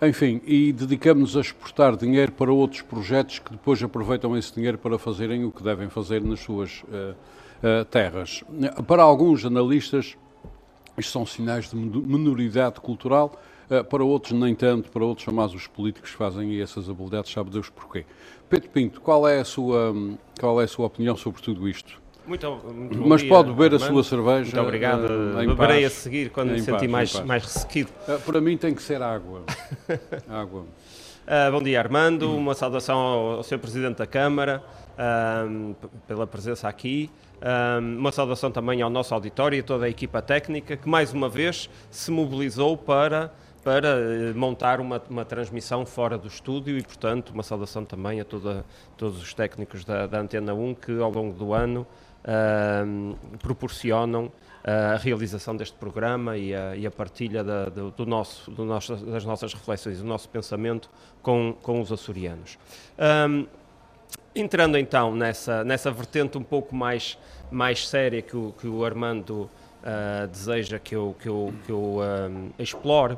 Enfim, 0.02 0.42
e 0.46 0.72
dedicamos 0.72 1.36
a 1.36 1.42
exportar 1.42 1.98
dinheiro 1.98 2.32
para 2.32 2.52
outros 2.54 2.82
projetos 2.82 3.40
que 3.40 3.52
depois 3.52 3.82
aproveitam 3.82 4.38
esse 4.38 4.54
dinheiro 4.54 4.78
para 4.78 5.00
fazerem 5.00 5.44
o 5.44 5.52
que 5.52 5.64
devem 5.64 5.90
fazer 5.90 6.22
nas 6.22 6.40
suas 6.40 6.84
uh, 6.84 7.16
eh, 7.66 7.84
terras. 7.86 8.44
Para 8.86 9.02
alguns 9.02 9.44
analistas, 9.44 10.16
isto 10.96 11.12
são 11.12 11.26
sinais 11.26 11.72
de 11.72 11.76
minoridade 11.76 12.80
cultural, 12.80 13.42
uh, 13.72 13.84
para 13.84 14.04
outros 14.04 14.40
nem 14.40 14.54
tanto, 14.54 14.92
para 14.92 15.04
outros 15.04 15.26
são 15.26 15.34
mais 15.34 15.52
os 15.52 15.66
políticos 15.66 16.12
que 16.12 16.16
fazem 16.16 16.62
essas 16.62 16.88
habilidades, 16.88 17.32
sabe 17.32 17.50
Deus 17.50 17.68
porquê. 17.72 18.06
Pedro 18.48 18.70
Pinto, 18.70 19.02
qual 19.02 19.28
é 19.28 19.40
a 19.40 19.44
sua, 19.44 19.96
qual 20.40 20.62
é 20.62 20.66
a 20.66 20.68
sua 20.68 20.86
opinião 20.86 21.18
sobre 21.18 21.42
tudo 21.42 21.68
isto? 21.68 22.00
Muito, 22.28 22.52
muito 22.72 23.08
Mas 23.08 23.22
dia, 23.22 23.30
pode 23.32 23.52
beber 23.52 23.74
a 23.74 23.80
sua 23.80 24.04
cerveja. 24.04 24.44
Muito 24.44 24.60
obrigado. 24.60 25.06
Uh, 25.06 25.48
Beberei 25.48 25.86
a 25.86 25.90
seguir 25.90 26.30
quando 26.30 26.52
me 26.52 26.62
sentir 26.62 26.88
mais, 26.88 27.20
mais 27.22 27.46
ressequido. 27.46 27.90
Uh, 28.08 28.22
para 28.22 28.40
mim 28.40 28.58
tem 28.58 28.76
que 28.76 28.84
ser 28.84 29.02
água. 29.02 29.42
água. 30.30 30.62
Uh, 30.62 31.52
bom 31.52 31.64
dia, 31.64 31.80
Armando. 31.80 32.32
Uma 32.32 32.54
saudação 32.54 32.96
ao, 32.96 33.32
ao 33.38 33.44
Sr. 33.44 33.58
Presidente 33.58 33.98
da 33.98 34.06
Câmara 34.06 34.64
pela 36.08 36.28
presença 36.28 36.70
aqui. 36.70 37.10
Um, 37.42 37.98
uma 37.98 38.12
saudação 38.12 38.50
também 38.50 38.82
ao 38.82 38.90
nosso 38.90 39.14
auditório 39.14 39.58
e 39.58 39.60
a 39.60 39.64
toda 39.64 39.86
a 39.86 39.90
equipa 39.90 40.22
técnica 40.22 40.78
que 40.78 40.88
mais 40.88 41.14
uma 41.14 41.28
vez 41.28 41.70
se 41.92 42.10
mobilizou 42.10 42.78
para, 42.78 43.32
para 43.64 43.90
eh, 43.90 44.34
montar 44.34 44.80
uma, 44.80 45.02
uma 45.10 45.26
transmissão 45.26 45.86
fora 45.86 46.18
do 46.18 46.28
estúdio 46.28 46.78
e, 46.78 46.82
portanto, 46.82 47.32
uma 47.32 47.44
saudação 47.44 47.84
também 47.84 48.22
a 48.22 48.26
toda, 48.26 48.66
todos 48.96 49.22
os 49.22 49.34
técnicos 49.34 49.84
da, 49.84 50.08
da 50.08 50.20
Antena 50.20 50.54
1 50.54 50.76
que 50.76 51.00
ao 51.00 51.12
longo 51.12 51.38
do 51.38 51.54
ano 51.54 51.86
um, 52.86 53.16
proporcionam 53.38 54.32
a 54.64 54.98
realização 54.98 55.56
deste 55.56 55.78
programa 55.78 56.38
e 56.38 56.56
a, 56.56 56.76
e 56.76 56.88
a 56.88 56.92
partilha 56.92 57.44
da, 57.44 57.66
do, 57.66 57.92
do, 57.92 58.06
nosso, 58.06 58.50
do 58.50 58.66
nosso, 58.66 58.96
das 58.96 59.24
nossas 59.24 59.54
reflexões, 59.54 60.00
do 60.00 60.06
nosso 60.06 60.28
pensamento 60.28 60.90
com, 61.22 61.56
com 61.62 61.80
os 61.80 61.92
açorianos. 61.92 62.58
Um, 63.30 63.46
entrando 64.36 64.78
então 64.78 65.16
nessa, 65.16 65.64
nessa 65.64 65.90
vertente 65.90 66.38
um 66.38 66.44
pouco 66.44 66.76
mais, 66.76 67.18
mais 67.50 67.88
séria 67.88 68.22
que 68.22 68.36
o, 68.36 68.54
que 68.60 68.68
o 68.68 68.84
Armando 68.84 69.50
uh, 69.82 70.28
deseja 70.28 70.78
que 70.78 70.96
eu, 70.96 71.16
que 71.20 71.30
eu, 71.30 71.54
que 71.66 71.72
eu 71.72 72.00
um, 72.00 72.52
explore, 72.60 73.18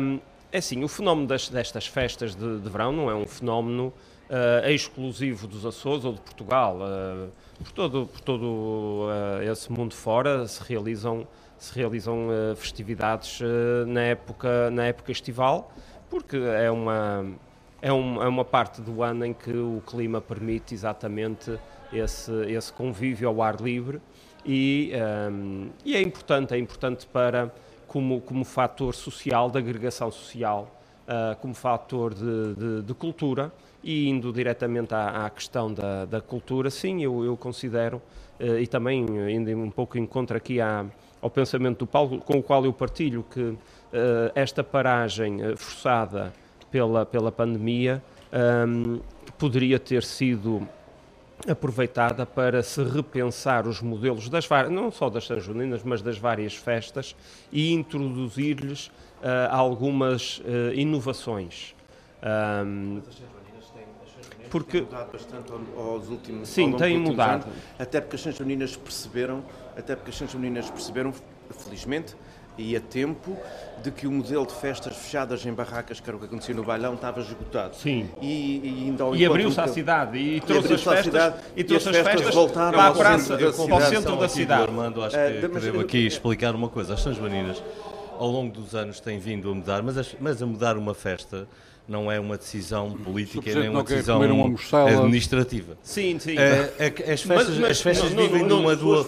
um, 0.00 0.18
é 0.50 0.58
assim, 0.58 0.82
o 0.82 0.88
fenómeno 0.88 1.28
das, 1.28 1.48
destas 1.48 1.86
festas 1.86 2.34
de, 2.34 2.58
de, 2.58 2.68
verão 2.68 2.90
não 2.90 3.10
é 3.10 3.14
um 3.14 3.26
fenómeno 3.26 3.92
uh, 4.28 4.68
exclusivo 4.68 5.46
dos 5.46 5.66
Açores 5.66 6.04
ou 6.04 6.14
de 6.14 6.20
Portugal. 6.20 6.78
Uh, 6.78 7.28
por 7.62 7.72
todo, 7.72 8.06
por 8.06 8.20
todo 8.22 9.08
esse 9.42 9.70
mundo 9.70 9.94
fora 9.94 10.48
se 10.48 10.62
realizam, 10.66 11.28
se 11.58 11.78
realizam 11.78 12.28
festividades 12.56 13.38
na, 13.86 14.00
época, 14.00 14.70
na 14.70 14.86
época 14.86 15.12
estival, 15.12 15.70
porque 16.08 16.38
é 16.38 16.70
uma 16.70 17.26
é, 17.82 17.92
um, 17.92 18.22
é 18.22 18.28
uma 18.28 18.44
parte 18.44 18.80
do 18.80 19.02
ano 19.02 19.24
em 19.24 19.32
que 19.32 19.52
o 19.52 19.82
clima 19.86 20.20
permite 20.20 20.74
exatamente 20.74 21.58
esse, 21.92 22.32
esse 22.50 22.72
convívio 22.72 23.28
ao 23.28 23.42
ar 23.42 23.60
livre 23.60 24.00
e, 24.44 24.92
um, 25.30 25.68
e 25.84 25.96
é 25.96 26.00
importante, 26.00 26.54
é 26.54 26.58
importante 26.58 27.06
para, 27.06 27.52
como, 27.86 28.20
como 28.20 28.44
fator 28.44 28.94
social, 28.94 29.50
de 29.50 29.58
agregação 29.58 30.10
social, 30.10 30.70
uh, 31.06 31.36
como 31.40 31.54
fator 31.54 32.14
de, 32.14 32.54
de, 32.54 32.82
de, 32.82 32.94
cultura 32.94 33.52
e 33.82 34.08
indo 34.08 34.32
diretamente 34.32 34.94
à, 34.94 35.26
à 35.26 35.30
questão 35.30 35.72
da, 35.72 36.04
da, 36.04 36.20
cultura, 36.20 36.70
sim, 36.70 37.02
eu, 37.02 37.24
eu 37.24 37.36
considero, 37.36 38.00
uh, 38.40 38.58
e 38.58 38.66
também 38.66 39.04
indo 39.30 39.50
um 39.58 39.70
pouco 39.70 39.98
em 39.98 40.06
contra 40.06 40.38
aqui 40.38 40.60
à, 40.60 40.86
ao 41.20 41.28
pensamento 41.28 41.80
do 41.80 41.86
Paulo, 41.86 42.18
com 42.20 42.38
o 42.38 42.42
qual 42.42 42.64
eu 42.64 42.72
partilho 42.72 43.24
que 43.30 43.40
uh, 43.40 43.58
esta 44.34 44.64
paragem 44.64 45.54
forçada 45.56 46.32
pela, 46.70 47.04
pela 47.04 47.32
pandemia, 47.32 48.02
um, 48.66 49.00
poderia 49.38 49.78
ter 49.78 50.02
sido 50.02 50.66
aproveitada 51.48 52.26
para 52.26 52.62
se 52.62 52.82
repensar 52.82 53.66
os 53.66 53.80
modelos 53.80 54.28
das 54.28 54.46
não 54.70 54.90
só 54.90 55.08
das 55.08 55.26
São 55.26 55.40
Juninas, 55.40 55.82
mas 55.82 56.02
das 56.02 56.18
várias 56.18 56.54
festas 56.54 57.16
e 57.50 57.72
introduzir-lhes 57.72 58.88
uh, 58.88 59.48
algumas 59.50 60.38
uh, 60.40 60.74
inovações. 60.74 61.74
Um, 62.22 63.00
porque 64.50 64.80
mudado 64.80 65.12
bastante 65.12 65.52
aos 65.52 66.08
últimos 66.08 66.48
sim 66.48 66.72
têm 66.72 66.98
mudado 66.98 67.44
anos, 67.44 67.58
até 67.78 68.00
porque 68.00 68.16
as 68.16 68.22
São 68.22 68.32
Juninas 68.32 68.76
perceberam 68.76 69.44
até 69.76 69.94
porque 69.94 70.10
as 70.10 70.16
São 70.16 70.26
Juninas 70.26 70.68
perceberam 70.68 71.14
felizmente 71.50 72.16
e 72.56 72.76
a 72.76 72.80
tempo 72.80 73.36
de 73.82 73.90
que 73.90 74.06
o 74.06 74.12
modelo 74.12 74.46
de 74.46 74.52
festas 74.52 74.96
fechadas 74.96 75.44
em 75.46 75.52
barracas, 75.52 76.00
que 76.00 76.08
era 76.08 76.16
o 76.16 76.20
que 76.20 76.26
acontecia 76.26 76.54
no 76.54 76.62
bailão, 76.62 76.94
estava 76.94 77.20
esgotado. 77.20 77.76
Sim. 77.76 78.08
E, 78.20 78.60
e, 78.62 78.84
ainda 78.86 79.04
e 79.16 79.24
abriu-se 79.24 79.60
à 79.60 79.66
cidade 79.66 80.18
e 80.18 80.40
trouxe 80.40 80.74
as 80.74 80.82
festas, 80.82 81.04
cidade, 81.04 81.36
e 81.56 81.64
trouxe 81.64 81.88
as 81.88 81.96
festas, 81.96 82.14
festas 82.14 82.34
voltaram 82.34 82.78
para 82.78 82.88
a 82.88 82.92
praça, 82.92 83.34
ao 83.34 83.80
centro 83.82 84.16
da 84.16 84.28
cidade. 84.28 84.62
Armando, 84.62 85.02
acho 85.02 85.16
que 85.16 85.46
uh, 85.46 85.60
devo 85.60 85.80
aqui 85.80 86.06
explicar 86.06 86.54
uma 86.54 86.68
coisa. 86.68 86.94
As 86.94 87.00
São 87.00 87.14
Joaninas, 87.14 87.62
ao 88.18 88.28
longo 88.28 88.52
dos 88.52 88.74
anos, 88.74 89.00
têm 89.00 89.18
vindo 89.18 89.50
a 89.50 89.54
mudar, 89.54 89.82
mas, 89.82 90.16
mas 90.20 90.42
a 90.42 90.46
mudar 90.46 90.76
uma 90.76 90.94
festa 90.94 91.48
não 91.90 92.10
é 92.10 92.20
uma 92.20 92.38
decisão 92.38 92.92
política, 92.92 93.52
nem 93.52 93.68
uma 93.68 93.82
decisão 93.82 94.22
administrativa. 94.22 95.76
Sim, 95.82 96.20
sim. 96.20 96.38
É, 96.38 96.72
é, 96.78 97.12
as 97.12 97.22
festas, 97.22 97.48
mas, 97.48 97.58
mas, 97.58 97.70
as 97.72 97.80
festas 97.80 98.12
não, 98.12 98.22
vivem 98.22 98.42
não, 98.44 98.58
numa 98.58 98.76
dual... 98.76 99.04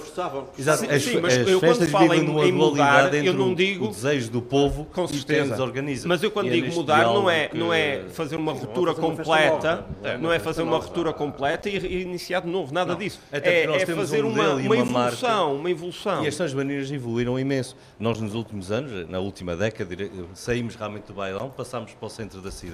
Exato, 0.59 0.91
as, 0.91 1.03
sim, 1.03 1.21
mas 1.21 1.39
as 1.39 1.49
eu 1.49 1.61
festas 1.61 1.89
vivem 1.89 2.25
numa 2.25 2.45
em 2.45 2.53
dualidade 2.53 2.53
mudar, 2.53 3.15
entre 3.15 3.29
eu 3.29 3.35
não 3.35 3.55
digo, 3.55 3.87
o 3.87 3.89
desejo 3.89 4.33
do 4.33 4.43
povo 4.43 4.85
com 4.87 5.07
certeza. 5.07 5.57
e 5.57 5.61
organiza. 5.61 6.09
Mas 6.09 6.25
eu 6.25 6.33
quando 6.33 6.49
e 6.49 6.51
digo 6.51 6.67
é 6.67 6.71
mudar 6.71 7.05
não 7.05 7.31
é, 7.31 7.51
não 7.55 7.73
é 7.73 8.03
fazer 8.13 8.35
uma 8.35 8.53
ruptura 8.53 8.95
completa, 8.95 9.87
não 10.21 10.33
é 10.33 10.41
fazer 10.41 10.63
uma 10.63 10.79
ruptura 10.79 11.13
completa 11.13 11.69
e 11.69 12.03
iniciar 12.03 12.41
de 12.41 12.49
novo, 12.49 12.75
nada 12.75 12.97
disso. 12.97 13.21
É, 13.31 13.63
é 13.63 13.87
fazer 13.87 14.25
uma 14.25 14.61
evolução, 14.61 15.55
uma 15.55 15.71
evolução. 15.71 16.25
E 16.25 16.27
as 16.27 16.35
São 16.35 16.49
Joaninas 16.49 16.91
evoluíram 16.91 17.39
imenso. 17.39 17.77
Nós 18.01 18.21
nos 18.21 18.35
últimos 18.35 18.73
anos, 18.73 19.09
na 19.09 19.21
última 19.21 19.55
década, 19.55 19.95
saímos 20.35 20.75
realmente 20.75 21.05
do 21.05 21.15
bailão, 21.15 21.49
passámos 21.49 21.93
para 21.93 22.07
o 22.07 22.11
centro 22.11 22.41
da 22.41 22.51
cidade 22.51 22.72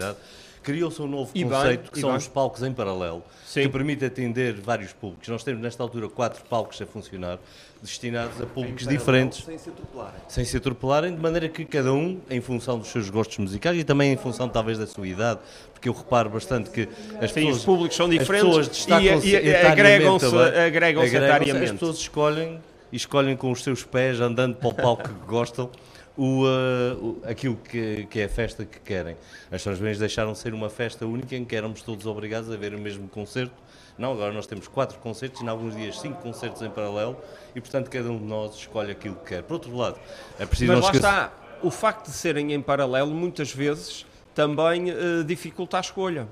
criou-se 0.68 1.00
um 1.00 1.06
novo 1.06 1.30
e 1.34 1.44
conceito 1.44 1.80
bem, 1.80 1.90
que 1.90 2.00
são 2.00 2.10
bem. 2.10 2.18
os 2.18 2.28
palcos 2.28 2.62
em 2.62 2.72
paralelo, 2.72 3.22
Sim. 3.46 3.62
que 3.62 3.68
permite 3.70 4.04
atender 4.04 4.52
vários 4.54 4.92
públicos. 4.92 5.26
Nós 5.28 5.42
temos 5.42 5.62
nesta 5.62 5.82
altura 5.82 6.10
quatro 6.10 6.44
palcos 6.44 6.80
a 6.82 6.86
funcionar, 6.86 7.38
destinados 7.80 8.38
a 8.38 8.44
públicos 8.44 8.86
diferentes. 8.86 9.44
Sem 9.44 9.56
se 9.56 9.70
atropelarem. 9.70 10.20
Sem 10.28 10.44
se 10.44 10.56
atropelarem, 10.58 11.14
de 11.14 11.22
maneira 11.22 11.48
que 11.48 11.64
cada 11.64 11.92
um, 11.92 12.20
em 12.28 12.40
função 12.42 12.78
dos 12.78 12.88
seus 12.88 13.08
gostos 13.08 13.38
musicais 13.38 13.78
e 13.78 13.84
também 13.84 14.12
em 14.12 14.16
função 14.18 14.46
talvez 14.46 14.76
da 14.76 14.86
sua 14.86 15.08
idade, 15.08 15.40
porque 15.72 15.88
eu 15.88 15.92
reparo 15.94 16.28
bastante 16.28 16.68
que 16.68 16.88
as 17.20 17.30
Sim, 17.30 17.40
pessoas, 17.40 17.56
os 17.56 17.64
públicos 17.64 17.96
são 17.96 18.08
diferentes 18.08 18.86
e, 19.24 19.30
e 19.30 19.56
agregam-se 19.56 20.26
agregam 20.26 21.02
agregam 21.02 21.62
As 21.62 21.70
pessoas 21.70 21.96
escolhem 21.96 22.60
e 22.92 22.96
escolhem 22.96 23.36
com 23.36 23.50
os 23.50 23.62
seus 23.62 23.84
pés, 23.84 24.20
andando 24.20 24.56
para 24.56 24.68
o 24.68 24.74
palco 24.74 25.04
que 25.04 25.26
gostam 25.26 25.70
o, 26.18 26.44
uh, 26.44 27.18
aquilo 27.24 27.56
que, 27.56 28.06
que, 28.10 28.20
é 28.20 28.24
a 28.24 28.28
festa 28.28 28.64
que 28.64 28.80
querem. 28.80 29.16
As 29.50 29.62
São 29.62 29.74
Joões 29.74 29.98
deixaram 29.98 30.32
de 30.32 30.38
ser 30.38 30.52
uma 30.52 30.68
festa 30.68 31.06
única 31.06 31.36
em 31.36 31.44
que 31.44 31.54
éramos 31.54 31.80
todos 31.80 32.04
obrigados 32.04 32.50
a 32.50 32.56
ver 32.56 32.74
o 32.74 32.78
mesmo 32.78 33.08
concerto. 33.08 33.54
Não, 33.96 34.12
agora 34.12 34.32
nós 34.32 34.46
temos 34.46 34.68
quatro 34.68 34.98
concertos 34.98 35.40
e, 35.40 35.44
em 35.44 35.48
alguns 35.48 35.74
dias, 35.74 35.98
cinco 35.98 36.20
concertos 36.20 36.60
em 36.62 36.70
paralelo 36.70 37.16
e, 37.54 37.60
portanto, 37.60 37.88
cada 37.88 38.10
um 38.10 38.18
de 38.18 38.24
nós 38.24 38.54
escolhe 38.56 38.92
aquilo 38.92 39.14
que 39.16 39.26
quer. 39.26 39.42
Por 39.42 39.54
outro 39.54 39.76
lado, 39.76 39.98
é 40.38 40.46
preciso 40.46 40.72
Mas 40.72 40.84
lá 40.84 40.92
está, 40.92 41.32
o 41.62 41.70
facto 41.70 42.06
de 42.06 42.12
serem 42.12 42.52
em 42.52 42.60
paralelo, 42.60 43.12
muitas 43.12 43.52
vezes, 43.52 44.06
também 44.34 44.90
uh, 44.90 45.24
dificulta 45.24 45.78
a 45.78 45.80
escolha. 45.80 46.28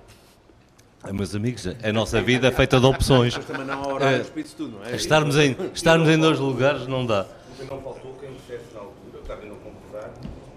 Ah, 1.02 1.12
meus 1.12 1.34
amigos, 1.34 1.66
a 1.66 1.92
nossa 1.92 2.20
vida 2.20 2.48
é 2.48 2.50
feita 2.50 2.80
de 2.80 2.86
opções. 2.86 3.36
Mas 3.36 3.46
também 3.46 3.66
não 3.66 3.74
há 3.74 3.86
horário 3.86 4.22
uh, 4.22 4.44
tudo, 4.56 4.78
não 4.78 4.84
é? 4.84 4.94
Estarmos 4.94 5.36
em, 5.36 5.56
estarmos 5.74 6.08
em 6.08 6.18
dois 6.18 6.38
lugares 6.38 6.86
não 6.86 7.04
dá. 7.04 7.26
Não 7.58 7.80
faltou 7.80 8.16
quem 8.20 8.32
dissesse 8.34 8.74
na 8.74 8.80
altura, 8.80 9.18
estava 9.22 9.44
não 9.44 9.56
concordar, 9.56 10.10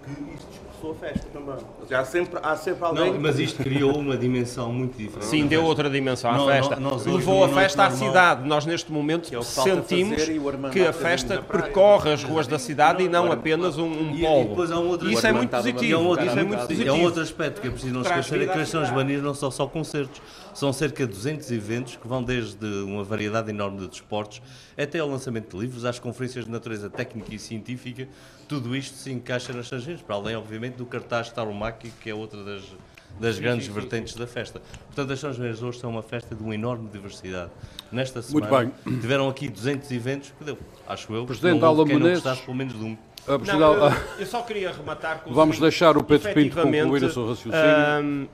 que 0.04 0.10
isto 0.34 0.48
dispersou 0.50 0.92
a 0.92 0.94
festa 0.94 1.26
também. 1.90 1.98
Há 1.98 2.04
sempre, 2.04 2.40
há 2.42 2.56
sempre 2.56 2.84
alguém. 2.84 3.12
Não, 3.12 3.20
mas 3.20 3.38
isto 3.38 3.62
criou 3.62 3.98
uma 3.98 4.16
dimensão 4.16 4.72
muito 4.72 4.96
diferente. 4.96 5.26
Sim, 5.26 5.46
deu 5.46 5.64
outra 5.64 5.90
dimensão 5.90 6.30
à 6.30 6.46
festa. 6.46 6.76
Nós, 6.76 7.04
Levou 7.04 7.44
a 7.44 7.48
festa 7.48 7.86
à 7.86 7.90
cidade. 7.90 8.48
Nós, 8.48 8.64
neste 8.64 8.92
momento, 8.92 9.34
é 9.34 9.42
sentimos 9.42 10.22
que 10.72 10.86
a 10.86 10.92
festa 10.92 11.42
percorre 11.42 12.12
as 12.12 12.22
ruas 12.22 12.46
da 12.46 12.58
cidade 12.58 13.02
e 13.02 13.08
não 13.08 13.32
apenas 13.32 13.76
um, 13.78 13.90
um 13.90 14.20
polo. 14.20 14.66
E, 14.66 14.72
outro, 14.72 15.10
isso 15.10 15.26
é 15.26 15.32
muito 15.32 15.50
positivo. 15.50 15.92
É 15.92 15.96
outro, 15.96 16.26
isso 16.26 16.38
é 16.38 16.44
muito 16.44 16.60
positivo. 16.60 16.88
É 16.88 16.92
um 16.92 17.02
outro 17.02 17.22
aspecto 17.22 17.60
que 17.60 17.66
é 17.66 17.70
preciso 17.70 17.94
não 17.94 18.02
esquecer: 18.02 18.42
é 18.42 18.46
que 18.46 18.58
as 18.58 18.68
São 18.68 18.84
Joaninas 18.84 19.22
não 19.22 19.34
são 19.34 19.50
só 19.50 19.66
concertos. 19.66 20.20
São 20.52 20.72
cerca 20.72 21.06
de 21.06 21.12
200 21.12 21.50
eventos 21.52 21.96
que 21.96 22.08
vão 22.08 22.22
desde 22.22 22.66
uma 22.82 23.04
variedade 23.04 23.50
enorme 23.50 23.78
de 23.78 23.88
desportos 23.88 24.42
até 24.76 24.98
ao 24.98 25.08
lançamento 25.08 25.56
de 25.56 25.62
livros, 25.62 25.84
às 25.84 25.98
conferências 25.98 26.44
de 26.44 26.50
natureza 26.50 26.90
técnica 26.90 27.34
e 27.34 27.38
científica. 27.38 28.08
Tudo 28.50 28.74
isto 28.74 28.96
se 28.96 29.12
encaixa 29.12 29.52
nas 29.52 29.68
São 29.68 29.78
para 30.04 30.16
além, 30.16 30.34
obviamente, 30.34 30.74
do 30.74 30.84
cartaz 30.84 31.30
Tarumáquio, 31.30 31.92
que 32.00 32.10
é 32.10 32.14
outra 32.14 32.42
das, 32.42 32.64
das 33.20 33.36
sim, 33.36 33.42
grandes 33.42 33.66
sim, 33.66 33.72
vertentes 33.72 34.12
sim. 34.12 34.18
da 34.18 34.26
festa. 34.26 34.60
Portanto, 34.86 35.12
as 35.12 35.20
São 35.20 35.30
hoje 35.62 35.78
são 35.78 35.88
uma 35.88 36.02
festa 36.02 36.34
de 36.34 36.42
uma 36.42 36.52
enorme 36.52 36.88
diversidade. 36.88 37.52
Nesta 37.92 38.20
semana 38.20 38.74
tiveram 38.84 39.28
aqui 39.28 39.48
200 39.48 39.88
eventos, 39.92 40.32
que 40.36 40.42
deu, 40.42 40.58
acho 40.88 41.14
eu, 41.14 41.26
Presidente 41.26 41.60
não 41.60 41.84
quem 41.84 41.96
Menezes, 41.96 42.24
não 42.24 42.36
pelo 42.38 42.56
menos 42.56 42.76
de 42.76 42.84
um. 42.84 42.98
Não, 43.46 43.74
eu, 43.74 43.92
eu, 44.18 44.26
só 44.26 44.42
queria 44.42 44.72
rematar 44.72 45.20
com 45.20 45.32
Vamos 45.32 45.60
deixar 45.60 45.96
o 45.96 46.02
Pedro 46.02 46.34
Pinto 46.34 46.56
concluir 46.56 47.04
o 47.04 47.12
seu 47.12 47.28
raciocínio. 47.28 48.28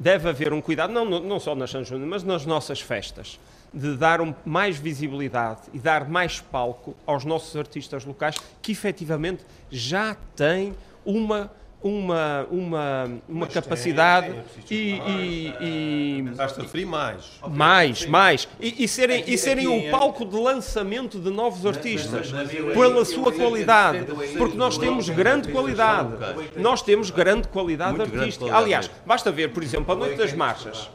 deve 0.00 0.28
haver 0.28 0.52
um 0.52 0.60
cuidado, 0.60 0.92
não, 0.92 1.04
não 1.04 1.38
só 1.38 1.54
nas 1.54 1.70
São 1.70 1.84
mas 2.00 2.24
nas 2.24 2.44
nossas 2.44 2.80
festas, 2.80 3.38
de 3.72 3.96
dar 3.96 4.20
um, 4.20 4.34
mais 4.44 4.76
visibilidade 4.76 5.62
e 5.72 5.78
dar 5.78 6.08
mais 6.08 6.40
palco 6.40 6.94
aos 7.06 7.24
nossos 7.24 7.56
artistas 7.56 8.04
locais 8.04 8.36
que 8.60 8.72
efetivamente 8.72 9.44
já 9.70 10.16
têm 10.34 10.74
uma 11.04 11.50
uma, 11.82 12.46
uma, 12.50 13.10
uma 13.28 13.46
capacidade 13.46 14.34
tem, 14.66 14.66
tem, 14.66 14.78
e, 14.78 15.54
e, 15.60 16.20
e, 16.20 16.28
Estás 16.30 16.58
a 16.58 16.62
referir 16.62 16.84
mais. 16.84 17.40
Mais, 17.48 18.06
mais. 18.06 18.48
E, 18.60 18.84
e 18.84 18.88
serem, 18.88 19.20
aqui, 19.20 19.32
e 19.32 19.38
serem 19.38 19.66
aqui, 19.66 19.74
um 19.74 19.88
é... 19.88 19.90
palco 19.90 20.26
de 20.26 20.36
lançamento 20.36 21.18
de 21.18 21.30
novos 21.30 21.64
artistas 21.64 22.30
pela 22.74 23.04
sua 23.04 23.32
qualidade. 23.32 24.06
Porque 24.36 24.56
nós 24.56 24.76
temos 24.76 25.08
grande 25.08 25.50
qualidade. 25.50 26.12
Nós 26.56 26.82
temos 26.82 27.10
grande 27.10 27.48
qualidade 27.48 28.00
artística. 28.00 28.54
Aliás, 28.54 28.90
basta 29.06 29.32
ver, 29.32 29.52
por 29.52 29.62
exemplo, 29.62 29.92
a 29.92 29.96
Noite 29.96 30.16
das 30.16 30.34
Marchas. 30.34 30.90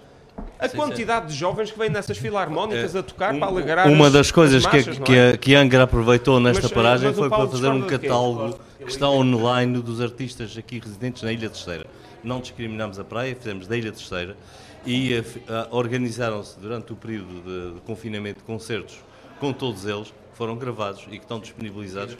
A 0.60 0.68
sim, 0.68 0.78
quantidade 0.78 1.26
sim. 1.26 1.34
de 1.34 1.40
jovens 1.40 1.72
que 1.72 1.78
vêm 1.78 1.90
nessas 1.90 2.18
filarmónicas 2.18 2.96
é, 2.96 3.00
a 3.00 3.04
tocar 3.04 3.34
um, 3.34 3.40
para 3.40 3.48
alegrar 3.48 3.88
Uma 3.90 4.10
das 4.10 4.32
coisas 4.32 4.64
marchas, 4.64 4.98
que, 4.98 5.04
que, 5.04 5.16
é? 5.16 5.30
a, 5.32 5.38
que 5.38 5.56
Angra 5.56 5.84
aproveitou 5.84 6.40
nesta 6.40 6.64
mas, 6.64 6.72
paragem 6.72 7.08
mas 7.08 7.18
foi 7.18 7.30
para 7.30 7.48
fazer 7.48 7.70
um 7.70 7.82
catálogo 7.82 8.60
que 8.78 8.90
está 8.90 9.10
online 9.10 9.82
dos 9.82 10.02
artistas 10.02 10.58
aqui 10.58 10.80
residentes 10.80 11.24
na 11.24 11.34
Ilha 11.34 11.50
Terceira. 11.50 11.86
Não 12.24 12.40
discriminamos 12.40 13.00
a 13.00 13.04
praia, 13.04 13.36
fizemos 13.36 13.68
da 13.68 13.78
Ilha 13.78 13.92
Terceira 13.92 14.36
e 14.86 15.18
uh, 15.18 15.24
organizaram-se 15.72 16.60
durante 16.60 16.94
o 16.94 16.96
período 16.96 17.42
de, 17.42 17.76
de 17.76 17.82
confinamento 17.82 18.44
concertos 18.44 19.00
com 19.40 19.52
todos 19.52 19.86
eles, 19.86 20.14
foram 20.36 20.56
gravados 20.56 21.04
e 21.08 21.18
que 21.18 21.24
estão 21.24 21.40
disponibilizados 21.40 22.18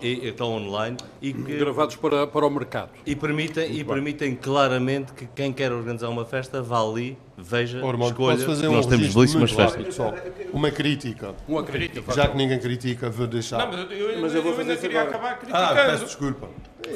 e, 0.00 0.28
estão 0.28 0.52
online 0.52 0.96
e 1.20 1.32
que, 1.32 1.58
gravados 1.58 1.94
para, 1.96 2.26
para 2.26 2.46
o 2.46 2.50
mercado 2.50 2.90
e 3.04 3.14
permitem 3.14 3.70
e 3.78 3.84
permitem 3.84 4.34
claramente 4.34 5.12
que 5.12 5.26
quem 5.26 5.52
quer 5.52 5.70
organizar 5.70 6.08
uma 6.08 6.24
festa 6.24 6.62
vá 6.62 6.80
ali 6.80 7.18
veja 7.36 7.84
Ormond, 7.84 8.12
escolha 8.12 8.36
posso 8.36 8.46
fazer 8.46 8.62
que 8.62 8.68
um 8.68 8.72
nós 8.72 8.86
temos 8.86 9.14
belíssimas 9.14 9.52
muito 9.52 9.72
festas 9.72 9.94
só? 9.94 10.14
Uma 10.52 10.70
crítica. 10.70 11.34
uma 11.46 11.62
crítica 11.62 12.12
Já 12.12 12.28
que 12.28 12.36
ninguém 12.36 12.58
critica, 12.58 13.10
vou 13.10 13.26
deixar. 13.26 13.58
Não, 13.58 13.66
mas 13.68 13.90
eu, 13.90 14.10
eu, 14.10 14.20
Mas 14.20 14.34
eu 14.34 14.42
vou 14.42 14.52
fazer 14.52 14.62
ainda 14.62 14.72
isso 14.74 14.82
queria 14.82 15.02
agora. 15.02 15.16
acabar 15.16 15.32
ah, 15.32 15.68
criticando. 15.68 15.90
peço 15.90 16.04
desculpa. 16.06 16.48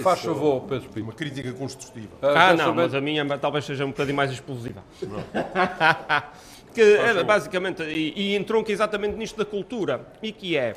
faz 0.02 0.20
favor 0.20 0.62
Pedro 0.62 0.88
Pinto 0.88 1.04
Uma 1.04 1.12
crítica 1.12 1.52
construtiva. 1.52 2.08
Ah, 2.20 2.32
quer 2.32 2.56
não, 2.56 2.64
saber- 2.66 2.82
mas 2.82 2.94
a 2.94 3.00
minha 3.00 3.38
talvez 3.38 3.64
seja 3.64 3.84
um 3.84 3.88
bocadinho 3.88 4.16
mais 4.16 4.30
explosiva. 4.30 4.82
que 6.74 6.82
é, 6.82 7.22
basicamente, 7.22 7.82
e, 7.82 8.12
e 8.16 8.36
entronca 8.36 8.72
exatamente 8.72 9.16
nisto 9.16 9.38
da 9.38 9.44
cultura, 9.44 10.00
e 10.22 10.32
que 10.32 10.56
é, 10.56 10.74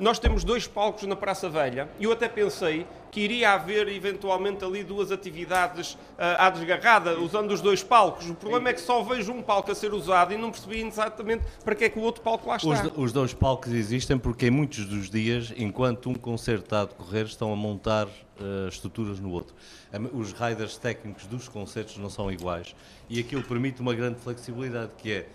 nós 0.00 0.18
temos 0.18 0.42
dois 0.42 0.66
palcos 0.66 1.04
na 1.04 1.14
Praça 1.14 1.48
Velha, 1.50 1.86
e 1.98 2.04
eu 2.04 2.12
até 2.12 2.26
pensei 2.26 2.86
que 3.10 3.20
iria 3.20 3.52
haver 3.52 3.86
eventualmente 3.88 4.64
ali 4.64 4.82
duas 4.82 5.12
atividades 5.12 5.98
ah, 6.16 6.46
à 6.46 6.50
desgarrada, 6.50 7.18
usando 7.20 7.50
os 7.50 7.60
dois 7.60 7.82
palcos. 7.82 8.30
O 8.30 8.34
problema 8.34 8.70
é 8.70 8.72
que 8.72 8.80
só 8.80 9.02
vejo 9.02 9.30
um 9.32 9.42
palco 9.42 9.70
a 9.70 9.74
ser 9.74 9.92
usado 9.92 10.32
e 10.32 10.38
não 10.38 10.50
percebi 10.50 10.80
exatamente 10.80 11.44
para 11.62 11.74
que 11.74 11.84
é 11.84 11.88
que 11.90 11.98
o 11.98 12.02
outro 12.02 12.22
palco 12.22 12.48
lá 12.48 12.56
está. 12.56 12.68
Os, 12.68 12.92
os 12.96 13.12
dois 13.12 13.34
palcos 13.34 13.72
existem 13.72 14.16
porque 14.16 14.46
em 14.46 14.50
muitos 14.50 14.86
dos 14.86 15.10
dias, 15.10 15.52
enquanto 15.56 16.08
um 16.08 16.14
concerto 16.14 16.64
está 16.64 16.82
a 16.82 16.84
decorrer, 16.86 17.26
estão 17.26 17.52
a 17.52 17.56
montar 17.56 18.06
eh, 18.40 18.68
estruturas 18.68 19.20
no 19.20 19.30
outro. 19.30 19.54
Os 20.14 20.32
riders 20.32 20.78
técnicos 20.78 21.26
dos 21.26 21.46
concertos 21.46 21.98
não 21.98 22.08
são 22.08 22.32
iguais 22.32 22.74
e 23.08 23.20
aquilo 23.20 23.42
permite 23.42 23.82
uma 23.82 23.94
grande 23.94 24.18
flexibilidade, 24.18 24.92
que 24.96 25.12
é 25.12 25.26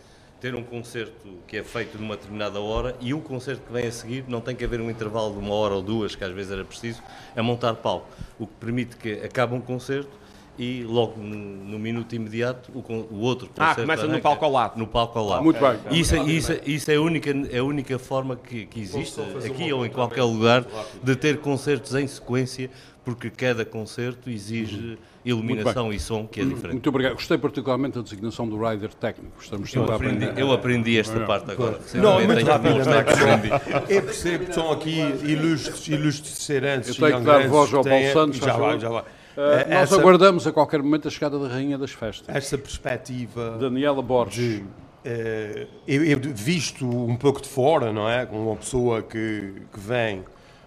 ter 0.46 0.54
um 0.54 0.62
concerto 0.62 1.40
que 1.48 1.58
é 1.58 1.64
feito 1.64 1.98
numa 1.98 2.16
determinada 2.16 2.60
hora 2.62 2.96
e 3.02 3.16
o 3.16 3.20
concerto 3.20 3.64
que 3.66 3.74
vem 3.74 3.88
a 3.88 3.92
seguir 3.92 4.26
não 4.28 4.40
tem 4.40 4.56
que 4.56 4.64
haver 4.64 4.80
um 4.80 4.92
intervalo 4.92 5.34
de 5.34 5.40
uma 5.40 5.56
hora 5.56 5.74
ou 5.74 5.82
duas, 5.82 6.16
que 6.16 6.24
às 6.24 6.32
vezes 6.32 6.52
era 6.52 6.64
preciso, 6.64 7.02
a 7.36 7.42
montar 7.42 7.74
palco. 7.74 8.08
O 8.38 8.46
que 8.46 8.54
permite 8.60 8.96
que 8.96 9.14
acabe 9.26 9.56
um 9.56 9.60
concerto 9.60 10.12
e 10.56 10.84
logo 10.84 11.20
no, 11.20 11.36
no 11.36 11.80
minuto 11.80 12.14
imediato 12.14 12.72
o, 12.76 12.80
o 13.12 13.22
outro 13.22 13.50
Ah, 13.58 13.70
concerto 13.70 13.82
começa 13.82 14.04
no 14.04 14.10
arranca 14.12 14.22
palco 14.22 14.46
ao 14.46 14.52
lado. 14.52 14.78
No 14.78 14.86
palco 14.86 15.18
ao 15.18 15.26
lado. 15.26 15.44
Muito 15.44 15.60
bem. 15.60 15.80
Isso, 16.00 16.16
é- 16.16 16.24
isso, 16.26 16.52
é- 16.52 16.62
isso 16.64 16.92
é 16.92 16.96
a 16.96 17.02
única, 17.02 17.32
é 17.52 17.58
a 17.58 17.64
única 17.64 17.98
forma 17.98 18.36
que, 18.36 18.68
que 18.68 18.80
existe 18.80 19.20
aqui 19.44 19.74
ou 19.74 19.84
em 19.84 19.90
qualquer 19.90 20.22
lugar 20.24 20.64
de 21.02 21.16
ter 21.16 21.40
concertos 21.40 21.96
em 21.96 22.06
sequência, 22.06 22.70
porque 23.04 23.32
cada 23.32 23.66
concerto 23.66 24.30
exige 24.30 25.00
iluminação 25.26 25.92
e 25.92 26.00
som 26.00 26.28
que 26.28 26.40
é 26.42 26.46
diferente. 26.46 26.74
muito 26.74 26.90
obrigado 26.90 27.14
gostei 27.14 27.38
particularmente 27.38 27.96
da 27.96 28.02
designação 28.02 28.48
do 28.48 28.58
rider 28.58 28.94
técnico 28.94 29.42
estamos 29.42 29.72
sempre 29.72 29.88
Eu 29.88 29.92
a 29.92 29.96
aprendi, 29.96 30.26
aprender 30.26 30.42
eu 30.42 30.52
aprendi 30.52 31.00
esta 31.00 31.20
parte 31.22 31.52
agora. 31.52 31.80
Não, 31.96 32.24
muito 32.24 32.52
aprendi. 32.52 33.50
Eu 33.90 34.02
percebo 34.04 34.44
que 34.44 34.50
estão 34.52 34.72
aqui 34.72 35.00
ilustres, 35.24 35.88
ilustres 35.88 36.38
cerantes 36.38 36.90
Eu 36.90 36.96
tenho 36.96 37.20
que 37.20 37.26
dar 37.26 37.48
voz 37.48 37.74
ao 37.74 37.84
Paulo 37.84 38.14
Santos, 38.14 38.38
Já 38.38 38.54
vai, 38.58 38.80
já 38.80 38.90
vai. 38.90 39.02
Uh, 39.02 39.70
nós 39.70 39.92
essa, 39.92 40.00
aguardamos 40.00 40.48
a 40.48 40.52
qualquer 40.54 40.82
momento 40.82 41.10
a 41.10 41.12
chegada 41.12 41.38
da 41.38 41.50
Rainha 41.50 41.78
das 41.78 41.92
Festas 41.92 42.34
essa 42.34 42.58
perspectiva 42.58 43.58
Daniela 43.60 44.02
Borges 44.02 44.64
eh, 45.06 45.68
eu, 45.88 46.04
eu 46.04 46.20
visto 46.20 46.84
um 46.84 47.16
pouco 47.16 47.40
de 47.40 47.48
fora, 47.48 47.94
não 47.94 48.10
é? 48.10 48.26
Com 48.26 48.48
uma 48.48 48.56
pessoa 48.56 49.04
que, 49.04 49.54
que 49.72 49.80
vem 49.80 50.24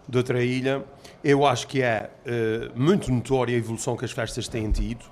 de 0.09 0.16
outra 0.16 0.42
ilha, 0.42 0.85
eu 1.22 1.44
acho 1.44 1.66
que 1.66 1.83
é 1.83 2.11
eh, 2.24 2.70
muito 2.74 3.11
notória 3.11 3.54
a 3.54 3.59
evolução 3.59 3.96
que 3.96 4.04
as 4.04 4.12
festas 4.12 4.46
têm 4.46 4.70
tido, 4.70 5.04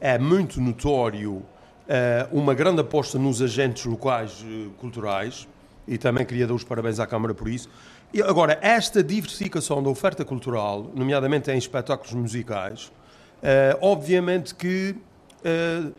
é 0.00 0.18
muito 0.18 0.60
notório 0.60 1.42
eh, 1.86 2.26
uma 2.32 2.54
grande 2.54 2.80
aposta 2.80 3.18
nos 3.18 3.42
agentes 3.42 3.84
locais 3.84 4.44
eh, 4.44 4.68
culturais, 4.78 5.46
e 5.86 5.98
também 5.98 6.24
queria 6.24 6.46
dar 6.46 6.54
os 6.54 6.64
parabéns 6.64 6.98
à 6.98 7.06
Câmara 7.06 7.34
por 7.34 7.48
isso. 7.48 7.68
E 8.12 8.22
agora, 8.22 8.58
esta 8.62 9.02
diversificação 9.02 9.82
da 9.82 9.90
oferta 9.90 10.24
cultural, 10.24 10.90
nomeadamente 10.94 11.50
em 11.50 11.58
espetáculos 11.58 12.12
musicais, 12.12 12.92
obviamente 13.80 14.54
que 14.54 14.94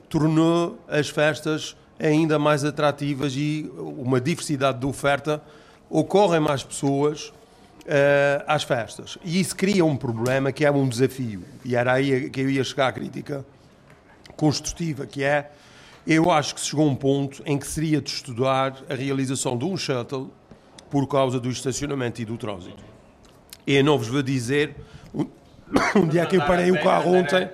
tornou 0.08 0.78
as 0.88 1.10
festas 1.10 1.76
ainda 2.00 2.38
mais 2.38 2.64
atrativas 2.64 3.34
e 3.36 3.70
uma 3.78 4.22
diversidade 4.22 4.80
de 4.80 4.86
oferta. 4.86 5.42
Ocorrem 5.90 6.40
mais 6.40 6.64
pessoas 6.64 7.34
às 8.48 8.64
festas. 8.64 9.18
E 9.24 9.40
isso 9.40 9.56
cria 9.56 9.84
um 9.84 9.96
problema 9.96 10.52
que 10.52 10.66
é 10.66 10.72
um 10.72 10.88
desafio. 10.88 11.44
E 11.66 11.76
era 11.76 11.94
aí 11.94 12.30
que 12.30 12.42
eu 12.42 12.50
ia 12.50 12.64
chegar 12.64 12.88
à 12.88 12.92
crítica 12.92 13.46
construtiva, 14.36 15.06
que 15.06 15.24
é, 15.24 15.52
eu 16.06 16.32
acho 16.32 16.56
que 16.56 16.62
chegou 16.62 16.88
a 16.88 16.92
um 16.92 16.96
ponto 16.96 17.44
em 17.46 17.58
que 17.58 17.68
seria 17.68 18.02
de 18.02 18.10
estudar 18.10 18.76
a 18.90 18.96
realização 18.96 19.58
de 19.58 19.66
um 19.66 19.78
shuttle 19.78 20.32
por 20.90 21.08
causa 21.08 21.40
do 21.40 21.50
estacionamento 21.50 22.22
e 22.22 22.26
do 22.26 22.38
trânsito. 22.38 22.84
Eu 23.66 23.84
não 23.84 23.98
vos 23.98 24.08
vou 24.08 24.22
dizer 24.22 24.76
um- 25.96 26.20
é 26.20 26.26
que 26.26 26.36
eu 26.38 26.42
parei 26.42 26.72
o 26.72 26.82
carro 26.82 27.14
ontem. 27.14 27.50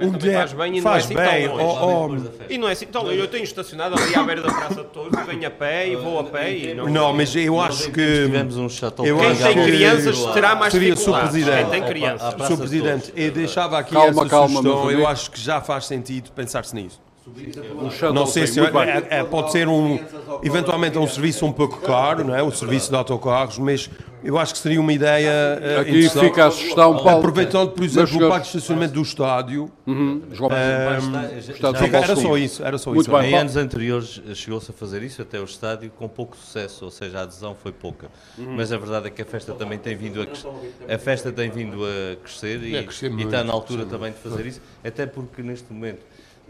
Onde 0.00 0.30
é, 0.30 0.34
faz 0.38 0.52
bem 0.52 0.78
e 0.78 0.80
faz 0.80 1.10
não 1.10 1.20
é 1.20 1.24
assim 1.26 1.38
bem, 1.38 1.48
tão 1.48 1.56
longe. 1.56 2.24
oh, 2.26 2.42
oh, 2.48 2.52
E 2.52 2.58
não 2.58 2.68
é 2.68 2.72
assim, 2.72 2.86
então 2.88 3.10
eu 3.12 3.28
tenho 3.28 3.44
estacionado 3.44 4.00
ali 4.00 4.14
à 4.14 4.22
beira 4.22 4.42
da 4.42 4.52
Praça 4.52 4.82
de 4.82 4.88
Touros 4.88 5.12
e 5.18 5.22
venho 5.24 5.46
a 5.46 5.50
pé 5.50 5.88
e 5.88 5.96
vou 5.96 6.18
a 6.20 6.24
pé 6.24 6.52
e 6.52 6.74
não... 6.74 6.88
Não, 6.88 7.12
mas 7.12 7.34
eu 7.36 7.60
acho 7.60 7.90
que. 7.90 8.24
Tivemos 8.24 8.56
um 8.56 8.66
Eu 9.04 9.18
Quem 9.18 9.34
tem 9.36 9.54
que 9.54 9.64
crianças 9.64 10.24
terá 10.32 10.54
mais 10.54 10.72
seria 10.72 10.88
Sr. 10.94 10.98
dificuldades. 10.98 11.30
Presidente. 11.30 11.60
Quem 11.60 11.70
tem 11.70 11.82
crianças. 11.84 12.34
Sr. 12.34 12.48
de 12.48 12.56
Presidente, 12.56 13.12
eu 13.16 13.30
deixava 13.30 13.78
aqui 13.78 13.92
Calma, 13.92 14.08
essa 14.22 14.26
calma, 14.30 14.62
sugestão. 14.62 14.90
Eu 14.90 15.06
acho 15.06 15.30
que 15.30 15.40
já 15.40 15.60
faz 15.60 15.86
sentido 15.86 16.30
pensar-se 16.32 16.74
nisso. 16.74 17.00
um 17.28 18.12
Não 18.12 18.26
sei 18.26 18.46
se 18.46 18.58
é, 18.60 18.64
é- 19.10 19.24
pode 19.24 19.52
ser 19.52 19.68
um, 19.68 19.98
eventualmente 20.42 20.98
um 20.98 21.06
serviço 21.06 21.44
um 21.46 21.52
pouco 21.52 21.80
caro, 21.80 22.24
não 22.24 22.34
é? 22.34 22.42
O 22.42 22.50
serviço 22.50 22.90
de 22.90 22.96
autocarros, 22.96 23.58
mas 23.58 23.88
eu 24.22 24.38
acho 24.38 24.52
que 24.54 24.58
seria 24.58 24.80
uma 24.80 24.92
ideia 24.92 25.30
eh, 25.62 25.78
aqui 25.80 26.08
fica 26.08 26.46
a 26.46 26.50
sugestão 26.50 26.94
Paulo. 26.96 27.18
Aproveitando, 27.18 27.70
por 27.70 27.84
exemplo, 27.84 28.26
o 28.26 28.28
parque 28.28 28.42
de 28.50 28.56
estacionamento 28.56 28.94
do 28.94 29.02
estádio, 29.02 29.70
de 29.86 31.78
fica- 31.78 31.98
era 31.98 32.16
só 32.16 32.36
isso, 32.36 32.64
era 32.64 32.78
só 32.78 32.90
Muito 32.92 33.08
isso. 33.10 33.16
bem. 33.18 33.30
Em 33.32 33.36
anos 33.38 33.56
anteriores 33.56 34.20
eh, 34.28 34.34
chegou-se 34.34 34.70
a 34.70 34.74
fazer 34.74 35.02
isso 35.02 35.22
até 35.22 35.40
o 35.40 35.44
estádio 35.44 35.90
com 35.96 36.08
pouco 36.08 36.36
sucesso, 36.36 36.84
ou 36.84 36.90
seja, 36.90 37.18
a 37.20 37.22
adesão 37.22 37.54
foi 37.54 37.72
pouca. 37.72 38.08
Mas 38.38 38.72
a 38.72 38.78
verdade 38.78 39.06
é 39.08 39.10
que 39.10 39.22
a 39.22 39.24
festa 39.24 39.52
também 39.54 39.78
tem 39.78 39.96
vindo 39.96 40.20
a 40.22 40.26
crescer, 40.26 40.48
a 40.88 40.98
festa 40.98 41.32
tem 41.32 41.50
vindo 41.50 41.84
a 41.84 42.16
crescer 42.16 42.62
e, 42.62 42.76
É, 42.76 42.82
crescer 42.82 43.10
e 43.12 43.22
está 43.22 43.44
na 43.44 43.52
altura 43.52 43.84
também 43.86 44.12
de 44.12 44.18
fazer 44.18 44.46
isso, 44.46 44.60
até 44.84 45.06
porque 45.06 45.42
neste 45.42 45.72
momento 45.72 46.00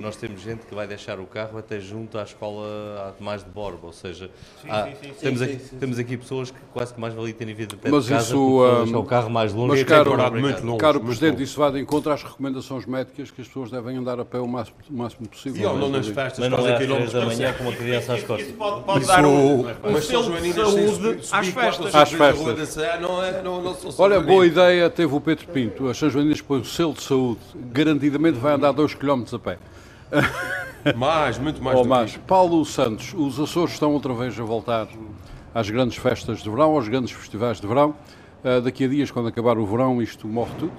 nós 0.00 0.16
temos 0.16 0.40
gente 0.40 0.66
que 0.66 0.74
vai 0.74 0.86
deixar 0.86 1.20
o 1.20 1.26
carro 1.26 1.58
até 1.58 1.78
junto 1.78 2.18
à 2.18 2.22
escola 2.22 3.14
a 3.18 3.22
mais 3.22 3.44
de 3.44 3.50
Borba, 3.50 3.86
ou 3.88 3.92
seja, 3.92 4.30
há- 4.68 4.88
temos, 5.20 5.42
aqui, 5.42 5.56
temos 5.78 5.98
aqui 5.98 6.16
pessoas 6.16 6.50
que 6.50 6.58
quase 6.72 6.94
que 6.94 7.00
mais 7.00 7.12
valia 7.12 7.34
terem 7.34 7.54
vindo 7.54 7.74
a 7.74 7.78
pé 7.78 7.90
Mas 7.90 8.04
de 8.04 8.10
casa 8.10 8.24
isso, 8.26 8.36
vão 8.58 8.64
ah, 8.64 8.98
o 8.98 9.04
carro 9.04 9.28
mais 9.30 9.52
longe 9.52 9.68
Mas, 9.68 9.80
e 9.80 9.84
caro, 9.84 10.14
até 10.14 10.30
muito 10.30 10.64
longe, 10.64 10.78
caro 10.78 10.94
muito 10.94 11.06
Presidente, 11.06 11.32
longe. 11.32 11.44
isso 11.44 11.58
vai 11.58 11.72
de 11.72 11.80
encontro 11.80 12.10
às 12.12 12.22
recomendações 12.22 12.86
médicas 12.86 13.30
que 13.30 13.42
as 13.42 13.46
pessoas 13.46 13.70
devem 13.70 13.96
andar 13.96 14.18
a 14.18 14.24
pé 14.24 14.38
o 14.40 14.48
máximo, 14.48 14.76
o 14.90 14.94
máximo 14.96 15.28
possível. 15.28 15.60
E 15.62 15.64
andam 15.66 15.88
não 15.88 15.94
é? 15.94 15.98
nas 15.98 16.06
festas, 16.08 16.38
Mas 16.38 16.50
não 16.50 16.66
é 16.66 16.72
às 17.04 17.12
da 17.12 17.26
manhã 17.26 17.52
com 17.52 17.64
uma 17.64 17.72
criança 17.72 18.14
às 18.14 18.22
costas. 18.22 18.48
Isso 18.48 18.56
pode, 18.56 18.84
pode 18.84 18.98
Isso- 19.00 19.08
dar 19.08 19.24
um, 19.26 19.60
um 19.60 19.64
mas 19.92 20.04
selo 20.06 20.24
São 20.24 20.40
de 20.40 20.52
saúde 20.54 21.18
às 21.30 21.46
festas. 21.48 21.94
Às 21.94 22.12
festas. 22.12 22.56
da 22.56 22.66
Sé, 22.66 22.98
não 23.00 23.22
é- 23.22 23.42
só 23.74 24.02
Olha, 24.02 24.20
boa 24.20 24.46
ideia 24.46 24.88
teve 24.88 25.14
o 25.14 25.20
Pedro 25.20 25.46
Pinto. 25.48 25.88
As 25.88 25.98
São 25.98 26.08
Joaninas 26.08 26.40
põe 26.40 26.60
o 26.60 26.64
selo 26.64 26.94
de 26.94 27.02
saúde. 27.02 27.40
Garantidamente 27.70 28.38
vai 28.38 28.54
andar 28.54 28.72
2 28.72 28.94
km 28.94 29.24
a 29.34 29.38
pé. 29.38 29.58
Mais, 30.96 31.38
muito 31.38 31.62
mais 31.62 31.78
do 31.78 31.88
mais. 31.88 32.16
Paulo 32.16 32.64
Santos, 32.64 33.12
os 33.14 33.38
Açores 33.38 33.72
estão 33.72 33.92
outra 33.92 34.14
vez 34.14 34.38
a 34.38 34.42
voltar 34.42 34.88
às 35.54 35.68
grandes 35.68 35.98
festas 35.98 36.42
de 36.42 36.48
verão, 36.48 36.74
aos 36.74 36.88
grandes 36.88 37.12
festivais 37.12 37.60
de 37.60 37.66
verão. 37.66 37.94
Ah, 38.42 38.60
daqui 38.60 38.84
a 38.84 38.88
dias, 38.88 39.10
quando 39.10 39.28
acabar 39.28 39.58
o 39.58 39.66
verão, 39.66 40.00
isto 40.00 40.26
morre 40.26 40.52
tudo. 40.58 40.72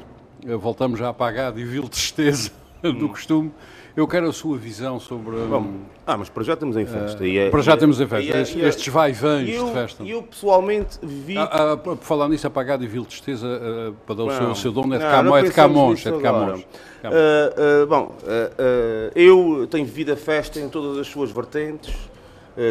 Ah, 0.47 0.57
voltamos 0.57 1.01
a 1.01 1.09
apagar 1.09 1.55
e 1.57 1.63
vil 1.63 1.87
tristeza 1.87 2.51
do 2.81 3.09
costume. 3.09 3.51
Eu 3.95 4.07
quero 4.07 4.29
a 4.29 4.33
sua 4.33 4.57
visão 4.57 4.99
sobre. 4.99 5.35
hum, 5.35 5.81
Ah, 6.07 6.15
mas 6.17 6.29
para 6.29 6.43
já 6.43 6.53
estamos 6.53 6.77
em 6.77 6.85
festa. 6.85 7.27
é- 7.27 7.49
para 7.49 7.61
já 7.61 7.75
temos 7.75 7.99
em 7.99 8.03
e 8.03 8.07
festa. 8.07 8.37
é- 8.37 8.41
Estes, 8.41 8.63
é- 8.63 8.67
estes 8.67 8.87
vai-vens 8.87 9.49
eu, 9.55 9.65
de 9.65 9.71
festa. 9.73 10.03
eu 10.03 10.23
pessoalmente 10.23 10.97
vi. 11.01 11.37
Ah, 11.37 11.73
ah, 11.73 11.77
por 11.77 11.97
falar 11.97 12.29
nisso, 12.29 12.47
apagado 12.47 12.83
e 12.83 12.87
vil 12.87 13.03
tristeza, 13.05 13.47
ah, 13.47 13.93
para 14.05 14.15
dar 14.15 14.23
o 14.23 14.31
seu, 14.31 14.55
seu 14.55 14.71
dono 14.71 14.93
é 14.95 14.97
de 14.97 15.03
Não, 15.03 15.11
Camões, 15.11 15.25
não 15.29 15.37
é 15.37 15.41
de 15.43 15.51
Camões, 15.51 16.05
é 16.05 16.11
de. 16.11 16.19
Camões. 16.21 16.65
Ah, 17.03 17.09
ah, 17.09 17.85
bom, 17.85 18.15
ah, 18.25 19.11
eu 19.15 19.67
tenho 19.69 19.85
vivido 19.85 20.13
a 20.13 20.17
festa 20.17 20.59
em 20.59 20.69
todas 20.69 20.97
as 20.97 21.07
suas 21.07 21.31
vertentes. 21.31 21.93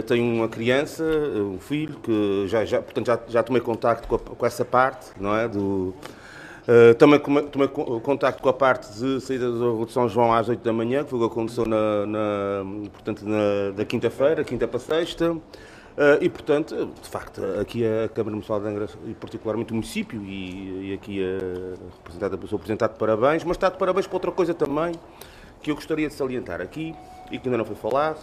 Tenho 0.07 0.23
uma 0.37 0.47
criança, 0.49 1.03
um 1.03 1.59
filho, 1.59 1.97
que 2.03 2.45
já, 2.47 2.65
já, 2.67 2.83
portanto, 2.83 3.07
já, 3.07 3.19
já 3.29 3.43
tomei 3.43 3.63
contacto 3.63 4.07
com, 4.07 4.15
a- 4.15 4.19
com 4.19 4.47
essa 4.47 4.63
parte, 4.65 5.07
não 5.19 5.35
é? 5.35 5.49
Do, 5.49 5.95
ah, 6.69 6.95
também 6.95 7.19
tomei 7.21 7.69
co- 7.69 8.01
contacto 8.01 8.43
com 8.43 8.49
a 8.49 8.53
parte 8.53 8.93
de 8.99 9.21
saída 9.21 9.51
da 9.51 9.59
Rua 9.67 9.87
de 9.87 9.93
São 9.93 10.09
João 10.09 10.33
às 10.33 10.49
8 10.49 10.63
da 10.63 10.73
manhã, 10.73 11.05
que 11.05 11.11
foi 11.11 11.19
o 11.19 11.27
que 11.27 11.33
aconteceu 11.33 11.65
na, 11.67 12.07
na- 12.07 12.65
portanto, 12.93 13.23
na, 13.27 13.71
da 13.77 13.85
quinta-feira, 13.85 14.45
quinta 14.45 14.67
para 14.69 14.79
sexta. 14.81 15.37
Ah, 15.99 16.19
e, 16.21 16.29
portanto, 16.29 16.91
de 17.03 17.09
facto, 17.09 17.43
aqui 17.61 17.85
a 17.85 18.09
Câmara 18.09 18.31
Municipal 18.31 18.61
de 18.61 18.69
Angra, 18.69 18.87
e 19.07 19.15
particularmente 19.15 19.73
o 19.73 19.75
município, 19.75 20.23
e, 20.23 20.91
e 20.91 20.95
aqui 20.95 21.21
a 21.23 21.75
representada 21.99 22.39
Presidente, 22.39 22.71
está 22.73 22.87
de 22.87 22.99
parabéns, 22.99 23.45
mas 23.45 23.57
está 23.57 23.69
de 23.69 23.77
parabéns 23.77 24.07
para 24.07 24.17
outra 24.17 24.33
coisa 24.33 24.55
também, 24.55 24.95
que 25.63 25.71
eu 25.71 25.75
gostaria 25.75 26.09
de 26.09 26.15
salientar 26.15 26.61
aqui, 26.61 26.95
e 27.31 27.39
que 27.39 27.49
ainda 27.49 27.59
não 27.59 27.65
foi 27.65 27.77
falado, 27.77 28.19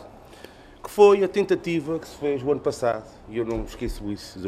que 0.83 0.89
foi 0.89 1.23
a 1.23 1.27
tentativa 1.27 1.99
que 1.99 2.07
se 2.07 2.15
fez 2.15 2.41
o 2.41 2.51
ano 2.51 2.61
passado, 2.61 3.05
e 3.29 3.37
eu 3.37 3.45
não 3.45 3.57
me 3.59 3.65
esqueço 3.65 4.09
isso, 4.11 4.39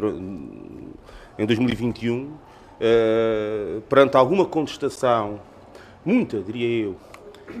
em 1.38 1.46
2021, 1.46 2.32
eh, 2.80 3.80
perante 3.88 4.16
alguma 4.16 4.46
contestação, 4.46 5.40
muita, 6.04 6.40
diria 6.40 6.86
eu, 6.86 6.96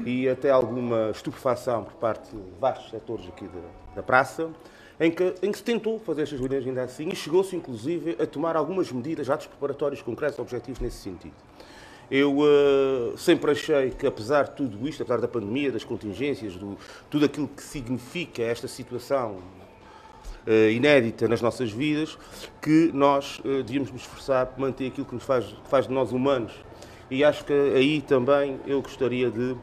e 0.06 0.28
até 0.28 0.50
alguma 0.50 1.10
estupefação 1.10 1.84
por 1.84 1.92
parte 1.94 2.34
de 2.34 2.42
vários 2.58 2.88
setores 2.88 3.26
aqui 3.28 3.44
da, 3.44 3.96
da 3.96 4.02
praça, 4.02 4.48
em 4.98 5.10
que, 5.10 5.34
em 5.42 5.52
que, 5.52 5.58
se 5.58 5.64
tentou 5.64 5.98
fazer 5.98 6.22
estas 6.22 6.38
reuniões 6.38 6.66
ainda 6.66 6.82
assim 6.82 7.08
e 7.08 7.16
chegou-se 7.16 7.54
inclusive 7.54 8.16
a 8.20 8.26
tomar 8.26 8.56
algumas 8.56 8.90
medidas, 8.92 9.28
atos 9.28 9.46
preparatórios 9.46 10.02
concretos, 10.02 10.38
objetivos 10.38 10.80
nesse 10.80 10.98
sentido. 10.98 11.34
Eu 12.10 12.38
uh, 12.38 13.16
sempre 13.16 13.52
achei 13.52 13.90
que, 13.90 14.06
apesar 14.06 14.44
de 14.44 14.56
tudo 14.56 14.88
isto, 14.88 15.02
apesar 15.02 15.20
da 15.20 15.28
pandemia, 15.28 15.70
das 15.70 15.84
contingências, 15.84 16.56
do, 16.56 16.76
tudo 17.08 17.26
aquilo 17.26 17.46
que 17.46 17.62
significa 17.62 18.42
esta 18.42 18.66
situação 18.66 19.38
inédita 20.70 21.28
nas 21.28 21.40
nossas 21.40 21.70
vidas, 21.70 22.18
que 22.60 22.90
nós 22.92 23.40
uh, 23.40 23.62
devíamos 23.62 23.90
nos 23.90 24.02
esforçar 24.02 24.46
por 24.46 24.60
manter 24.60 24.88
aquilo 24.88 25.06
que 25.06 25.14
nos 25.14 25.24
faz, 25.24 25.44
que 25.44 25.68
faz 25.68 25.86
de 25.86 25.92
nós 25.92 26.12
humanos. 26.12 26.52
E 27.10 27.24
acho 27.24 27.44
que 27.44 27.52
aí 27.52 28.00
também 28.00 28.58
eu 28.66 28.80
gostaria 28.80 29.30
de 29.30 29.56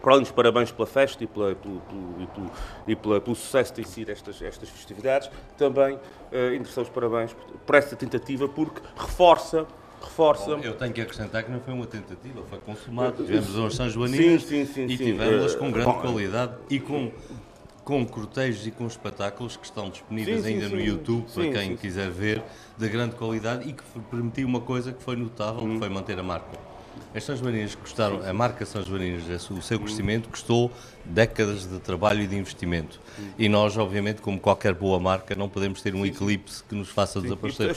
para 0.00 0.14
além 0.14 0.24
dos 0.24 0.32
parabéns 0.32 0.72
pela 0.72 0.86
festa 0.86 1.22
e, 1.22 1.28
pela, 1.28 1.54
pelo, 1.54 1.80
pelo, 1.80 2.22
e, 2.22 2.26
pelo, 2.26 2.50
e 2.88 2.96
pela, 2.96 3.20
pelo 3.20 3.36
sucesso 3.36 3.72
que 3.72 3.82
tem 3.82 3.88
sido 3.88 4.10
estas, 4.10 4.42
estas 4.42 4.68
festividades, 4.68 5.30
também 5.56 5.96
endereçar 6.32 6.82
os 6.82 6.90
parabéns 6.90 7.36
por 7.64 7.74
esta 7.76 7.94
tentativa, 7.94 8.48
porque 8.48 8.82
reforça 8.96 9.64
reforça. 10.02 10.56
Bom, 10.56 10.62
eu 10.62 10.74
tenho 10.74 10.92
que 10.92 11.00
acrescentar 11.00 11.44
que 11.44 11.50
não 11.50 11.60
foi 11.60 11.72
uma 11.72 11.86
tentativa, 11.86 12.42
foi 12.48 12.58
consumado. 12.58 13.24
Tivemos 13.24 13.58
as 13.58 13.74
São 13.74 13.88
Joaninas 13.88 14.42
sim, 14.42 14.64
sim, 14.64 14.72
sim, 14.72 14.86
e 14.86 14.96
tivemos-las 14.96 15.54
com 15.54 15.70
grande 15.70 16.00
qualidade 16.00 16.54
e 16.68 16.80
com, 16.80 17.10
com 17.84 18.04
cortejos 18.06 18.66
e 18.66 18.70
com 18.70 18.86
espetáculos 18.86 19.56
que 19.56 19.64
estão 19.64 19.90
disponíveis 19.90 20.44
ainda 20.44 20.68
no 20.68 20.80
YouTube 20.80 21.26
para 21.34 21.50
quem 21.50 21.76
quiser 21.76 22.10
ver, 22.10 22.42
de 22.76 22.88
grande 22.88 23.16
qualidade 23.16 23.68
e 23.68 23.72
que 23.72 23.82
permitiu 24.10 24.46
uma 24.46 24.60
coisa 24.60 24.92
que 24.92 25.02
foi 25.02 25.16
notável, 25.16 25.68
que 25.68 25.78
foi 25.78 25.88
manter 25.88 26.18
a 26.18 26.22
marca. 26.22 26.72
As 27.14 27.24
São 27.24 27.36
Joaninas 27.36 27.74
custaram, 27.74 28.22
a 28.22 28.32
marca 28.32 28.64
São 28.64 28.82
Joaninas, 28.82 29.50
o 29.50 29.62
seu 29.62 29.80
crescimento 29.80 30.28
custou 30.28 30.70
décadas 31.04 31.66
de 31.66 31.78
trabalho 31.78 32.22
e 32.22 32.26
de 32.26 32.36
investimento. 32.36 33.00
E 33.38 33.48
nós, 33.48 33.76
obviamente, 33.76 34.20
como 34.20 34.38
qualquer 34.38 34.74
boa 34.74 35.00
marca, 35.00 35.34
não 35.34 35.48
podemos 35.48 35.82
ter 35.82 35.94
um 35.94 36.06
eclipse 36.06 36.62
que 36.64 36.74
nos 36.74 36.88
faça 36.88 37.20
desaparecer. 37.20 37.74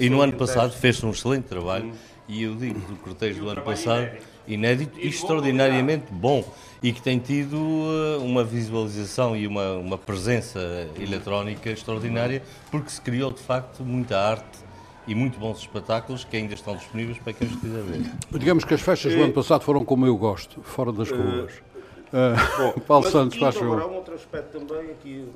E 0.00 0.10
no 0.10 0.20
ano 0.20 0.32
passado 0.32 0.72
fez-se 0.72 1.04
um 1.04 1.10
excelente 1.10 1.44
trabalho, 1.44 1.92
e 2.26 2.42
eu 2.42 2.54
digo 2.54 2.80
do 2.80 2.96
cortejo 2.96 3.42
do 3.42 3.50
ano 3.50 3.62
passado, 3.62 4.02
inédito 4.02 4.33
e 4.46 5.08
extraordinariamente 5.08 6.12
bom 6.12 6.44
e 6.82 6.92
que 6.92 7.00
tem 7.00 7.18
tido 7.18 7.56
uh, 7.56 8.22
uma 8.22 8.44
visualização 8.44 9.34
e 9.34 9.46
uma, 9.46 9.72
uma 9.72 9.96
presença 9.96 10.60
eletrónica 10.98 11.70
extraordinária 11.70 12.42
porque 12.70 12.90
se 12.90 13.00
criou 13.00 13.30
de 13.30 13.40
facto 13.40 13.82
muita 13.82 14.18
arte 14.18 14.64
e 15.06 15.14
muito 15.14 15.38
bons 15.38 15.58
espetáculos 15.58 16.24
que 16.24 16.36
ainda 16.36 16.54
estão 16.54 16.76
disponíveis 16.76 17.18
para 17.18 17.32
quem 17.32 17.48
os 17.48 17.56
quiser 17.56 17.82
ver. 17.82 18.02
Digamos 18.38 18.64
que 18.64 18.74
as 18.74 18.80
festas 18.80 19.14
do 19.14 19.22
ano 19.22 19.32
passado 19.32 19.62
foram 19.62 19.84
como 19.84 20.06
eu 20.06 20.16
gosto, 20.16 20.62
fora 20.62 20.92
das 20.92 21.10
eh, 21.10 21.14
ruas. 21.14 21.52
Uh, 21.52 22.58
Bom, 22.58 22.80
Paulo 22.86 23.10
Santos, 23.10 23.38
faz 23.38 23.56
favor. 23.56 23.82
Há 23.82 23.86
um 23.86 23.94
outro 23.96 24.14
aspecto 24.14 24.58
também 24.58 24.90
aqui 24.90 25.26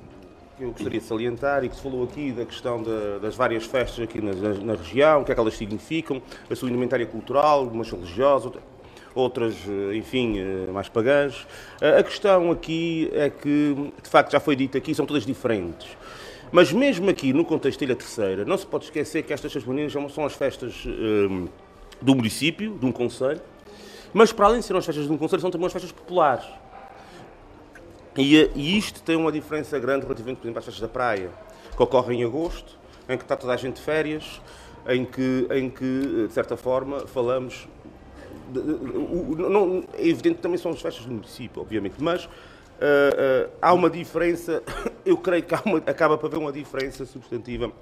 que 0.56 0.64
eu 0.64 0.72
gostaria 0.72 0.98
de 0.98 1.06
salientar 1.06 1.64
e 1.64 1.68
que 1.68 1.76
se 1.76 1.82
falou 1.82 2.02
aqui 2.04 2.32
da 2.32 2.44
questão 2.44 2.82
de, 2.82 3.20
das 3.20 3.36
várias 3.36 3.64
festas 3.64 4.04
aqui 4.04 4.20
na, 4.20 4.32
na, 4.32 4.54
na, 4.54 4.74
região, 4.74 5.22
o 5.22 5.24
que 5.24 5.30
é 5.30 5.34
que 5.34 5.40
elas 5.40 5.56
significam, 5.56 6.20
a 6.50 6.56
sua 6.56 6.68
indumentária 6.68 7.06
cultural, 7.06 7.64
umas 7.64 7.88
religiosas, 7.90 8.46
outras, 8.46 8.64
eh, 9.68 9.96
enfim, 9.96 10.36
mais 10.72 10.88
pagãs. 10.88 11.46
A 11.80 12.02
questão 12.02 12.50
aqui 12.50 13.10
é 13.12 13.28
que, 13.28 13.92
de 14.02 14.08
facto, 14.08 14.32
já 14.32 14.40
foi 14.40 14.54
dito 14.54 14.78
aqui, 14.78 14.94
são 14.94 15.04
todas 15.04 15.26
diferentes. 15.26 15.88
Mas 16.50 16.72
mesmo 16.72 17.10
aqui, 17.10 17.32
no 17.32 17.44
contexto 17.44 17.80
da 17.80 17.86
Ilha 17.86 17.96
Terceira, 17.96 18.44
não 18.44 18.56
se 18.56 18.66
pode 18.66 18.84
esquecer 18.84 19.22
que 19.22 19.32
estas 19.32 19.52
festas 19.52 20.12
são 20.14 20.24
as 20.24 20.32
festas 20.32 20.86
um, 20.86 21.46
do 22.00 22.14
município, 22.14 22.78
de 22.78 22.86
um 22.86 22.92
conselho, 22.92 23.40
mas 24.14 24.32
para 24.32 24.46
além 24.46 24.60
de 24.60 24.66
serem 24.66 24.78
as 24.78 24.86
festas 24.86 25.06
de 25.06 25.12
um 25.12 25.18
conselho, 25.18 25.42
são 25.42 25.50
também 25.50 25.66
as 25.66 25.72
festas 25.72 25.92
populares. 25.92 26.46
E, 28.16 28.50
e 28.54 28.78
isto 28.78 29.02
tem 29.02 29.14
uma 29.14 29.30
diferença 29.30 29.78
grande 29.78 30.04
relativamente, 30.04 30.38
por 30.38 30.46
exemplo, 30.46 30.58
às 30.58 30.64
festas 30.64 30.80
da 30.80 30.88
praia, 30.88 31.30
que 31.76 31.82
ocorrem 31.82 32.22
em 32.22 32.24
agosto, 32.24 32.78
em 33.08 33.16
que 33.16 33.24
está 33.24 33.36
toda 33.36 33.52
a 33.52 33.56
gente 33.56 33.76
de 33.76 33.82
férias, 33.82 34.40
em 34.88 35.04
que, 35.04 35.46
em 35.50 35.68
que 35.68 36.26
de 36.26 36.32
certa 36.32 36.56
forma, 36.56 37.00
falamos. 37.06 37.68
Não, 38.52 39.84
é 39.94 40.06
evidente 40.06 40.36
que 40.36 40.42
também 40.42 40.58
são 40.58 40.70
as 40.70 40.80
festas 40.80 41.04
do 41.04 41.12
município, 41.12 41.62
obviamente, 41.62 41.96
mas 41.98 42.24
uh, 42.24 43.50
há 43.60 43.72
uma 43.72 43.90
diferença, 43.90 44.62
eu 45.04 45.16
creio 45.16 45.42
que 45.42 45.54
uma, 45.64 45.78
acaba 45.78 46.16
para 46.16 46.28
haver 46.28 46.38
uma 46.38 46.52
diferença 46.52 47.04
substantiva 47.04 47.72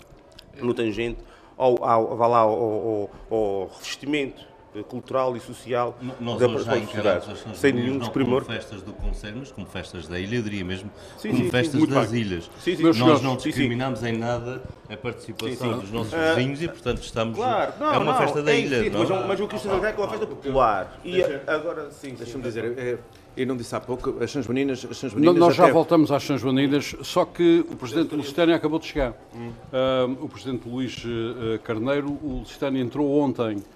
no 0.60 0.74
tangente 0.74 1.18
ao, 1.56 1.82
ao, 1.84 2.22
ao, 2.22 2.34
ao, 2.34 3.10
ao 3.30 3.66
revestimento 3.68 4.55
cultural 4.84 5.36
e 5.36 5.40
social 5.40 5.96
Nós 6.20 6.38
da 6.38 6.46
hoje 6.46 6.64
já 6.64 6.78
encaramos 6.78 7.28
as 7.28 7.58
sem 7.58 7.72
nenhum 7.72 7.98
desprimor. 7.98 8.42
como 8.44 8.56
festas 8.56 8.82
do 8.82 8.92
Conselho, 8.92 9.36
mas 9.38 9.52
como 9.52 9.66
festas 9.66 10.08
da 10.08 10.18
ilha, 10.18 10.36
eu 10.36 10.42
diria 10.42 10.64
mesmo 10.64 10.90
sim, 11.18 11.30
como 11.30 11.44
sim, 11.44 11.50
festas 11.50 11.80
sim, 11.80 11.86
das 11.86 12.10
bem. 12.10 12.20
ilhas. 12.20 12.50
Nós 12.96 13.22
não 13.22 13.36
discriminamos 13.36 14.02
em 14.02 14.16
nada 14.16 14.62
a 14.88 14.96
participação 14.96 15.78
dos 15.78 15.90
nossos 15.90 16.12
uh, 16.12 16.34
vizinhos 16.34 16.62
e, 16.62 16.68
portanto, 16.68 17.02
estamos... 17.02 17.36
Claro, 17.36 17.72
não, 17.78 17.94
é 17.94 17.98
uma 17.98 18.12
não, 18.12 18.18
festa 18.18 18.42
da 18.42 18.52
é 18.52 18.60
ilha. 18.60 18.90
Mas, 18.92 19.08
mas, 19.08 19.40
o 19.40 19.48
que 19.48 19.56
isto 19.56 19.68
é 19.68 19.72
uma 19.72 20.08
festa 20.08 20.26
popular. 20.26 21.00
E 21.04 21.22
agora, 21.46 21.90
sim, 21.90 22.14
deixa-me 22.14 22.42
dizer... 22.44 22.78
É, 22.78 22.98
eu 23.36 23.46
não 23.46 23.56
disse 23.56 23.74
há 23.76 23.80
pouco, 23.80 24.16
as 24.22 24.30
São 24.30 24.42
Joaninas... 24.42 24.86
As 24.90 24.96
São 24.96 25.10
Joaninas 25.10 25.36
Nós 25.36 25.54
já 25.54 25.64
até... 25.64 25.72
voltamos 25.72 26.10
às 26.10 26.22
São 26.22 26.38
Joaninas, 26.38 26.96
só 27.02 27.24
que 27.24 27.66
o 27.70 27.76
Presidente 27.76 28.14
Lusitânia 28.14 28.56
acabou 28.56 28.78
de 28.78 28.86
chegar. 28.86 29.12
Hum. 29.34 29.50
Uh, 29.50 30.24
o 30.24 30.28
Presidente 30.28 30.66
Luís 30.66 31.04
uh, 31.04 31.58
Carneiro, 31.62 32.08
o 32.22 32.38
Lusitânia 32.38 32.80
entrou 32.80 33.20
ontem 33.20 33.58
eh, 33.58 33.75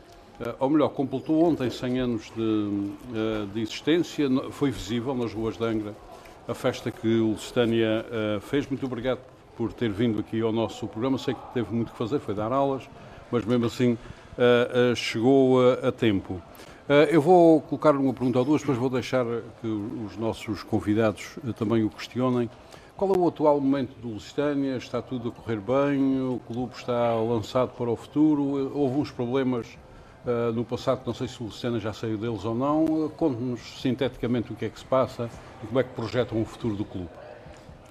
ou 0.59 0.71
melhor, 0.71 0.89
completou 0.91 1.45
ontem 1.45 1.71
100 1.71 1.99
anos 1.99 2.33
de, 2.35 2.91
eh, 3.15 3.47
de, 3.53 3.61
existência, 3.61 4.29
foi 4.51 4.71
visível 4.71 5.15
nas 5.15 5.33
ruas 5.33 5.57
de 5.57 5.65
Angra 5.65 5.95
a 6.49 6.55
festa 6.55 6.91
que 6.91 7.07
o 7.07 7.29
Lusitânia 7.29 8.07
eh, 8.11 8.39
fez. 8.41 8.67
Muito 8.69 8.85
obrigado 8.87 9.21
por 9.57 9.73
ter 9.73 9.91
vindo 9.91 10.19
aqui 10.19 10.41
ao 10.41 10.51
nosso 10.51 10.87
programa. 10.89 11.19
Sei 11.19 11.35
que 11.35 11.41
teve 11.53 11.73
muito 11.73 11.93
que 11.93 11.99
fazer, 11.99 12.19
foi 12.19 12.35
dar 12.35 12.53
aulas, 12.53 12.89
mas 13.31 13.45
mesmo 13.45 13.67
assim 13.67 13.99
chegou 14.97 15.59
a 15.87 15.93
tempo. 15.93 16.41
Eu 17.11 17.21
vou 17.21 17.61
colocar 17.61 17.95
uma 17.95 18.15
pergunta 18.15 18.39
ou 18.39 18.45
duas, 18.45 18.63
depois 18.63 18.79
vou 18.79 18.89
deixar 18.89 19.27
que 19.61 19.67
os 19.67 20.17
nossos 20.17 20.63
convidados 20.63 21.39
também 21.59 21.85
o 21.85 21.91
questionem. 21.91 22.49
Qual 22.97 23.13
é 23.15 23.19
o 23.19 23.29
atual 23.29 23.61
momento 23.61 23.95
do 24.01 24.15
Lusitânia? 24.15 24.77
Está 24.77 25.03
tudo 25.03 25.29
a 25.29 25.33
correr 25.33 25.61
bem? 25.61 26.23
O 26.23 26.41
clube 26.47 26.75
está 26.75 27.15
lançado 27.17 27.73
para 27.77 27.91
o 27.91 27.97
futuro? 27.97 28.73
Houve 28.75 28.99
uns 28.99 29.11
problemas 29.11 29.67
Uh, 30.25 30.53
no 30.53 30.67
passado, 30.67 31.01
não 31.07 31.15
sei 31.15 31.27
se 31.27 31.43
o 31.43 31.47
Lucena 31.47 31.81
já 31.81 31.95
saiu 31.95 32.19
deles 32.19 32.45
ou 32.45 32.55
não. 32.55 32.85
Uh, 32.85 33.11
Conte-nos 33.11 33.81
sinteticamente 33.81 34.53
o 34.53 34.57
que 34.57 34.67
é 34.67 34.69
que 34.69 34.79
se 34.79 34.85
passa 34.85 35.31
e 35.65 35.67
como 35.67 35.81
é 35.81 35.83
que 35.83 35.95
projetam 35.95 36.41
o 36.41 36.45
futuro 36.45 36.77
do 36.77 36.85
clube. 36.85 37.09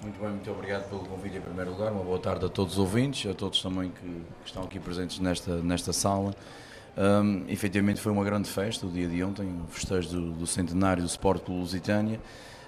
Muito 0.00 0.18
bem, 0.20 0.30
muito 0.30 0.50
obrigado 0.50 0.88
pelo 0.88 1.00
convite 1.00 1.38
em 1.38 1.40
primeiro 1.40 1.72
lugar. 1.72 1.90
Uma 1.90 2.04
boa 2.04 2.18
tarde 2.20 2.46
a 2.46 2.48
todos 2.48 2.74
os 2.74 2.78
ouvintes, 2.78 3.28
a 3.28 3.34
todos 3.34 3.60
também 3.60 3.90
que, 3.90 4.06
que 4.06 4.46
estão 4.46 4.62
aqui 4.62 4.78
presentes 4.78 5.18
nesta, 5.18 5.56
nesta 5.56 5.92
sala. 5.92 6.32
Um, 6.96 7.44
efetivamente 7.48 8.00
foi 8.00 8.12
uma 8.12 8.24
grande 8.24 8.48
festa 8.48 8.86
o 8.86 8.90
dia 8.90 9.08
de 9.08 9.22
ontem, 9.24 9.46
o 9.46 9.70
festejo 9.72 10.08
do, 10.10 10.32
do 10.32 10.46
centenário 10.46 11.02
do 11.02 11.08
Sport 11.08 11.42
Clube 11.42 11.60
Lusitânia. 11.60 12.20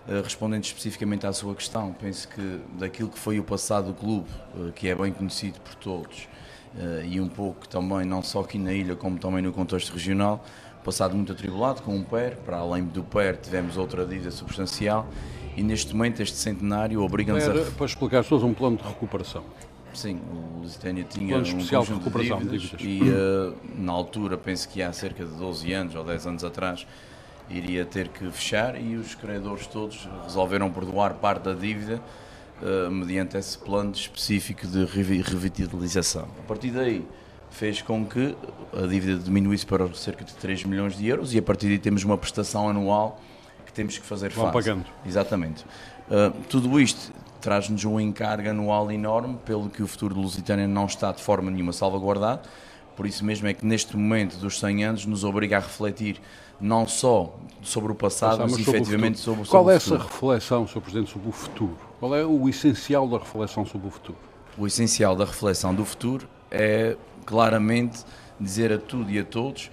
Uh, 0.08 0.20
respondendo 0.22 0.64
especificamente 0.64 1.24
à 1.24 1.32
sua 1.32 1.54
questão, 1.54 1.92
penso 1.92 2.26
que 2.28 2.60
daquilo 2.78 3.08
que 3.08 3.18
foi 3.18 3.38
o 3.38 3.44
passado 3.44 3.92
do 3.92 3.94
clube, 3.94 4.28
que 4.74 4.88
é 4.88 4.94
bem 4.94 5.12
conhecido 5.12 5.60
por 5.60 5.76
todos, 5.76 6.28
e 7.04 7.20
um 7.20 7.28
pouco 7.28 7.68
também, 7.68 8.04
não 8.04 8.22
só 8.22 8.40
aqui 8.40 8.58
na 8.58 8.72
ilha, 8.72 8.96
como 8.96 9.18
também 9.18 9.42
no 9.42 9.52
contexto 9.52 9.92
regional, 9.92 10.44
passado 10.82 11.14
muito 11.14 11.32
atribulado 11.32 11.82
com 11.82 11.96
o 11.98 12.04
PER, 12.04 12.36
para 12.44 12.58
além 12.58 12.84
do 12.84 13.02
PER 13.02 13.36
tivemos 13.36 13.76
outra 13.76 14.04
dívida 14.04 14.30
substancial 14.30 15.06
e 15.56 15.62
neste 15.62 15.94
momento 15.94 16.20
este 16.20 16.36
centenário 16.36 17.02
obriga-nos 17.02 17.48
a... 17.48 17.70
Para 17.72 17.86
explicar 17.86 18.18
as 18.18 18.26
pessoas 18.26 18.42
um 18.42 18.54
plano 18.54 18.76
de 18.76 18.82
recuperação. 18.82 19.44
Sim, 19.94 20.20
o 20.32 20.60
Lusitânia 20.60 21.04
tinha 21.04 21.36
um 21.36 21.42
especial 21.42 21.84
de 21.84 21.92
recuperação 21.92 22.38
de 22.38 22.48
dívidas, 22.48 22.78
dívidas. 22.78 23.08
e 23.08 23.10
uh, 23.10 23.54
na 23.76 23.92
altura, 23.92 24.38
penso 24.38 24.68
que 24.68 24.82
há 24.82 24.90
cerca 24.92 25.24
de 25.24 25.32
12 25.34 25.72
anos 25.72 25.94
ou 25.94 26.02
10 26.02 26.26
anos 26.26 26.44
atrás, 26.44 26.86
iria 27.50 27.84
ter 27.84 28.08
que 28.08 28.30
fechar 28.30 28.80
e 28.80 28.96
os 28.96 29.14
credores 29.14 29.66
todos 29.66 30.08
resolveram 30.24 30.70
perdoar 30.70 31.14
parte 31.14 31.44
da 31.44 31.52
dívida 31.52 32.00
uh, 32.62 32.90
mediante 32.90 33.36
esse 33.36 33.58
plano 33.58 33.92
específico 33.92 34.66
de 34.66 34.84
revitalização. 34.84 36.28
A 36.38 36.48
partir 36.48 36.70
daí, 36.70 37.06
fez 37.50 37.82
com 37.82 38.04
que 38.04 38.34
a 38.72 38.86
dívida 38.86 39.18
diminuísse 39.18 39.66
para 39.66 39.92
cerca 39.94 40.24
de 40.24 40.34
3 40.34 40.64
milhões 40.64 40.96
de 40.96 41.06
euros 41.06 41.34
e 41.34 41.38
a 41.38 41.42
partir 41.42 41.66
daí 41.66 41.78
temos 41.78 42.02
uma 42.02 42.16
prestação 42.16 42.68
anual 42.68 43.20
que 43.66 43.72
temos 43.72 43.98
que 43.98 44.04
fazer 44.04 44.30
Vão 44.30 44.50
face. 44.50 44.68
pagando. 44.68 44.86
Exatamente. 45.04 45.64
Uh, 46.08 46.30
tudo 46.48 46.80
isto 46.80 47.12
traz-nos 47.40 47.84
um 47.84 47.98
encargo 47.98 48.48
anual 48.48 48.90
enorme, 48.90 49.36
pelo 49.44 49.68
que 49.68 49.82
o 49.82 49.86
futuro 49.86 50.14
do 50.14 50.20
Lusitânia 50.20 50.66
não 50.68 50.86
está 50.86 51.10
de 51.12 51.22
forma 51.22 51.50
nenhuma 51.50 51.72
salvaguardado, 51.72 52.48
Por 52.96 53.06
isso 53.06 53.24
mesmo 53.24 53.48
é 53.48 53.54
que 53.54 53.66
neste 53.66 53.96
momento 53.96 54.36
dos 54.36 54.60
100 54.60 54.84
anos 54.84 55.06
nos 55.06 55.24
obriga 55.24 55.56
a 55.56 55.60
refletir 55.60 56.20
não 56.62 56.86
só 56.86 57.34
sobre 57.60 57.92
o 57.92 57.94
passado, 57.94 58.38
mas, 58.40 58.52
mas 58.52 58.64
sobre 58.64 58.78
efetivamente 58.78 59.18
sobre, 59.18 59.44
sobre, 59.44 59.50
Qual 59.50 59.70
é 59.70 59.74
essa 59.74 59.98
reflexão, 59.98 60.66
Sr. 60.66 60.80
Presidente, 60.80 61.10
sobre 61.10 61.28
o 61.28 61.32
futuro? 61.32 61.76
Qual 61.98 62.14
é 62.14 62.24
o 62.24 62.48
essencial 62.48 63.08
da 63.08 63.18
reflexão 63.18 63.66
sobre 63.66 63.88
o 63.88 63.90
futuro? 63.90 64.18
O 64.56 64.66
essencial 64.66 65.16
da 65.16 65.24
reflexão 65.24 65.74
do 65.74 65.84
futuro 65.84 66.28
é 66.50 66.96
claramente 67.26 68.04
dizer 68.38 68.72
a 68.72 68.78
tudo 68.78 69.10
e 69.10 69.18
a 69.18 69.24
todos 69.24 69.70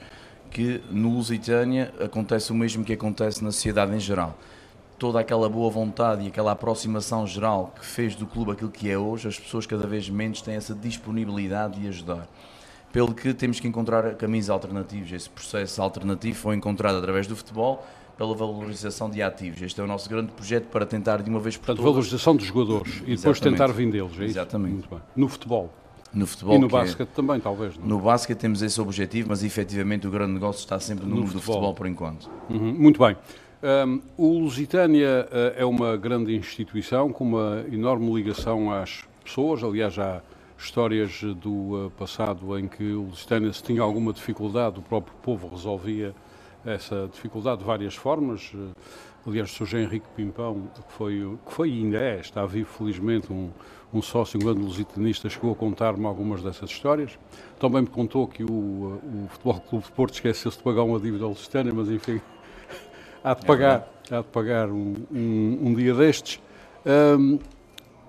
que 0.49 0.81
no 0.89 1.09
Lusitânia 1.15 1.93
acontece 1.99 2.51
o 2.51 2.55
mesmo 2.55 2.83
que 2.83 2.93
acontece 2.93 3.43
na 3.43 3.51
sociedade 3.51 3.95
em 3.95 3.99
geral. 3.99 4.35
Toda 4.97 5.19
aquela 5.19 5.47
boa 5.47 5.69
vontade 5.69 6.25
e 6.25 6.27
aquela 6.27 6.51
aproximação 6.51 7.25
geral 7.25 7.73
que 7.79 7.85
fez 7.85 8.15
do 8.15 8.25
clube 8.25 8.51
aquilo 8.51 8.71
que 8.71 8.89
é 8.89 8.97
hoje, 8.97 9.27
as 9.27 9.39
pessoas 9.39 9.65
cada 9.65 9.87
vez 9.87 10.09
menos 10.09 10.41
têm 10.41 10.55
essa 10.55 10.73
disponibilidade 10.73 11.79
de 11.79 11.87
ajudar. 11.87 12.27
Pelo 12.91 13.13
que 13.13 13.33
temos 13.33 13.59
que 13.59 13.67
encontrar 13.67 14.15
caminhos 14.15 14.49
alternativos. 14.49 15.11
Esse 15.11 15.29
processo 15.29 15.81
alternativo 15.81 16.37
foi 16.37 16.55
encontrado 16.55 16.97
através 16.97 17.27
do 17.27 17.35
futebol, 17.35 17.85
pela 18.17 18.35
valorização 18.35 19.09
de 19.09 19.21
ativos. 19.21 19.61
Este 19.61 19.79
é 19.79 19.83
o 19.83 19.87
nosso 19.87 20.09
grande 20.09 20.31
projeto 20.33 20.65
para 20.65 20.85
tentar 20.85 21.21
de 21.21 21.29
uma 21.29 21.39
vez 21.39 21.55
por 21.55 21.67
Portanto, 21.67 21.77
todas... 21.77 21.93
valorização 21.93 22.35
dos 22.35 22.45
jogadores 22.45 22.95
e 22.95 23.15
depois 23.15 23.19
Exatamente. 23.19 23.43
tentar 23.57 23.67
vendê-los, 23.67 24.19
é 24.19 24.23
Exatamente. 24.25 24.73
Muito 24.73 24.89
bem. 24.89 24.99
No 25.15 25.29
futebol? 25.29 25.73
No 26.13 26.27
futebol. 26.27 26.55
E 26.55 26.59
no 26.59 26.65
é- 26.65 26.69
basquete 26.69 27.07
é... 27.07 27.15
também, 27.15 27.39
talvez. 27.39 27.77
Não? 27.77 27.85
É? 27.85 27.87
No 27.87 27.99
basquete 27.99 28.37
temos 28.39 28.61
esse 28.61 28.81
objetivo, 28.81 29.29
mas 29.29 29.43
efetivamente 29.43 30.05
o 30.05 30.11
grande 30.11 30.33
negócio 30.33 30.59
está 30.59 30.79
sempre 30.79 31.05
no, 31.05 31.11
no 31.11 31.15
mundo 31.17 31.27
futebol. 31.27 31.41
do 31.41 31.53
futebol 31.53 31.73
por 31.75 31.87
enquanto. 31.87 32.29
Uhum. 32.49 32.73
Muito 32.73 32.99
bem. 32.99 33.15
Um, 33.61 34.01
o 34.17 34.39
Lusitânia 34.39 35.27
uh, 35.29 35.53
é 35.55 35.65
uma 35.65 35.95
grande 35.95 36.35
instituição 36.35 37.11
com 37.11 37.23
uma 37.23 37.63
enorme 37.71 38.13
ligação 38.13 38.71
às 38.71 39.05
pessoas. 39.23 39.63
Aliás, 39.63 39.97
há 39.99 40.21
histórias 40.59 41.21
do 41.23 41.85
uh, 41.85 41.91
passado 41.91 42.57
em 42.57 42.67
que 42.67 42.83
o 42.83 43.03
Lusitânia, 43.03 43.51
se 43.53 43.63
tinha 43.63 43.81
alguma 43.81 44.11
dificuldade, 44.11 44.79
o 44.79 44.81
próprio 44.81 45.15
povo 45.21 45.47
resolvia 45.47 46.13
essa 46.65 47.09
dificuldade 47.11 47.59
de 47.59 47.65
várias 47.65 47.95
formas. 47.95 48.51
Uh, 48.53 48.71
aliás, 49.25 49.49
o 49.59 49.65
Sr. 49.65 49.79
Henrique 49.79 50.07
Pimpão, 50.15 50.69
que 50.87 50.93
foi, 50.93 51.37
que 51.45 51.53
foi 51.53 51.69
e 51.69 51.83
ainda 51.83 51.97
é, 51.97 52.19
está 52.19 52.45
vivo 52.45 52.69
felizmente, 52.69 53.31
um, 53.31 53.49
um 53.93 54.01
sócio, 54.01 54.37
um 54.37 54.43
grande 54.43 54.61
lusitanista, 54.61 55.29
chegou 55.29 55.53
a 55.53 55.55
contar-me 55.55 56.05
algumas 56.05 56.43
dessas 56.43 56.69
histórias. 56.69 57.17
Também 57.57 57.81
me 57.81 57.87
contou 57.87 58.27
que 58.27 58.43
o, 58.43 58.49
o 58.51 59.27
Futebol 59.29 59.61
Clube 59.61 59.85
de 59.85 59.91
Porto 59.93 60.13
esqueceu-se 60.15 60.57
de 60.57 60.63
pagar 60.63 60.83
uma 60.83 60.99
dívida 60.99 61.23
ao 61.23 61.29
Lusitânia, 61.29 61.73
mas 61.73 61.89
enfim, 61.89 62.19
há 63.23 63.33
de 63.33 63.43
é 63.43 63.47
pagar, 63.47 63.87
há 64.11 64.17
de 64.17 64.27
pagar 64.27 64.69
um, 64.69 64.93
um, 65.09 65.59
um 65.61 65.73
dia 65.73 65.93
destes. 65.93 66.41
Um, 66.85 67.39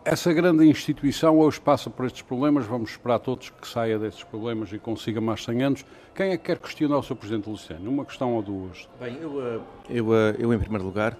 essa 0.05 0.33
grande 0.33 0.67
instituição 0.67 1.39
hoje 1.39 1.61
passa 1.61 1.91
por 1.91 2.07
estes 2.07 2.23
problemas, 2.23 2.65
vamos 2.67 2.91
esperar 2.91 3.19
todos 3.19 3.51
que 3.51 3.69
saia 3.69 3.99
destes 3.99 4.25
problemas 4.25 4.73
e 4.73 4.79
consiga 4.79 5.21
mais 5.21 5.45
100 5.45 5.63
anos. 5.63 5.85
Quem 6.15 6.31
é 6.31 6.37
que 6.37 6.45
quer 6.45 6.59
questionar 6.59 6.99
o 6.99 7.03
Sr. 7.03 7.17
Presidente 7.17 7.49
Luciano? 7.49 7.91
Uma 7.91 8.05
questão 8.05 8.35
ou 8.35 8.43
duas? 8.43 8.89
Bem, 8.99 9.17
eu, 9.21 9.43
eh, 9.43 9.61
eu, 9.89 10.15
eh, 10.15 10.37
eu 10.39 10.53
em 10.53 10.59
primeiro 10.59 10.85
lugar, 10.85 11.17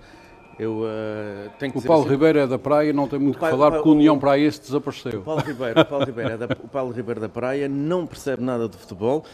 eu 0.59 0.81
uh, 0.81 1.51
tenho 1.59 1.73
que 1.73 1.79
O 1.79 1.83
Paulo 1.83 2.03
assim, 2.03 2.11
Ribeiro 2.11 2.39
é 2.39 2.47
da 2.47 2.59
Praia, 2.59 2.93
não 2.93 3.09
tem 3.09 3.19
muito 3.19 3.37
o 3.37 3.39
que 3.39 3.49
falar, 3.49 3.71
porque 3.71 3.89
o 3.89 3.93
União 3.93 4.19
Praia 4.19 4.51
se 4.53 4.61
desapareceu. 4.61 5.21
O 5.21 5.23
Paulo 5.23 5.41
Ribeiro, 5.41 5.81
o 5.81 5.85
Paulo 5.87 6.05
Ribeiro, 6.05 6.31
é 6.33 6.37
da, 6.37 6.45
o 6.45 6.69
Paulo 6.69 6.93
Ribeiro 6.93 7.21
da 7.21 7.29
Praia 7.31 7.67
não 7.67 8.07
percebe 8.07 8.43
nada 8.43 8.69
de 8.69 8.77
futebol, 8.77 9.25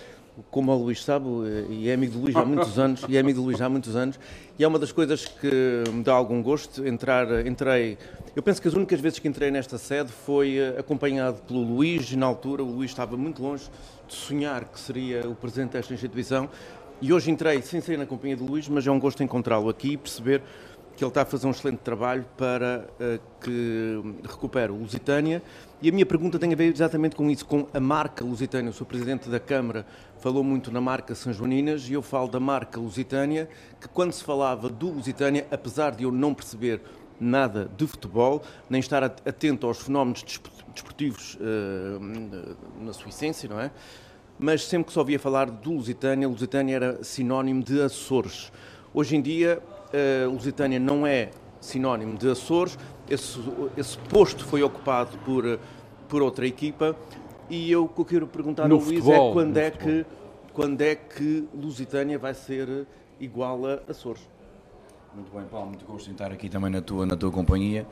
como 0.51 0.72
o 0.72 0.84
Luís 0.84 1.03
sabe, 1.03 1.26
e 1.70 1.89
é 1.89 1.95
amigo 1.95 2.12
do 2.12 2.20
Luís 2.20 2.37
há 2.37 2.45
muitos 2.45 2.78
anos, 2.78 3.05
e 3.09 3.16
é 3.16 3.20
amigo 3.20 3.41
do 3.41 3.45
Luís 3.45 3.61
há 3.61 3.68
muitos 3.68 3.97
anos, 3.97 4.18
e 4.59 4.64
é 4.64 4.68
uma 4.68 4.78
das 4.78 4.93
coisas 4.93 5.24
que 5.24 5.84
me 5.93 6.03
dá 6.03 6.12
algum 6.12 6.43
gosto 6.43 6.87
entrar, 6.87 7.47
entrei, 7.47 7.99
eu 8.34 8.43
penso 8.43 8.61
que 8.61 8.68
as 8.68 8.74
únicas 8.74 9.01
vezes 9.01 9.18
que 9.18 9.28
entrei 9.28 9.51
nesta 9.51 9.78
sede 9.78 10.11
foi 10.11 10.59
eh, 10.59 10.76
acompanhado 10.78 11.41
pelo 11.43 11.62
Luís, 11.62 12.11
e 12.12 12.16
na 12.16 12.26
altura 12.26 12.62
o 12.62 12.70
Luís 12.70 12.91
estava 12.91 13.16
muito 13.16 13.43
longe 13.43 13.64
de 14.07 14.14
sonhar 14.14 14.64
que 14.64 14.78
seria 14.78 15.28
o 15.28 15.34
presidente 15.34 15.72
desta 15.72 15.95
instituição, 15.95 16.49
e 17.01 17.12
hoje 17.12 17.30
entrei 17.30 17.61
sem 17.61 17.80
ser 17.80 17.99
na 17.99 18.07
companhia 18.07 18.37
do 18.37 18.45
Luís, 18.45 18.68
mas 18.68 18.87
é 18.87 18.91
um 18.91 18.99
gosto 18.99 19.22
encontrá-lo 19.22 19.68
aqui 19.68 19.93
e 19.93 19.97
perceber 19.97 20.43
que 20.97 21.05
ele 21.05 21.11
está 21.11 21.22
a 21.22 21.24
fazer 21.26 21.47
um 21.47 21.51
excelente 21.51 21.78
trabalho 21.80 22.24
para 22.36 22.88
uh, 22.99 23.20
que 23.40 24.01
recupere 24.26 24.72
o 24.72 24.76
Lusitânia. 24.76 25.42
E 25.82 25.90
a 25.90 25.92
minha 25.92 26.07
pergunta 26.07 26.38
tem 26.38 26.53
a 26.53 26.57
ver 26.57 26.72
exatamente 26.72 27.14
com 27.14 27.30
isso, 27.30 27.44
com 27.44 27.66
a 27.72 27.78
marca 27.78 28.24
Lusitânia. 28.24 28.70
O 28.70 28.72
Sr. 28.72 28.86
Presidente 28.86 29.28
da 29.28 29.38
Câmara 29.38 29.84
falou 30.18 30.42
muito 30.42 30.72
na 30.72 30.80
marca 30.80 31.14
São 31.14 31.32
Joaninas 31.32 31.86
e 31.88 31.92
eu 31.92 32.01
falo 32.01 32.28
da 32.28 32.40
marca 32.40 32.80
Lusitânia, 32.80 33.49
que 33.78 33.86
quando 33.88 34.12
se 34.12 34.24
falava 34.24 34.70
do 34.70 34.90
Lusitânia, 34.90 35.47
apesar 35.51 35.90
de 35.94 36.05
eu 36.05 36.11
não 36.11 36.32
perceber 36.32 36.80
nada 37.20 37.70
de 37.76 37.86
futebol, 37.86 38.42
nem 38.68 38.80
estar 38.80 39.05
atento 39.05 39.66
aos 39.66 39.78
fenómenos 39.82 40.24
desportivos 40.74 41.36
uh, 41.36 42.84
na 42.84 42.92
sua 42.94 43.11
essência, 43.11 43.49
não 43.49 43.61
é? 43.61 43.70
Mas 44.38 44.64
sempre 44.64 44.86
que 44.86 44.92
se 44.92 44.99
ouvia 44.99 45.18
falar 45.18 45.51
do 45.51 45.72
Lusitânia, 45.72 46.26
Lusitânia 46.26 46.74
era 46.74 47.05
sinónimo 47.05 47.62
de 47.62 47.80
Açores. 47.80 48.51
Hoje 48.92 49.16
em 49.16 49.22
dia, 49.22 49.62
uh, 49.93 50.30
Lusitânia 50.30 50.78
não 50.78 51.07
é 51.07 51.30
sinónimo 51.61 52.16
de 52.16 52.28
Açores, 52.28 52.78
esse, 53.09 53.39
esse 53.76 53.99
posto 53.99 54.45
foi 54.45 54.62
ocupado 54.62 55.16
por, 55.18 55.59
por 56.09 56.22
outra 56.22 56.47
equipa 56.47 56.97
e 57.49 57.70
eu 57.70 57.84
o 57.84 57.89
que 57.89 58.01
eu 58.01 58.05
quero 58.05 58.26
perguntar 58.26 58.68
no 58.68 58.76
ao 58.76 58.80
Luís 58.80 59.01
futebol, 59.01 59.30
é 59.30 59.32
quando 59.32 59.57
é, 59.57 59.70
que, 59.70 60.07
quando 60.53 60.80
é 60.80 60.95
que 60.95 61.49
Lusitânia 61.55 62.18
vai 62.18 62.34
ser 62.34 62.87
igual 63.20 63.66
a 63.66 63.80
Açores. 63.89 64.28
Muito 65.14 65.34
bem, 65.34 65.47
Paulo, 65.47 65.68
muito 65.68 65.84
gosto 65.87 66.09
em 66.09 66.12
estar 66.12 66.30
aqui 66.30 66.49
também 66.49 66.70
na 66.70 66.82
tua, 66.82 67.07
na 67.07 67.16
tua 67.16 67.30
companhia. 67.30 67.87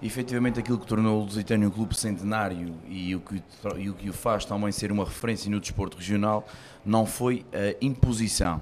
E, 0.00 0.06
efetivamente, 0.06 0.60
aquilo 0.60 0.78
que 0.78 0.86
tornou 0.86 1.20
o 1.20 1.24
Lusitânia 1.24 1.66
um 1.66 1.70
clube 1.72 1.96
centenário 1.96 2.72
e 2.86 3.16
o, 3.16 3.20
que, 3.20 3.42
e 3.76 3.90
o 3.90 3.94
que 3.94 4.08
o 4.08 4.12
faz 4.12 4.44
também 4.44 4.70
ser 4.70 4.92
uma 4.92 5.04
referência 5.04 5.50
no 5.50 5.58
desporto 5.58 5.96
regional 5.96 6.46
não 6.84 7.04
foi 7.04 7.44
a 7.52 7.74
imposição. 7.84 8.60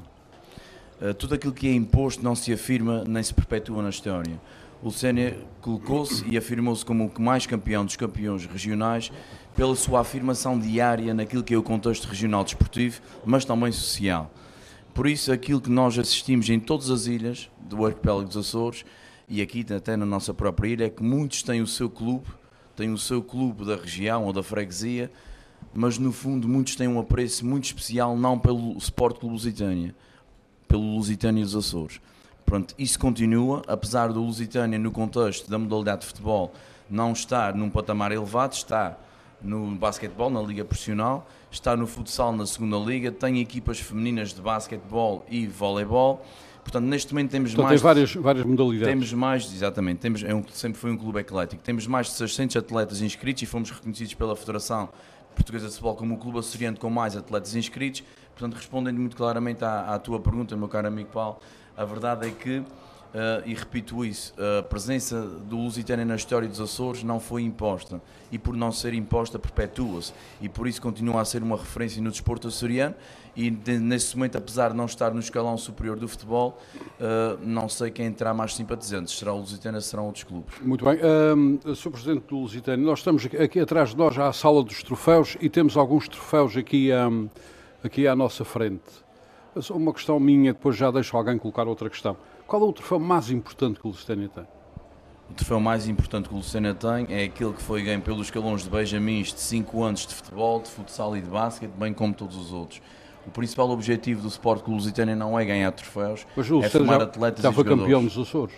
Uh, 1.00 1.12
tudo 1.14 1.34
aquilo 1.34 1.52
que 1.52 1.68
é 1.68 1.72
imposto 1.72 2.22
não 2.22 2.34
se 2.34 2.52
afirma 2.52 3.04
nem 3.06 3.22
se 3.22 3.34
perpetua 3.34 3.82
na 3.82 3.90
história. 3.90 4.40
O 4.82 4.86
Lusitânia 4.86 5.36
colocou-se 5.60 6.24
e 6.28 6.36
afirmou-se 6.36 6.84
como 6.84 7.10
o 7.14 7.22
mais 7.22 7.46
campeão 7.46 7.84
dos 7.84 7.96
campeões 7.96 8.46
regionais 8.46 9.10
pela 9.54 9.74
sua 9.74 10.00
afirmação 10.00 10.58
diária 10.58 11.14
naquilo 11.14 11.42
que 11.42 11.54
é 11.54 11.56
o 11.56 11.62
contexto 11.62 12.06
regional 12.06 12.44
desportivo, 12.44 13.00
mas 13.24 13.44
também 13.44 13.72
social. 13.72 14.30
Por 14.94 15.06
isso, 15.06 15.32
aquilo 15.32 15.60
que 15.60 15.70
nós 15.70 15.98
assistimos 15.98 16.48
em 16.48 16.60
todas 16.60 16.90
as 16.90 17.06
ilhas 17.06 17.50
do 17.58 17.84
arquipélago 17.84 18.28
dos 18.28 18.36
Açores 18.36 18.84
e 19.28 19.42
aqui 19.42 19.66
até 19.74 19.96
na 19.96 20.06
nossa 20.06 20.32
própria 20.32 20.68
ilha 20.68 20.84
é 20.84 20.90
que 20.90 21.02
muitos 21.02 21.42
têm 21.42 21.60
o 21.60 21.66
seu 21.66 21.90
clube, 21.90 22.26
têm 22.76 22.92
o 22.92 22.98
seu 22.98 23.22
clube 23.22 23.64
da 23.64 23.76
região 23.76 24.24
ou 24.24 24.32
da 24.32 24.42
freguesia, 24.42 25.10
mas 25.74 25.98
no 25.98 26.12
fundo 26.12 26.46
muitos 26.46 26.76
têm 26.76 26.86
um 26.86 26.98
apreço 27.00 27.44
muito 27.44 27.64
especial 27.64 28.16
não 28.16 28.38
pelo 28.38 28.76
Sport 28.78 29.18
Clube 29.18 29.34
Lusitânia, 29.34 29.94
pelo 30.68 30.82
Lusitânia 30.82 31.42
dos 31.42 31.54
Açores. 31.54 32.00
Pronto, 32.44 32.74
isso 32.78 32.98
continua, 32.98 33.62
apesar 33.66 34.12
do 34.12 34.22
Lusitânia 34.22 34.78
no 34.78 34.92
contexto 34.92 35.50
da 35.50 35.58
modalidade 35.58 36.02
de 36.02 36.06
futebol 36.06 36.52
não 36.88 37.12
estar 37.12 37.54
num 37.54 37.68
patamar 37.68 38.12
elevado, 38.12 38.52
está 38.52 38.96
no 39.42 39.74
basquetebol, 39.74 40.30
na 40.30 40.40
Liga 40.40 40.64
Profissional, 40.64 41.28
está 41.50 41.76
no 41.76 41.86
futsal 41.86 42.32
na 42.32 42.46
segunda 42.46 42.76
Liga, 42.76 43.10
tem 43.10 43.40
equipas 43.40 43.80
femininas 43.80 44.32
de 44.32 44.40
basquetebol 44.40 45.24
e 45.28 45.46
voleibol. 45.46 46.24
Portanto, 46.62 46.84
neste 46.84 47.12
momento 47.12 47.30
temos 47.30 47.54
Portanto, 47.54 47.68
mais. 47.68 47.80
Tem 47.80 47.84
várias, 47.84 48.14
várias 48.14 48.44
modalidades. 48.44 48.88
Temos 48.88 49.12
mais, 49.12 49.44
exatamente, 49.52 49.98
temos, 49.98 50.22
é 50.24 50.34
um, 50.34 50.42
sempre 50.50 50.78
foi 50.78 50.90
um 50.90 50.96
clube 50.96 51.20
eclético. 51.20 51.62
Temos 51.62 51.86
mais 51.86 52.06
de 52.08 52.14
600 52.14 52.56
atletas 52.56 53.00
inscritos 53.00 53.42
e 53.42 53.46
fomos 53.46 53.70
reconhecidos 53.70 54.14
pela 54.14 54.34
Federação 54.34 54.88
Portuguesa 55.34 55.66
de 55.66 55.72
Futebol 55.72 55.94
como 55.94 56.14
o 56.14 56.18
clube 56.18 56.38
açoriano 56.38 56.76
com 56.76 56.90
mais 56.90 57.16
atletas 57.16 57.54
inscritos. 57.54 58.02
Portanto, 58.36 58.54
respondendo 58.54 58.98
muito 58.98 59.16
claramente 59.16 59.64
à, 59.64 59.94
à 59.94 59.98
tua 59.98 60.20
pergunta, 60.20 60.54
meu 60.56 60.68
caro 60.68 60.86
amigo 60.88 61.08
Paulo, 61.10 61.38
a 61.76 61.84
verdade 61.84 62.28
é 62.28 62.30
que 62.30 62.62
Uh, 63.16 63.40
e 63.46 63.54
repito 63.54 64.04
isso, 64.04 64.34
a 64.58 64.62
presença 64.62 65.22
do 65.22 65.56
Lusitânia 65.56 66.04
na 66.04 66.16
história 66.16 66.46
dos 66.46 66.60
Açores 66.60 67.02
não 67.02 67.18
foi 67.18 67.42
imposta. 67.42 67.98
E 68.30 68.38
por 68.38 68.54
não 68.54 68.70
ser 68.70 68.92
imposta 68.92 69.38
perpetua-se. 69.38 70.12
E 70.38 70.50
por 70.50 70.68
isso 70.68 70.82
continua 70.82 71.22
a 71.22 71.24
ser 71.24 71.42
uma 71.42 71.56
referência 71.56 72.02
no 72.02 72.10
desporto 72.10 72.48
açoriano. 72.48 72.94
E 73.34 73.48
de, 73.48 73.78
nesse 73.78 74.14
momento, 74.16 74.36
apesar 74.36 74.70
de 74.70 74.76
não 74.76 74.84
estar 74.84 75.14
no 75.14 75.20
escalão 75.20 75.56
superior 75.56 75.98
do 75.98 76.06
futebol, 76.06 76.58
uh, 77.00 77.38
não 77.42 77.70
sei 77.70 77.90
quem 77.90 78.12
terá 78.12 78.34
mais 78.34 78.54
simpatizantes, 78.54 79.16
será 79.16 79.32
o 79.32 79.38
Lusitânia, 79.38 79.80
serão 79.80 80.06
outros 80.06 80.24
clubes. 80.24 80.54
Muito 80.60 80.84
bem, 80.84 80.98
uh, 80.98 81.74
Sr. 81.74 81.90
Presidente 81.90 82.24
do 82.28 82.36
Lusitânia, 82.38 82.84
nós 82.84 82.98
estamos 82.98 83.24
aqui, 83.24 83.36
aqui, 83.38 83.60
atrás 83.60 83.90
de 83.90 83.96
nós, 83.96 84.18
a 84.18 84.30
sala 84.32 84.62
dos 84.62 84.82
troféus 84.82 85.38
e 85.40 85.48
temos 85.48 85.76
alguns 85.76 86.06
troféus 86.06 86.54
aqui, 86.54 86.90
um, 86.92 87.30
aqui 87.82 88.06
à 88.06 88.14
nossa 88.16 88.44
frente. 88.44 88.82
Uma 89.70 89.92
questão 89.92 90.20
minha, 90.20 90.52
depois 90.52 90.76
já 90.76 90.90
deixo 90.90 91.16
alguém 91.16 91.38
colocar 91.38 91.66
outra 91.66 91.88
questão. 91.88 92.16
Qual 92.46 92.62
é 92.62 92.64
o 92.66 92.72
troféu 92.72 92.98
mais 92.98 93.30
importante 93.30 93.80
que 93.80 93.86
o 93.86 93.90
Lusitânia 93.90 94.28
tem? 94.28 94.44
O 95.30 95.34
troféu 95.34 95.58
mais 95.58 95.88
importante 95.88 96.28
que 96.28 96.34
o 96.34 96.36
Lusitânia 96.36 96.74
tem 96.74 97.06
é 97.08 97.24
aquele 97.24 97.52
que 97.52 97.62
foi 97.62 97.82
ganho 97.82 98.00
pelos 98.00 98.26
escalões 98.26 98.62
de 98.62 98.70
Benjamins 98.70 99.32
de 99.32 99.40
5 99.40 99.82
anos 99.82 100.06
de 100.06 100.14
futebol, 100.14 100.60
de 100.60 100.70
futsal 100.70 101.16
e 101.16 101.20
de 101.22 101.28
basquete, 101.28 101.70
bem 101.70 101.92
como 101.92 102.12
todos 102.14 102.36
os 102.36 102.52
outros. 102.52 102.80
O 103.26 103.30
principal 103.30 103.68
objetivo 103.70 104.22
do 104.22 104.28
Sport 104.28 104.62
Clube 104.62 104.78
Lusitânia 104.78 105.16
não 105.16 105.36
é 105.38 105.44
ganhar 105.44 105.72
troféus, 105.72 106.24
Mas 106.36 106.48
o 106.50 106.62
é 106.62 106.68
formar 106.68 106.98
já, 106.98 107.02
atletas 107.04 107.42
já 107.42 107.50
e 107.50 107.52
foi 107.54 107.64
jogadores. 107.64 107.82
campeão 107.92 108.04
dos 108.04 108.18
Açores. 108.28 108.54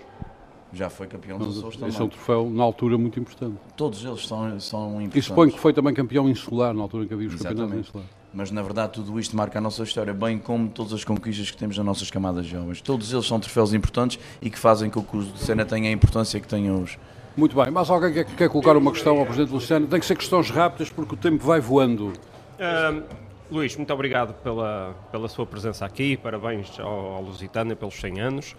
Já 0.72 0.90
foi 0.90 1.06
campeão 1.06 1.38
dos 1.38 1.56
Açores 1.56 1.76
também. 1.76 1.88
Esse 1.88 2.00
é 2.02 2.04
um 2.04 2.08
troféu, 2.08 2.50
na 2.50 2.62
altura, 2.64 2.98
muito 2.98 3.18
importante. 3.18 3.56
Todos 3.74 4.04
eles 4.04 4.26
são, 4.26 4.60
são 4.60 4.88
importantes. 5.00 5.24
E 5.24 5.26
suponho 5.26 5.50
que 5.50 5.58
foi 5.58 5.72
também 5.72 5.94
campeão 5.94 6.28
insular, 6.28 6.74
na 6.74 6.82
altura 6.82 7.04
em 7.04 7.08
que 7.08 7.14
havia 7.14 7.28
os 7.28 7.34
Exatamente. 7.34 7.60
campeonatos 7.62 7.88
insulares. 7.88 8.17
Mas 8.32 8.50
na 8.50 8.62
verdade 8.62 8.92
tudo 8.92 9.18
isto 9.18 9.36
marca 9.36 9.58
a 9.58 9.60
nossa 9.60 9.82
história, 9.82 10.12
bem 10.12 10.38
como 10.38 10.68
todas 10.68 10.92
as 10.92 11.04
conquistas 11.04 11.50
que 11.50 11.56
temos 11.56 11.76
nas 11.76 11.86
nossas 11.86 12.10
camadas 12.10 12.46
jovens. 12.46 12.80
Todos 12.80 13.12
eles 13.12 13.26
são 13.26 13.40
troféus 13.40 13.72
importantes 13.72 14.18
e 14.40 14.50
que 14.50 14.58
fazem 14.58 14.90
com 14.90 15.02
que 15.02 15.16
o 15.16 15.20
Lucena 15.20 15.64
tenha 15.64 15.88
a 15.88 15.92
importância 15.92 16.38
que 16.40 16.46
tem 16.46 16.70
hoje. 16.70 16.98
Muito 17.36 17.54
bem, 17.54 17.70
mas 17.70 17.88
alguém 17.88 18.12
quer, 18.12 18.24
quer 18.24 18.48
colocar 18.48 18.76
uma 18.76 18.90
questão 18.90 19.18
ao 19.18 19.24
Presidente 19.24 19.52
Luciano? 19.52 19.86
Tem 19.86 20.00
que 20.00 20.06
ser 20.06 20.16
questões 20.16 20.50
rápidas 20.50 20.90
porque 20.90 21.14
o 21.14 21.16
tempo 21.16 21.44
vai 21.44 21.60
voando. 21.60 22.12
Um, 22.58 23.02
Luís, 23.50 23.76
muito 23.76 23.92
obrigado 23.94 24.34
pela, 24.42 24.94
pela 25.10 25.28
sua 25.28 25.46
presença 25.46 25.86
aqui, 25.86 26.16
parabéns 26.16 26.78
ao, 26.80 26.86
ao 26.88 27.22
Lusitânia 27.22 27.74
pelos 27.74 27.94
100 27.94 28.20
anos. 28.20 28.56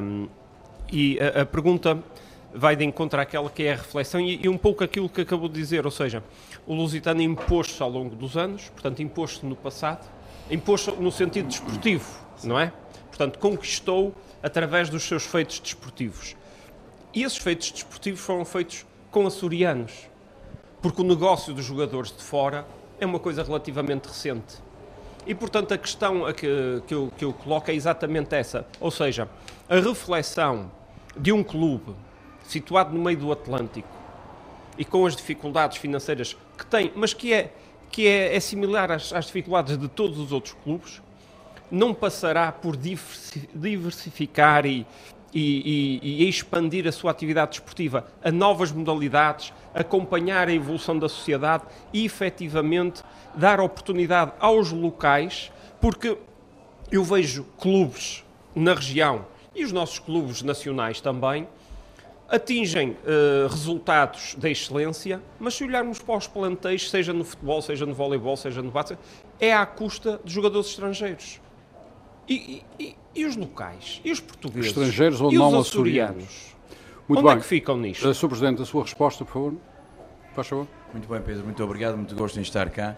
Um, 0.00 0.28
e 0.92 1.18
a, 1.18 1.42
a, 1.42 1.46
pergunta 1.46 1.98
vai 2.54 2.76
de 2.76 2.84
encontro 2.84 3.20
àquela 3.20 3.50
que 3.50 3.64
é 3.64 3.72
a 3.72 3.76
reflexão 3.76 4.20
e, 4.20 4.44
e 4.44 4.48
um 4.48 4.56
pouco 4.56 4.82
aquilo 4.82 5.08
que 5.08 5.20
acabou 5.20 5.48
de 5.48 5.54
dizer, 5.54 5.84
ou 5.84 5.90
seja, 5.90 6.22
o 6.66 6.74
Lusitano 6.74 7.22
impôs-se 7.22 7.82
ao 7.82 7.90
longo 7.90 8.14
dos 8.14 8.36
anos, 8.36 8.68
portanto, 8.70 9.02
impôs-se 9.02 9.44
no 9.44 9.56
passado, 9.56 10.06
impôs-se 10.50 10.90
no 10.92 11.10
sentido 11.10 11.48
desportivo, 11.48 12.06
não 12.44 12.58
é? 12.58 12.72
Portanto, 13.08 13.38
conquistou 13.38 14.14
através 14.42 14.88
dos 14.88 15.02
seus 15.02 15.24
feitos 15.24 15.58
desportivos. 15.60 16.36
E 17.14 17.22
esses 17.22 17.38
feitos 17.38 17.70
desportivos 17.70 18.20
foram 18.20 18.44
feitos 18.44 18.84
com 19.10 19.26
açorianos, 19.26 20.08
porque 20.82 21.00
o 21.00 21.04
negócio 21.04 21.54
dos 21.54 21.64
jogadores 21.64 22.12
de 22.12 22.22
fora 22.22 22.66
é 23.00 23.06
uma 23.06 23.18
coisa 23.18 23.42
relativamente 23.42 24.06
recente. 24.06 24.56
E, 25.26 25.34
portanto, 25.34 25.74
a 25.74 25.78
questão 25.78 26.32
que, 26.32 26.82
que, 26.86 26.94
eu, 26.94 27.12
que 27.16 27.24
eu 27.24 27.32
coloco 27.32 27.70
é 27.70 27.74
exatamente 27.74 28.34
essa. 28.34 28.66
Ou 28.78 28.90
seja, 28.90 29.28
a 29.68 29.74
reflexão 29.76 30.70
de 31.16 31.32
um 31.32 31.42
clube 31.42 31.96
situado 32.48 32.94
no 32.94 33.02
meio 33.02 33.18
do 33.18 33.32
Atlântico 33.32 33.88
e 34.78 34.84
com 34.84 35.06
as 35.06 35.16
dificuldades 35.16 35.78
financeiras 35.78 36.36
que 36.56 36.66
tem, 36.66 36.92
mas 36.94 37.14
que 37.14 37.32
é, 37.32 37.52
que 37.90 38.06
é, 38.06 38.36
é 38.36 38.40
similar 38.40 38.90
às, 38.90 39.12
às, 39.12 39.26
dificuldades 39.26 39.78
de 39.78 39.88
todos 39.88 40.18
os 40.18 40.32
outros 40.32 40.54
clubes, 40.62 41.02
não 41.70 41.92
passará 41.92 42.52
por 42.52 42.76
diversificar 42.76 44.66
e, 44.66 44.86
e, 45.34 46.00
e, 46.02 46.24
e, 46.24 46.28
expandir 46.28 46.86
a 46.86 46.92
sua 46.92 47.10
atividade 47.10 47.52
desportiva 47.52 48.06
a 48.22 48.30
novas 48.30 48.70
modalidades, 48.70 49.52
acompanhar 49.74 50.48
a 50.48 50.52
evolução 50.52 50.98
da 50.98 51.08
sociedade 51.08 51.64
e 51.92 52.04
efetivamente 52.04 53.02
dar 53.34 53.60
oportunidade 53.60 54.32
aos 54.38 54.70
locais, 54.70 55.50
porque 55.80 56.16
eu 56.90 57.02
vejo 57.02 57.44
clubes 57.58 58.24
na 58.54 58.74
região 58.74 59.26
e 59.54 59.64
os 59.64 59.72
nossos 59.72 59.98
clubes 59.98 60.42
nacionais 60.42 61.00
também 61.00 61.48
atingem 62.28 62.90
uh, 62.90 63.48
resultados 63.48 64.34
da 64.36 64.50
excelência, 64.50 65.20
mas 65.38 65.54
se 65.54 65.64
olharmos 65.64 66.00
para 66.00 66.16
os 66.16 66.26
plantéis, 66.26 66.90
seja 66.90 67.12
no 67.12 67.24
futebol, 67.24 67.62
seja 67.62 67.86
no 67.86 67.94
voleibol, 67.94 68.36
seja 68.36 68.62
no 68.62 68.70
basquete, 68.70 68.98
é 69.40 69.52
à 69.52 69.64
custa 69.64 70.20
de 70.24 70.32
jogadores 70.32 70.68
estrangeiros. 70.68 71.40
E, 72.28 72.64
e, 72.80 72.96
e, 73.14 73.24
os 73.24 73.36
locais? 73.36 74.00
E 74.04 74.10
os 74.10 74.18
portugueses? 74.18 74.70
Estrangeiros 74.70 75.20
ou 75.20 75.32
e 75.32 75.36
não 75.36 75.48
os 75.48 75.68
açorianos? 75.68 76.56
Muito 77.08 77.20
Onde 77.20 77.28
bem. 77.28 77.36
é 77.36 77.40
que 77.40 77.46
ficam 77.46 77.76
nisto? 77.76 78.08
Uh, 78.08 78.12
Sr. 78.12 78.28
Presidente, 78.28 78.62
a 78.62 78.64
sua 78.64 78.82
resposta, 78.82 79.24
por 79.24 79.32
favor. 79.32 79.54
Faz 80.34 80.48
favor. 80.48 80.66
Muito 80.92 81.08
bem, 81.08 81.20
Pedro, 81.22 81.44
muito 81.44 81.62
obrigado, 81.62 81.96
muito 81.96 82.14
gosto 82.16 82.38
em 82.38 82.42
estar 82.42 82.68
cá. 82.70 82.96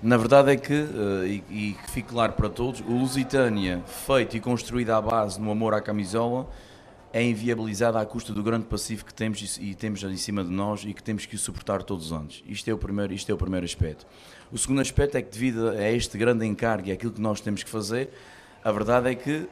Na 0.00 0.16
verdade 0.16 0.52
é 0.52 0.56
que, 0.56 0.72
uh, 0.72 1.26
e, 1.26 1.44
e 1.50 1.72
que 1.74 1.90
fique 1.90 2.08
claro 2.08 2.32
para 2.34 2.48
todos, 2.48 2.80
o 2.80 2.92
Lusitânia, 2.92 3.82
feito 3.86 4.36
e 4.36 4.40
construído 4.40 4.90
à 4.90 5.00
base 5.00 5.40
no 5.40 5.50
amor 5.50 5.74
à 5.74 5.80
camisola, 5.80 6.48
é 7.12 7.22
inviabilizada 7.22 8.00
à 8.00 8.06
custa 8.06 8.32
do 8.32 8.42
grande 8.42 8.66
passivo 8.66 9.04
que 9.04 9.12
temos 9.12 9.58
e, 9.60 9.74
temos 9.74 10.02
em 10.02 10.16
cima 10.16 10.44
de 10.44 10.50
nós 10.50 10.84
e 10.84 10.94
que 10.94 11.02
temos 11.02 11.26
que 11.26 11.36
suportar 11.36 11.82
todos 11.82 12.06
os 12.06 12.12
anos. 12.12 12.42
Isto 12.46 12.70
é 12.70 12.74
o 12.74 12.78
primeiro, 12.78 13.12
isto 13.12 13.30
é 13.30 13.34
o 13.34 13.36
primeiro 13.36 13.66
aspecto. 13.66 14.06
O 14.52 14.58
segundo 14.58 14.80
aspecto 14.80 15.16
é 15.16 15.22
que 15.22 15.30
devido 15.30 15.70
a 15.70 15.90
este 15.90 16.16
grande 16.16 16.46
encargo 16.46 16.88
e 16.88 16.92
aquilo 16.92 17.12
que 17.12 17.20
nós 17.20 17.40
temos 17.40 17.62
que 17.62 17.70
fazer, 17.70 18.10
a 18.62 18.70
verdade 18.70 19.10
é 19.10 19.14
que 19.14 19.48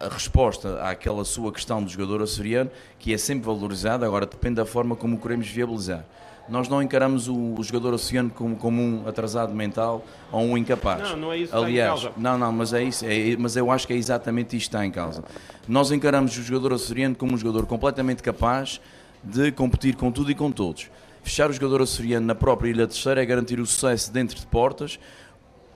a 0.00 0.08
resposta 0.08 0.80
àquela 0.82 1.24
sua 1.24 1.52
questão 1.52 1.82
do 1.82 1.90
jogador 1.90 2.22
açoriano, 2.22 2.70
que 2.98 3.12
é 3.12 3.18
sempre 3.18 3.46
valorizada, 3.46 4.06
agora 4.06 4.26
depende 4.26 4.56
da 4.56 4.64
forma 4.64 4.94
como 4.94 5.16
o 5.16 5.20
queremos 5.20 5.48
viabilizar. 5.48 6.06
Nós 6.48 6.68
não 6.68 6.82
encaramos 6.82 7.28
o, 7.28 7.54
o 7.58 7.62
jogador 7.62 7.94
oceano 7.94 8.30
como, 8.30 8.56
como 8.56 8.80
um 8.80 9.08
atrasado 9.08 9.54
mental 9.54 10.04
ou 10.32 10.42
um 10.42 10.56
incapaz. 10.56 11.10
Não, 11.10 11.16
não 11.16 11.32
é 11.32 11.38
isso 11.38 11.52
que 11.52 11.58
Aliás, 11.58 11.98
está 11.98 12.08
em 12.08 12.12
causa. 12.12 12.20
não, 12.20 12.38
não, 12.38 12.52
mas 12.52 12.72
é 12.72 12.82
isso. 12.82 13.04
É, 13.04 13.36
mas 13.38 13.56
eu 13.56 13.70
acho 13.70 13.86
que 13.86 13.92
é 13.92 13.96
exatamente 13.96 14.56
isto 14.56 14.70
que 14.70 14.76
está 14.76 14.86
em 14.86 14.90
causa. 14.90 15.22
Nós 15.66 15.90
encaramos 15.90 16.36
o 16.36 16.42
jogador 16.42 16.72
açoriano 16.74 17.14
como 17.14 17.34
um 17.34 17.38
jogador 17.38 17.66
completamente 17.66 18.22
capaz 18.22 18.80
de 19.22 19.52
competir 19.52 19.96
com 19.96 20.10
tudo 20.10 20.30
e 20.30 20.34
com 20.34 20.50
todos. 20.50 20.90
Fechar 21.22 21.50
o 21.50 21.52
jogador 21.52 21.82
açoriano 21.82 22.26
na 22.26 22.34
própria 22.34 22.70
Ilha 22.70 22.86
Terceira 22.86 23.22
é 23.22 23.26
garantir 23.26 23.60
o 23.60 23.66
sucesso 23.66 24.10
dentro 24.12 24.38
de 24.38 24.46
portas, 24.46 24.98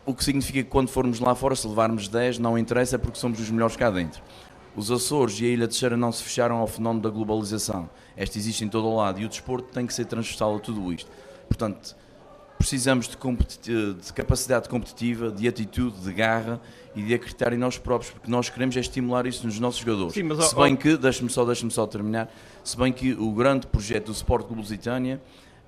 o 0.06 0.14
que 0.14 0.24
significa 0.24 0.62
que 0.62 0.68
quando 0.68 0.88
formos 0.88 1.20
lá 1.20 1.34
fora, 1.34 1.54
se 1.54 1.66
levarmos 1.66 2.08
10, 2.08 2.38
não 2.38 2.56
interessa 2.56 2.98
porque 2.98 3.18
somos 3.18 3.38
os 3.38 3.50
melhores 3.50 3.76
cá 3.76 3.90
dentro. 3.90 4.22
Os 4.74 4.90
Açores 4.90 5.38
e 5.40 5.44
a 5.44 5.48
Ilha 5.48 5.68
Terceira 5.68 5.96
não 5.96 6.10
se 6.10 6.22
fecharam 6.22 6.56
ao 6.56 6.66
fenómeno 6.66 7.02
da 7.02 7.10
globalização. 7.10 7.90
Esta 8.16 8.38
existe 8.38 8.64
em 8.64 8.68
todo 8.68 8.86
o 8.88 8.96
lado 8.96 9.20
e 9.20 9.24
o 9.24 9.28
desporto 9.28 9.68
tem 9.68 9.86
que 9.86 9.92
ser 9.92 10.06
transversal 10.06 10.56
a 10.56 10.58
tudo 10.58 10.92
isto. 10.92 11.10
Portanto, 11.46 11.94
precisamos 12.56 13.08
de, 13.08 13.94
de, 13.94 14.12
capacidade 14.12 14.68
competitiva, 14.68 15.30
de 15.30 15.46
atitude, 15.46 15.98
de 16.00 16.12
garra 16.12 16.60
e 16.94 17.02
de 17.02 17.12
acreditar 17.12 17.52
em 17.52 17.58
nós 17.58 17.76
próprios, 17.76 18.12
porque 18.12 18.30
nós 18.30 18.48
queremos 18.48 18.76
é 18.76 18.80
estimular 18.80 19.26
isso 19.26 19.44
nos 19.44 19.58
nossos 19.58 19.80
jogadores. 19.80 20.14
Sim, 20.14 20.22
mas, 20.22 20.44
se 20.46 20.54
bem 20.54 20.74
que, 20.74 20.96
deixe-me 20.96 21.28
só, 21.28 21.44
deixe 21.44 21.68
só 21.70 21.86
terminar, 21.86 22.32
se 22.64 22.76
bem 22.76 22.92
que 22.92 23.12
o 23.12 23.32
grande 23.32 23.66
projeto 23.66 24.06
do 24.06 24.12
Sport 24.12 24.46
Clube 24.46 24.62
Lusitânia, 24.62 25.20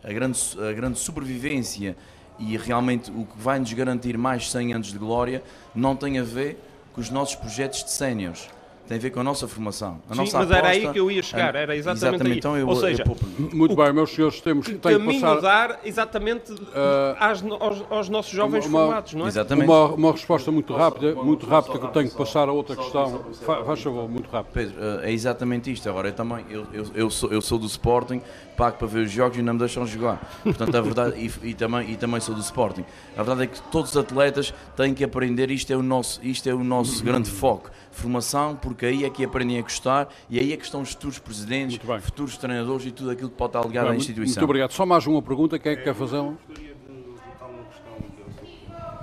a 0.02 0.12
grande, 0.12 0.38
a 0.58 0.72
grande 0.72 0.98
sobrevivência 0.98 1.96
e 2.38 2.56
realmente 2.56 3.10
o 3.10 3.26
que 3.26 3.38
vai 3.38 3.58
nos 3.58 3.72
garantir 3.72 4.16
mais 4.16 4.50
100 4.50 4.74
anos 4.74 4.92
de 4.92 4.98
glória, 4.98 5.42
não 5.74 5.94
tem 5.94 6.18
a 6.18 6.22
ver 6.22 6.58
com 6.92 7.00
os 7.00 7.10
nossos 7.10 7.34
projetos 7.34 7.84
de 7.84 7.90
séniores 7.90 8.48
tem 8.86 8.98
a 8.98 9.00
ver 9.00 9.10
com 9.10 9.20
a 9.20 9.24
nossa 9.24 9.48
formação. 9.48 10.00
A 10.08 10.14
Sim, 10.14 10.20
nossa 10.20 10.38
mas 10.38 10.50
aposta, 10.50 10.56
era 10.56 10.68
aí 10.68 10.92
que 10.92 11.00
eu 11.00 11.10
ia 11.10 11.22
chegar, 11.22 11.54
era 11.54 11.74
exatamente, 11.74 12.04
exatamente 12.04 12.32
aí. 12.32 12.38
Então 12.38 12.56
eu, 12.56 12.68
Ou 12.68 12.76
seja, 12.76 13.04
eu, 13.06 13.48
Muito 13.54 13.72
o, 13.72 13.76
bem, 13.76 13.92
meus 13.92 14.10
senhores, 14.10 14.40
temos 14.40 14.66
que 14.66 14.74
tem 14.74 14.92
que 14.92 14.98
caminho 14.98 15.20
passar 15.20 15.40
dar 15.40 15.80
exatamente 15.84 16.52
uh, 16.52 17.16
às, 17.18 17.42
aos, 17.42 17.84
aos, 17.90 18.08
nossos 18.08 18.32
jovens 18.32 18.66
uma, 18.66 18.80
formados, 18.80 19.14
não 19.14 19.24
é? 19.24 19.28
Exatamente. 19.28 19.68
Uma, 19.68 19.86
uma 19.86 20.12
resposta 20.12 20.50
muito 20.50 20.74
rápida, 20.74 21.14
muito 21.14 21.46
rápida 21.46 21.78
que 21.78 21.84
eu 21.86 21.90
tenho 21.90 22.10
que 22.10 22.16
passar 22.16 22.48
a 22.48 22.52
outra 22.52 22.76
questão. 22.76 23.24
Faz 23.64 23.80
favor, 23.80 24.08
muito 24.08 24.28
rápido. 24.30 24.52
Pedro, 24.52 24.74
é 25.02 25.12
exatamente 25.12 25.72
isto. 25.72 25.88
Agora, 25.88 26.08
eu 26.08 26.12
também, 26.12 26.44
eu, 26.50 26.66
eu, 26.72 26.86
eu, 26.94 27.10
sou, 27.10 27.32
eu 27.32 27.40
sou 27.40 27.58
do 27.58 27.66
Sporting, 27.66 28.20
pago 28.56 28.76
para 28.76 28.86
ver 28.86 29.06
os 29.06 29.10
jogos 29.10 29.38
e 29.38 29.42
não 29.42 29.54
me 29.54 29.58
deixam 29.58 29.86
jogar. 29.86 30.20
Portanto, 30.42 30.76
a 30.76 30.80
verdade, 30.80 31.16
e, 31.18 31.48
e, 31.48 31.54
também, 31.54 31.90
e 31.90 31.96
também 31.96 32.20
sou 32.20 32.34
do 32.34 32.40
Sporting. 32.40 32.84
A 33.16 33.22
verdade 33.22 33.44
é 33.44 33.46
que 33.46 33.60
todos 33.70 33.90
os 33.90 33.96
atletas 33.96 34.52
têm 34.76 34.92
que 34.92 35.02
aprender, 35.04 35.50
isto 35.50 35.72
é 35.72 35.76
o 35.76 35.82
nosso, 35.82 36.20
isto 36.22 36.48
é 36.48 36.54
o 36.54 36.62
nosso 36.62 37.02
grande 37.02 37.30
foco. 37.30 37.70
Formação, 37.94 38.56
porque 38.56 38.86
aí 38.86 39.04
é 39.04 39.10
que 39.10 39.24
aprendem 39.24 39.58
a 39.58 39.62
gostar 39.62 40.08
e 40.28 40.38
aí 40.38 40.52
é 40.52 40.56
que 40.56 40.64
estão 40.64 40.82
os 40.82 40.90
futuros 40.90 41.18
presidentes, 41.18 41.78
futuros 42.02 42.36
treinadores 42.36 42.86
e 42.86 42.90
tudo 42.90 43.10
aquilo 43.10 43.30
que 43.30 43.36
pode 43.36 43.50
estar 43.50 43.66
ligado 43.66 43.88
à 43.88 43.96
instituição. 43.96 44.40
Muito 44.40 44.44
obrigado. 44.44 44.72
Só 44.72 44.84
mais 44.84 45.06
uma 45.06 45.22
pergunta, 45.22 45.58
quem 45.58 45.72
é 45.72 45.76
que 45.76 45.84
quer 45.84 45.94
fazer? 45.94 46.18
Uma? 46.18 46.38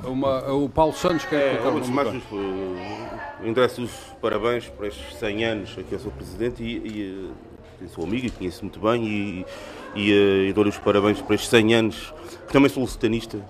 Uma, 0.04 0.52
o 0.52 0.68
Paulo 0.68 0.94
Santos 0.94 1.26
quer 1.26 1.56
é, 1.56 1.62
antes 1.64 1.86
de 1.86 1.94
mais, 1.94 2.08
uh, 2.10 3.44
endereço 3.44 3.84
os 3.84 3.92
parabéns 4.20 4.66
por 4.66 4.88
estes 4.88 5.16
100 5.18 5.46
anos 5.46 5.78
aqui 5.78 5.94
ao 5.94 6.00
seu 6.00 6.10
presidente 6.10 6.64
e, 6.64 6.78
e, 6.78 7.32
e 7.84 7.88
sou 7.88 8.04
amigo 8.04 8.26
e 8.26 8.32
conheço 8.32 8.64
muito 8.64 8.80
bem 8.80 9.06
e, 9.06 9.46
e, 9.94 10.12
uh, 10.12 10.50
e 10.50 10.54
dou-lhe 10.54 10.72
os 10.72 10.78
parabéns 10.80 11.22
por 11.22 11.36
estes 11.36 11.50
100 11.52 11.74
anos, 11.76 12.14
que 12.48 12.52
também 12.52 12.68
sou 12.68 12.82
lusitανista 12.82 13.46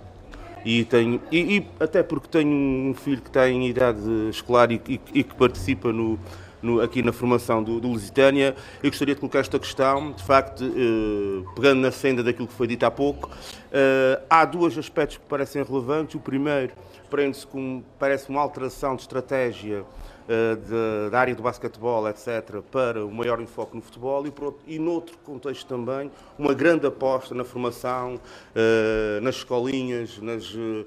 e, 0.66 0.86
tenho, 0.86 1.22
e, 1.32 1.58
e, 1.58 1.68
até 1.80 2.04
porque 2.04 2.28
tenho 2.28 2.52
um 2.52 2.94
filho 2.94 3.22
que 3.22 3.30
está 3.30 3.50
em 3.50 3.68
idade 3.68 4.02
escolar 4.30 4.72
e, 4.72 4.82
e, 4.88 5.02
e 5.14 5.24
que 5.24 5.36
participa 5.36 5.92
no, 5.92 6.20
no, 6.62 6.82
aqui 6.82 7.02
na 7.02 7.12
formação 7.12 7.64
do, 7.64 7.80
do 7.80 7.88
Lusitânia, 7.88 8.56
eu 8.84 8.90
gostaria 8.90 9.16
de 9.16 9.20
colocar 9.20 9.40
esta 9.40 9.58
questão, 9.58 10.12
de 10.12 10.24
facto, 10.24 10.64
eh, 10.64 11.44
pegando 11.56 11.82
na 11.82 11.92
senda 11.92 12.24
daquilo 12.24 12.48
que 12.48 12.54
foi 12.54 12.68
dito 12.68 12.86
há 12.86 12.92
pouco, 12.92 13.30
eh, 13.72 14.22
há 14.30 14.46
dois 14.46 14.78
aspectos 14.78 15.18
que 15.18 15.26
parecem 15.26 15.64
relevantes. 15.64 16.16
O 16.16 16.20
primeiro 16.20 16.74
prende-se 17.10 17.46
com, 17.48 17.84
parece 17.98 18.30
uma 18.30 18.42
alteração 18.42 18.96
de 18.96 19.02
estratégia 19.02 19.84
uh, 20.28 21.10
da 21.10 21.20
área 21.20 21.36
do 21.36 21.44
basquetebol, 21.44 22.08
etc., 22.10 22.62
para 22.72 23.06
o 23.06 23.12
maior 23.12 23.40
enfoque 23.42 23.76
no 23.76 23.82
futebol 23.82 24.26
e, 24.26 24.32
por 24.32 24.46
outro, 24.46 24.62
e 24.68 24.80
noutro 24.80 25.18
contexto 25.20 25.68
também, 25.68 26.12
uma 26.38 26.54
grande 26.54 26.88
aposta 26.88 27.34
na 27.36 27.44
formação, 27.44 28.16
uh, 28.16 29.22
nas 29.22 29.36
escolinhas, 29.36 30.18
nas, 30.20 30.54
uh, 30.54 30.86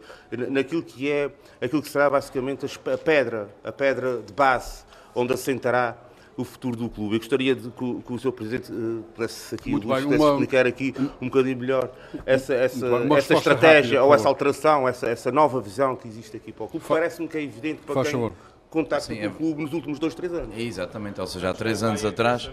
naquilo 0.51 0.83
que 0.83 1.11
é, 1.11 1.31
aquilo 1.61 1.83
que 1.83 1.89
será 1.89 2.09
basicamente 2.11 2.67
a 2.67 2.99
pedra, 2.99 3.49
a 3.63 3.73
pedra 3.73 4.19
de 4.19 4.33
base 4.33 4.85
onde 5.15 5.33
assentará 5.33 5.97
o 6.37 6.45
futuro 6.45 6.77
do 6.77 6.89
clube. 6.89 7.15
Eu 7.15 7.19
gostaria 7.21 7.55
de 7.55 7.71
que, 7.71 8.03
que 8.03 8.13
o 8.13 8.19
Sr. 8.19 8.33
Presidente 8.33 8.73
uh, 8.73 9.05
pudesse 9.15 9.55
aqui 9.55 9.71
Muito 9.71 9.87
bem, 9.87 10.05
uma... 10.05 10.31
explicar 10.31 10.67
aqui 10.67 10.95
um 11.21 11.27
bocadinho 11.27 11.57
melhor 11.57 11.91
essa, 12.27 12.55
essa, 12.55 12.87
essa 13.17 13.35
estratégia 13.35 14.01
rápida, 14.01 14.05
ou 14.05 14.15
essa 14.15 14.29
alteração, 14.29 14.89
essa, 14.89 15.09
essa 15.09 15.31
nova 15.31 15.61
visão 15.61 15.95
que 15.95 16.09
existe 16.09 16.37
aqui 16.37 16.53
para 16.53 16.65
o 16.65 16.69
clube. 16.69 16.85
Parece-me 16.87 17.29
que 17.29 17.39
é 17.39 17.43
evidente 17.43 17.83
para 17.83 17.95
Faz 17.95 18.09
quem 18.09 18.21
favor. 18.21 18.33
Contacto 18.75 19.07
Sim, 19.07 19.17
com 19.17 19.23
é... 19.23 19.27
o 19.29 19.31
clube 19.31 19.63
nos 19.63 19.73
últimos 19.73 19.99
dois, 20.01 20.15
três 20.15 20.33
anos. 20.33 20.59
Exatamente, 20.59 21.21
ou 21.21 21.27
seja, 21.27 21.51
há 21.51 21.55
três 21.55 21.83
anos 21.83 22.05
atrás. 22.05 22.51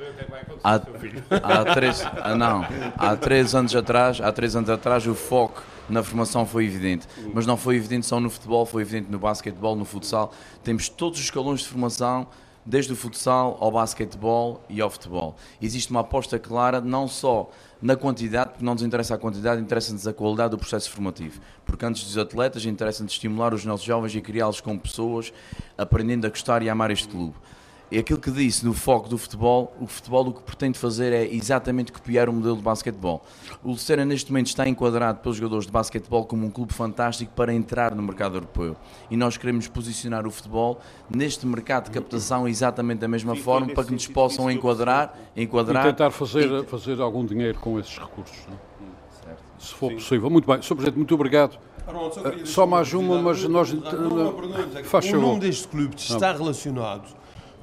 Há, 0.63 0.76
há 1.41 1.74
três, 1.74 2.05
ah, 2.22 2.36
não, 2.36 2.63
há 2.95 3.15
três 3.15 3.55
anos 3.55 3.76
atrás, 3.76 4.22
há 4.22 4.32
três 4.32 4.55
anos 4.55 4.69
atrás 4.69 5.05
o 5.07 5.15
foco 5.15 5.63
na 5.89 6.03
formação 6.03 6.45
foi 6.45 6.65
evidente, 6.65 7.07
mas 7.34 7.45
não 7.45 7.57
foi 7.57 7.76
evidente 7.76 8.05
só 8.05 8.19
no 8.19 8.30
futebol, 8.30 8.65
foi 8.65 8.84
evidente 8.84 9.11
no 9.11 9.19
basquetebol, 9.19 9.76
no 9.76 9.84
futsal. 9.84 10.32
Temos 10.63 10.88
todos 10.88 11.19
os 11.19 11.26
escalões 11.26 11.61
de 11.61 11.67
formação 11.67 12.28
desde 12.63 12.93
o 12.93 12.95
futsal 12.95 13.57
ao 13.59 13.72
basquetebol 13.72 14.61
e 14.69 14.80
ao 14.80 14.89
futebol. 14.89 15.36
Existe 15.59 15.89
uma 15.89 16.01
aposta 16.01 16.38
clara 16.38 16.80
não 16.80 17.07
só 17.07 17.49
na 17.82 17.95
quantidade, 17.95 18.51
porque 18.51 18.65
não 18.65 18.73
nos 18.73 18.84
interessa 18.84 19.15
a 19.15 19.17
quantidade, 19.17 19.61
interessa-nos 19.61 20.07
a 20.07 20.13
qualidade 20.13 20.51
do 20.51 20.57
processo 20.57 20.91
formativo. 20.91 21.41
Porque 21.65 21.86
antes 21.86 22.03
dos 22.03 22.17
atletas, 22.17 22.65
interessa-nos 22.65 23.13
estimular 23.13 23.53
os 23.53 23.65
nossos 23.65 23.86
jovens 23.86 24.13
e 24.13 24.21
criá-los 24.21 24.61
como 24.61 24.79
pessoas, 24.79 25.34
aprendendo 25.77 26.27
a 26.27 26.29
gostar 26.29 26.61
e 26.61 26.69
a 26.69 26.71
amar 26.71 26.91
este 26.91 27.07
clube 27.07 27.36
é 27.92 28.00
aquilo 28.00 28.20
que 28.20 28.32
disse 28.32 28.66
no 28.66 28.74
foco 28.74 29.10
do 29.10 29.18
futebol, 29.18 29.76
o 29.80 29.86
futebol 29.86 30.30
o 30.30 30.34
que 30.34 30.42
pretende 30.44 30.80
fazer 30.80 31.12
é 31.12 31.28
exatamente 31.28 31.92
copiar 31.92 32.30
o 32.30 32.34
modelo 32.34 32.56
de 32.56 32.62
basquetebol. 32.62 33.22
O 33.62 33.72
Lucena 33.72 34.06
neste 34.06 34.32
momento 34.32 34.48
está 34.48 34.66
enquadrado 34.66 35.20
pelos 35.20 35.38
jogadores 35.38 35.66
de 35.66 35.74
basquetebol 35.74 36.26
como 36.26 36.46
um 36.46 36.50
clube 36.50 36.74
fantástico 36.74 37.34
para 37.36 37.54
entrar 37.54 37.94
no 37.94 38.02
mercado 38.02 38.38
europeu. 38.38 38.78
E 39.10 39.18
nós 39.18 39.36
queremos 39.36 39.68
posicionar 39.68 40.26
o 40.26 40.32
futebol 40.32 40.80
neste 41.10 41.46
mercado 41.46 41.86
de 41.86 41.92
captação 41.92 42.48
exatamente 42.48 43.00
da 43.00 43.10
mesma 43.10 43.36
sim, 43.36 43.42
forma 43.42 43.74
para 43.74 43.84
que 43.84 43.92
nos 43.92 44.08
possam 44.08 44.50
enquadrar, 44.50 45.14
enquadrar 45.36 45.86
e 45.86 45.89
tentar 45.89 46.12
fazer, 46.12 46.50
e... 46.50 46.64
fazer 46.64 47.02
algum 47.02 47.26
dinheiro 47.26 47.60
com 47.60 47.78
esses 47.78 47.98
recursos. 47.98 48.38
É? 49.28 49.36
Se 49.60 49.74
for 49.74 49.89
sim. 49.89 49.96
possível. 49.96 50.30
Muito 50.30 50.48
bem. 50.48 50.62
Sr. 50.62 50.76
Presidente, 50.76 50.98
muito 50.98 51.14
obrigado. 51.14 51.60
só, 51.86 52.46
só 52.46 52.66
mais 52.66 52.94
uma, 52.94 53.22
mas 53.22 53.44
nós. 53.44 53.70
Faz 54.86 55.12
o 55.12 55.20
nome 55.20 55.42
deste 55.42 55.68
clube 55.68 55.96
está 55.98 56.32
relacionado 56.32 57.20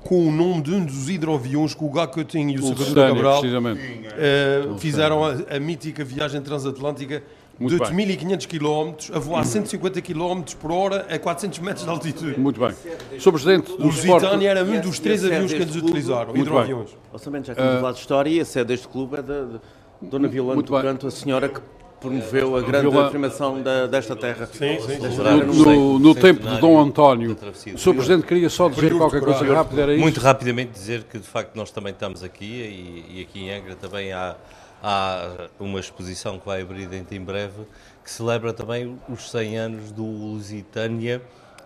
com 0.08 0.26
o 0.26 0.32
nome 0.32 0.62
de 0.62 0.72
um 0.72 0.82
dos 0.82 1.10
hidroaviões 1.10 1.74
que 1.74 1.84
o 1.84 1.90
Gacotinho 1.90 2.48
e 2.48 2.58
o, 2.58 2.64
o 2.64 2.66
Salvador 2.68 3.08
Cabral 3.08 3.42
uh, 3.42 4.78
fizeram 4.78 5.22
a, 5.22 5.32
a, 5.54 5.60
mítica 5.60 6.02
viagem 6.02 6.40
transatlântica 6.40 7.22
de 7.60 7.76
8.500 7.76 8.46
km 8.46 9.14
a 9.14 9.18
voar 9.18 9.44
150 9.44 10.00
km 10.00 10.42
por 10.58 10.72
hora 10.72 11.06
a 11.10 11.18
400 11.18 11.58
metros 11.58 11.84
de 11.84 11.90
altitude. 11.90 12.40
Muito 12.40 12.58
bem. 12.58 12.72
Sr. 13.20 13.32
Presidente 13.32 13.66
do 13.66 13.82
O 13.82 13.86
Lusitânia 13.88 14.48
era 14.48 14.64
um 14.64 14.80
dos 14.80 14.98
três 14.98 15.22
aviões 15.22 15.52
que 15.52 15.60
eles 15.60 15.76
utilizaram, 15.76 16.34
hidroaviões. 16.34 16.88
Orçamento, 17.12 17.48
já 17.48 17.52
estamos 17.52 17.74
a 17.74 17.80
falar 17.80 17.92
de 17.92 17.98
história 17.98 18.30
e 18.30 18.40
a 18.40 18.46
sede 18.46 18.68
deste 18.68 18.88
clube 18.88 19.18
é 19.18 19.22
da 19.22 19.60
Dona 20.00 20.26
Violante 20.26 20.62
do 20.62 20.80
Canto, 20.80 21.06
a 21.06 21.10
senhora 21.10 21.50
que 21.50 21.60
promoveu 22.00 22.56
a 22.56 22.62
grande 22.62 22.90
Vila... 22.90 23.06
afirmação 23.06 23.62
da, 23.62 23.86
desta 23.86 24.14
terra. 24.14 24.46
Sim, 24.46 24.78
sim. 24.80 24.98
No, 24.98 25.64
no, 25.64 25.98
no 25.98 26.14
tempo 26.14 26.46
de 26.46 26.60
Dom 26.60 26.80
António. 26.80 27.36
O 27.74 27.78
Sr. 27.78 27.94
Presidente 27.94 28.26
queria 28.26 28.48
só 28.48 28.68
dizer 28.68 28.94
qualquer 28.96 29.20
coisa 29.20 29.44
rápida, 29.54 29.82
era 29.82 29.92
isso? 29.92 30.02
Muito 30.02 30.20
rapidamente 30.20 30.70
dizer 30.72 31.04
que, 31.04 31.18
de 31.18 31.26
facto, 31.26 31.54
nós 31.56 31.70
também 31.70 31.92
estamos 31.92 32.22
aqui 32.22 32.44
e, 32.44 33.18
e 33.18 33.22
aqui 33.22 33.40
em 33.40 33.50
Angra 33.50 33.74
também 33.74 34.12
há, 34.12 34.36
há 34.82 35.48
uma 35.58 35.80
exposição 35.80 36.38
que 36.38 36.46
vai 36.46 36.62
abrir 36.62 36.86
dentro 36.86 37.14
em 37.14 37.20
breve 37.20 37.64
que 38.08 38.14
celebra 38.14 38.54
também 38.54 38.98
os 39.06 39.30
100 39.30 39.58
anos 39.58 39.92
do 39.92 40.02
Lusitânia, 40.02 41.20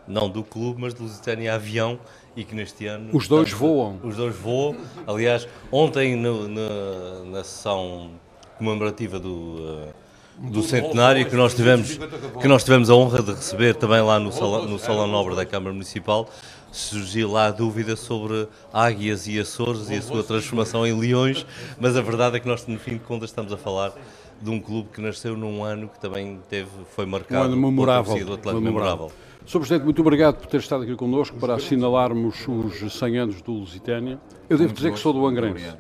não 0.09 0.29
do 0.29 0.43
clube, 0.43 0.81
mas 0.81 0.93
do 0.93 1.05
Lusitânia 1.05 1.55
Avião, 1.55 2.01
e 2.35 2.43
que 2.43 2.53
neste 2.53 2.85
ano... 2.85 3.11
Os 3.13 3.29
dois 3.29 3.53
voam. 3.53 4.01
Os 4.03 4.17
dois 4.17 4.35
voam. 4.35 4.77
Aliás, 5.07 5.47
ontem 5.71 6.17
no, 6.17 6.49
no, 6.49 7.25
na 7.27 7.45
sessão 7.45 8.11
comemorativa 8.59 9.21
do... 9.21 9.31
Uh, 9.31 10.02
do 10.43 10.63
centenário 10.63 11.25
que 11.29 11.37
nós 11.37 11.55
tivemos 11.55 11.99
que 12.41 12.49
nós 12.49 12.65
tivemos 12.65 12.91
a 12.91 12.95
honra 12.95 13.23
de 13.23 13.33
receber 13.33 13.77
também 13.77 14.03
lá 14.03 14.19
no 14.19 14.33
salão, 14.33 14.67
no 14.67 14.79
salão 14.79 15.07
nobre 15.07 15.37
da 15.37 15.47
Câmara 15.47 15.73
Municipal 15.73 16.29
surgiu 16.73 17.31
lá 17.31 17.47
a 17.47 17.51
dúvida 17.51 17.95
sobre 17.95 18.49
águias 18.73 19.29
e 19.29 19.39
Açores 19.39 19.91
e 19.91 19.95
a 19.95 20.03
sua 20.03 20.25
transformação 20.25 20.87
em 20.87 20.99
leões, 20.99 21.47
mas 21.79 21.97
a 21.97 22.01
verdade 22.01 22.37
é 22.37 22.41
que 22.41 22.49
nós 22.49 22.67
no 22.67 22.79
fim 22.79 22.93
de 22.93 23.01
contas 23.01 23.31
estamos 23.31 23.53
a 23.53 23.57
falar 23.59 23.93
de 24.41 24.51
um 24.51 24.59
clube 24.59 24.89
que 24.93 25.01
nasceu 25.01 25.37
num 25.37 25.63
ano 25.63 25.89
que 25.89 26.01
também 26.01 26.41
teve 26.49 26.71
foi 26.97 27.07
marcado 27.07 27.43
um 27.43 27.53
ano 27.53 27.57
memorável, 27.57 28.17
um 28.47 28.61
memorável. 28.61 29.13
Sr. 29.47 29.59
Presidente, 29.59 29.85
muito 29.85 30.01
obrigado 30.01 30.37
por 30.37 30.47
ter 30.47 30.59
estado 30.59 30.83
aqui 30.83 30.97
connosco 30.97 31.37
para 31.37 31.55
assinalarmos 31.55 32.47
os 32.49 32.99
100 32.99 33.19
anos 33.19 33.43
do 33.43 33.53
Lusitânia. 33.53 34.19
Eu 34.49 34.57
devo 34.57 34.73
dizer 34.73 34.93
que 34.93 34.99
sou 34.99 35.13
do 35.13 35.27
Angrense, 35.27 35.75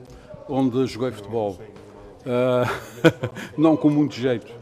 onde 0.48 0.86
joguei 0.86 1.12
futebol 1.12 1.58
não 3.56 3.76
com 3.76 3.90
muito 3.90 4.14
jeito. 4.14 4.52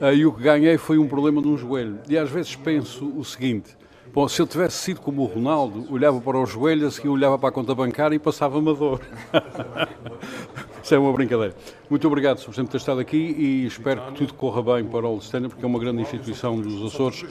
Uh, 0.00 0.14
e 0.14 0.24
o 0.24 0.32
que 0.32 0.42
ganhei 0.42 0.78
foi 0.78 0.98
um 0.98 1.06
problema 1.06 1.42
num 1.42 1.56
joelho. 1.56 1.98
E 2.08 2.16
às 2.16 2.30
vezes 2.30 2.56
penso 2.56 3.12
o 3.16 3.24
seguinte: 3.24 3.76
bom, 4.12 4.26
se 4.26 4.40
eu 4.40 4.46
tivesse 4.46 4.78
sido 4.78 5.00
como 5.00 5.22
o 5.22 5.26
Ronaldo, 5.26 5.86
olhava 5.92 6.20
para 6.20 6.38
o 6.38 6.46
joelho, 6.46 6.86
a 6.86 6.90
seguir 6.90 7.08
olhava 7.08 7.38
para 7.38 7.50
a 7.50 7.52
conta 7.52 7.74
bancária 7.74 8.16
e 8.16 8.18
passava-me 8.18 8.70
a 8.70 8.72
dor. 8.72 9.00
Isso 10.82 10.94
é 10.94 10.98
uma 10.98 11.12
brincadeira. 11.12 11.54
Muito 11.90 12.06
obrigado, 12.06 12.38
Sr. 12.38 12.52
Por 12.54 12.68
ter 12.68 12.76
estado 12.78 13.00
aqui 13.00 13.16
e 13.16 13.66
espero 13.66 14.00
que 14.06 14.12
tudo 14.14 14.34
corra 14.34 14.62
bem 14.62 14.84
para 14.84 15.06
o 15.06 15.14
Lusitânia, 15.14 15.48
porque 15.48 15.62
é 15.62 15.68
uma 15.68 15.78
grande 15.78 16.00
instituição 16.00 16.58
dos 16.58 16.82
Açores 16.82 17.26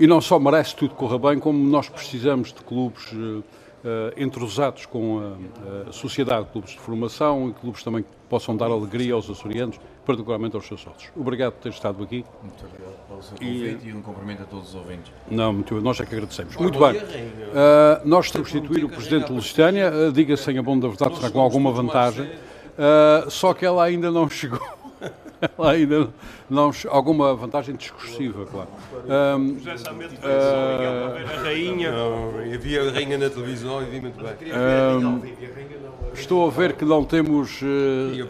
e 0.00 0.06
não 0.06 0.20
só 0.20 0.38
merece 0.38 0.70
que 0.70 0.80
tudo 0.80 0.94
corra 0.94 1.18
bem, 1.18 1.38
como 1.38 1.58
nós 1.68 1.88
precisamos 1.90 2.54
de 2.54 2.60
clubes 2.62 3.12
uh, 3.12 3.44
entrosados 4.16 4.86
com 4.86 5.20
a, 5.20 5.90
a 5.90 5.92
sociedade, 5.92 6.48
clubes 6.50 6.72
de 6.72 6.80
formação 6.80 7.50
e 7.50 7.52
clubes 7.60 7.82
também 7.82 8.04
possam 8.28 8.56
dar 8.56 8.66
alegria 8.66 9.14
aos 9.14 9.28
açorianos, 9.30 9.78
particularmente 10.04 10.56
aos 10.56 10.66
seus 10.66 10.80
sócios. 10.80 11.10
Obrigado 11.16 11.52
por 11.52 11.62
ter 11.62 11.68
estado 11.70 12.02
aqui. 12.02 12.24
Muito 12.42 12.64
obrigado 12.64 12.96
pelo 13.08 13.22
seu 13.22 13.36
convite 13.36 13.86
e, 13.86 13.88
e 13.88 13.92
um 13.92 14.02
cumprimento 14.02 14.42
a 14.42 14.46
todos 14.46 14.68
os 14.68 14.74
ouvintes. 14.74 15.12
Não, 15.30 15.52
muito, 15.52 15.80
nós 15.80 16.00
é 16.00 16.06
que 16.06 16.14
agradecemos. 16.14 16.56
Muito 16.56 16.78
bem. 16.78 16.96
Uh, 16.96 18.04
nós 18.04 18.30
substituir 18.30 18.84
o 18.84 18.88
Presidente 18.88 19.26
de 19.26 19.32
Lusitânia, 19.32 19.90
uh, 19.90 20.12
diga-se 20.12 20.50
em 20.50 20.58
a 20.58 20.62
bom 20.62 20.78
da 20.78 20.88
verdade, 20.88 21.16
será 21.16 21.30
com 21.30 21.40
alguma 21.40 21.72
vantagem, 21.72 22.26
uh, 22.26 23.30
só 23.30 23.54
que 23.54 23.64
ela 23.64 23.84
ainda 23.84 24.10
não 24.10 24.28
chegou. 24.28 24.60
ela 25.58 25.72
ainda 25.72 26.08
não, 26.48 26.70
alguma 26.88 27.34
vantagem 27.34 27.74
discursiva, 27.74 28.46
claro. 28.46 28.68
Um, 29.04 29.56
uh, 29.56 29.66
a 31.32 31.42
rainha. 31.42 31.90
Não, 31.90 32.54
havia 32.54 32.88
a 32.88 32.92
rainha 32.92 33.18
na 33.18 33.28
televisão 33.28 33.82
e 33.82 33.86
vi 33.86 34.00
muito 34.00 34.22
bem. 34.22 34.52
Um, 34.52 35.20
estou 36.20 36.46
a 36.46 36.50
ver 36.50 36.74
que 36.74 36.84
não 36.84 37.04
temos. 37.04 37.60
Uh, 37.62 38.28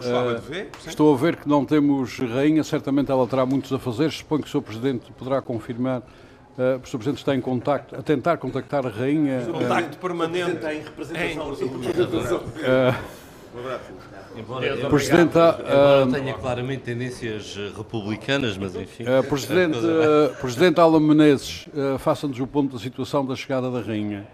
estou 0.86 1.14
a 1.14 1.16
ver 1.16 1.36
que 1.36 1.48
não 1.48 1.64
temos 1.64 2.18
rainha, 2.18 2.62
certamente 2.64 3.10
ela 3.10 3.26
terá 3.26 3.44
muitos 3.46 3.72
a 3.72 3.78
fazer. 3.78 4.10
Suponho 4.10 4.42
que 4.42 4.48
o 4.48 4.50
Sr. 4.50 4.62
Presidente 4.62 5.12
poderá 5.12 5.40
confirmar. 5.42 6.00
Uh, 6.00 6.80
o 6.82 6.86
Sr. 6.86 6.98
Presidente 6.98 7.18
está 7.18 7.34
em 7.34 7.40
contacto, 7.40 7.94
a 7.94 8.02
tentar 8.02 8.38
contactar 8.38 8.86
a 8.86 8.90
rainha. 8.90 9.46
Contacto 9.46 9.98
permanente. 9.98 10.52
Está 10.52 10.74
em 10.74 10.82
representação 10.82 11.52
do 11.52 11.66
Um 11.66 13.58
abraço. 13.58 13.84
Embora, 14.36 14.66
eu, 14.66 14.90
Presidente, 14.90 15.30
embora 15.30 16.04
uh, 16.06 16.12
tenha 16.12 16.34
claramente 16.34 16.82
tendências 16.82 17.56
eh, 17.58 17.72
republicanas, 17.74 18.58
mas 18.58 18.76
enfim. 18.76 19.04
Uh, 19.04 19.22
Presidente, 19.26 19.78
uh, 19.78 20.34
Presidente 20.38 20.78
Alan 20.78 21.00
Menezes, 21.00 21.66
uh, 21.68 21.98
faça-nos 21.98 22.38
o 22.38 22.46
ponto 22.46 22.74
da 22.74 22.78
situação 22.78 23.24
da 23.24 23.34
chegada 23.34 23.70
da 23.70 23.80
Rainha. 23.80 24.26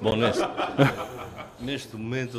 Bom, 0.00 0.14
neste, 0.14 0.42
neste 1.60 1.96
momento 1.96 2.38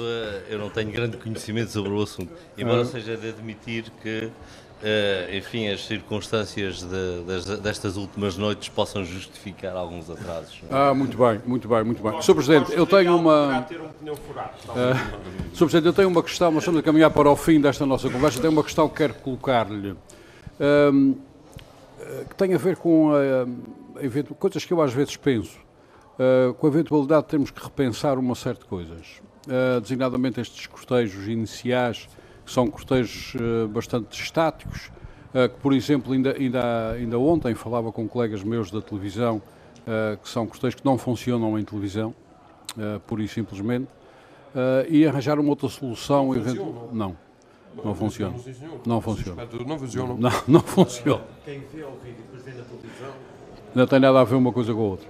eu 0.50 0.58
não 0.58 0.70
tenho 0.70 0.92
grande 0.92 1.18
conhecimento 1.18 1.72
sobre 1.72 1.92
o 1.92 2.02
assunto, 2.02 2.32
embora 2.58 2.86
seja 2.86 3.18
de 3.18 3.30
admitir 3.30 3.92
que 4.02 4.32
Uh, 4.80 5.36
enfim, 5.36 5.68
as 5.68 5.86
circunstâncias 5.86 6.82
de, 6.82 7.42
de, 7.44 7.58
destas 7.58 7.98
últimas 7.98 8.38
noites 8.38 8.70
possam 8.70 9.04
justificar 9.04 9.76
alguns 9.76 10.10
atrasos. 10.10 10.62
Ah, 10.72 10.94
muito 10.94 11.18
bem, 11.18 11.42
muito 11.46 11.68
bem, 11.68 11.84
muito 11.84 12.02
bem. 12.02 12.22
Sr. 12.22 12.34
Presidente, 12.34 12.72
eu 12.72 12.88
tenho 12.88 13.18
uma. 13.18 13.60
Uh, 13.60 13.76
Sr. 15.54 15.58
Presidente, 15.58 15.86
eu 15.86 15.92
tenho 15.92 16.08
uma 16.08 16.24
questão, 16.24 16.50
nós 16.50 16.64
estamos 16.64 16.80
a 16.80 16.84
caminhar 16.84 17.12
para 17.12 17.30
o 17.30 17.36
fim 17.36 17.60
desta 17.60 17.86
nossa 17.86 18.10
conversa, 18.10 18.40
tenho 18.40 18.54
uma 18.54 18.64
questão 18.64 18.88
que 18.88 18.96
quero 18.96 19.16
colocar-lhe, 19.16 19.92
uh, 19.92 21.18
que 22.30 22.36
tem 22.38 22.54
a 22.54 22.58
ver 22.58 22.78
com 22.78 23.12
uh, 23.12 24.36
coisas 24.36 24.64
que 24.64 24.72
eu 24.72 24.82
às 24.82 24.94
vezes 24.94 25.18
penso, 25.18 25.58
uh, 26.20 26.54
com 26.54 26.68
a 26.68 26.70
eventualidade 26.70 27.24
de 27.24 27.30
termos 27.30 27.52
que 27.52 27.64
repensar 27.64 28.20
uma 28.20 28.36
série 28.36 28.60
de 28.60 28.66
coisas, 28.66 29.22
designadamente 29.82 30.40
estes 30.40 30.68
cortejos 30.68 31.28
iniciais 31.28 32.08
que 32.50 32.54
são 32.54 32.68
cortejos 32.68 33.36
uh, 33.36 33.68
bastante 33.68 34.20
estáticos, 34.20 34.88
uh, 35.30 35.48
que, 35.48 35.60
por 35.62 35.72
exemplo, 35.72 36.14
ainda, 36.14 36.36
ainda, 36.36 36.92
ainda 36.94 37.20
ontem 37.20 37.54
falava 37.54 37.92
com 37.92 38.08
colegas 38.08 38.44
meus 38.44 38.72
da 38.72 38.82
televisão, 38.82 39.38
uh, 39.38 40.18
que 40.18 40.28
são 40.28 40.48
cortejos 40.48 40.74
que 40.74 40.84
não 40.84 40.98
funcionam 40.98 41.60
em 41.60 41.64
televisão, 41.64 42.14
pura 43.08 43.24
e 43.24 43.28
simplesmente, 43.28 43.88
e 44.88 45.06
arranjar 45.06 45.40
uma 45.40 45.50
outra 45.50 45.68
solução. 45.68 46.34
Não, 46.34 46.44
funciona. 46.44 46.72
não. 46.92 47.18
Não 47.84 47.96
funciona. 47.96 48.32
Não 48.86 49.02
funciona. 49.02 49.48
Não 49.66 49.80
funciona. 49.80 50.14
Não, 50.18 50.32
não 50.48 50.60
funciona. 50.62 51.24
Quem 51.46 51.60
vê 51.74 51.84
ao 51.84 51.92
vídeo 51.98 52.18
depois 52.18 52.44
vê 52.44 52.52
na 52.52 52.64
televisão. 52.64 53.14
Não 53.74 53.86
tem 53.86 54.00
nada 54.00 54.20
a 54.20 54.24
ver 54.24 54.36
uma 54.36 54.52
coisa 54.52 54.74
com 54.74 54.80
a 54.80 54.84
outra. 54.84 55.08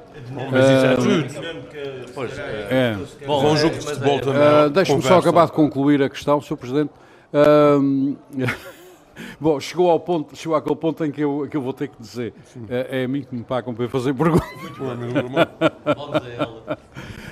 Mas 0.52 0.66
isso 0.66 0.86
é 0.86 0.96
tudo. 0.96 2.14
Pois, 2.14 2.38
é. 2.38 2.98
Bom, 3.26 3.52
um 3.52 3.58
jogo 3.58 3.76
de 3.76 3.86
futebol 3.86 4.20
também. 4.20 4.72
Deixe-me 4.72 5.02
só 5.02 5.20
acabar 5.20 5.46
de 5.46 5.52
concluir 5.52 6.04
a 6.04 6.10
questão, 6.10 6.42
Sr. 6.42 6.58
Presidente. 6.58 6.92
Um, 7.34 8.16
bom, 9.40 9.60
chegou 9.60 9.90
ao 9.90 10.00
ponto, 10.00 10.36
chegou 10.36 10.56
àquele 10.56 10.76
ponto 10.76 11.06
em 11.06 11.12
que 11.12 11.22
eu, 11.22 11.48
que 11.50 11.56
eu 11.56 11.62
vou 11.62 11.74
ter 11.74 11.88
que 11.88 12.02
dizer. 12.02 12.34
É, 12.68 13.02
é 13.02 13.04
a 13.06 13.08
mim 13.08 13.22
que 13.22 13.36
me 13.36 13.44
pagam 13.44 13.74
para 13.74 13.88
fazer 13.88 14.14
perguntas. 14.14 14.50
Muito 14.62 14.84
bem, 14.84 14.98
meu 14.98 15.10
irmão. 15.10 15.48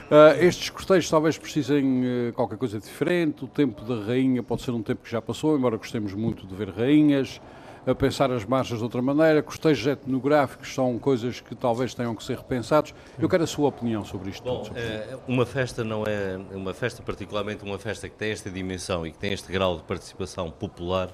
Uh, 0.09 0.41
estes 0.41 0.69
cortejos 0.69 1.09
talvez 1.09 1.37
precisem 1.37 2.29
uh, 2.29 2.33
qualquer 2.33 2.57
coisa 2.57 2.79
diferente. 2.79 3.43
O 3.43 3.47
tempo 3.47 3.83
da 3.83 4.05
rainha 4.05 4.41
pode 4.41 4.61
ser 4.61 4.71
um 4.71 4.81
tempo 4.81 5.03
que 5.03 5.11
já 5.11 5.21
passou, 5.21 5.57
embora 5.57 5.75
gostemos 5.75 6.13
muito 6.13 6.47
de 6.47 6.55
ver 6.55 6.69
rainhas. 6.69 7.41
A 7.87 7.95
pensar 7.95 8.29
as 8.31 8.43
marchas 8.43 8.79
de 8.79 8.83
outra 8.83 9.01
maneira. 9.01 9.41
Cortejos 9.41 9.87
etnográficos 9.87 10.73
são 10.73 10.99
coisas 10.99 11.39
que 11.39 11.55
talvez 11.55 11.93
tenham 11.93 12.13
que 12.13 12.21
ser 12.21 12.35
repensados. 12.35 12.93
Eu 13.17 13.29
quero 13.29 13.45
a 13.45 13.47
sua 13.47 13.69
opinião 13.69 14.03
sobre 14.03 14.29
isto. 14.29 14.43
Bom, 14.43 14.63
uh, 14.63 15.19
uma 15.25 15.45
festa 15.45 15.85
não 15.85 16.03
é 16.05 16.37
uma 16.53 16.73
festa, 16.73 17.01
particularmente 17.01 17.63
uma 17.63 17.79
festa 17.79 18.09
que 18.09 18.15
tem 18.15 18.31
esta 18.31 18.49
dimensão 18.49 19.07
e 19.07 19.11
que 19.11 19.17
tem 19.17 19.31
este 19.31 19.49
grau 19.49 19.77
de 19.77 19.83
participação 19.83 20.51
popular, 20.51 21.09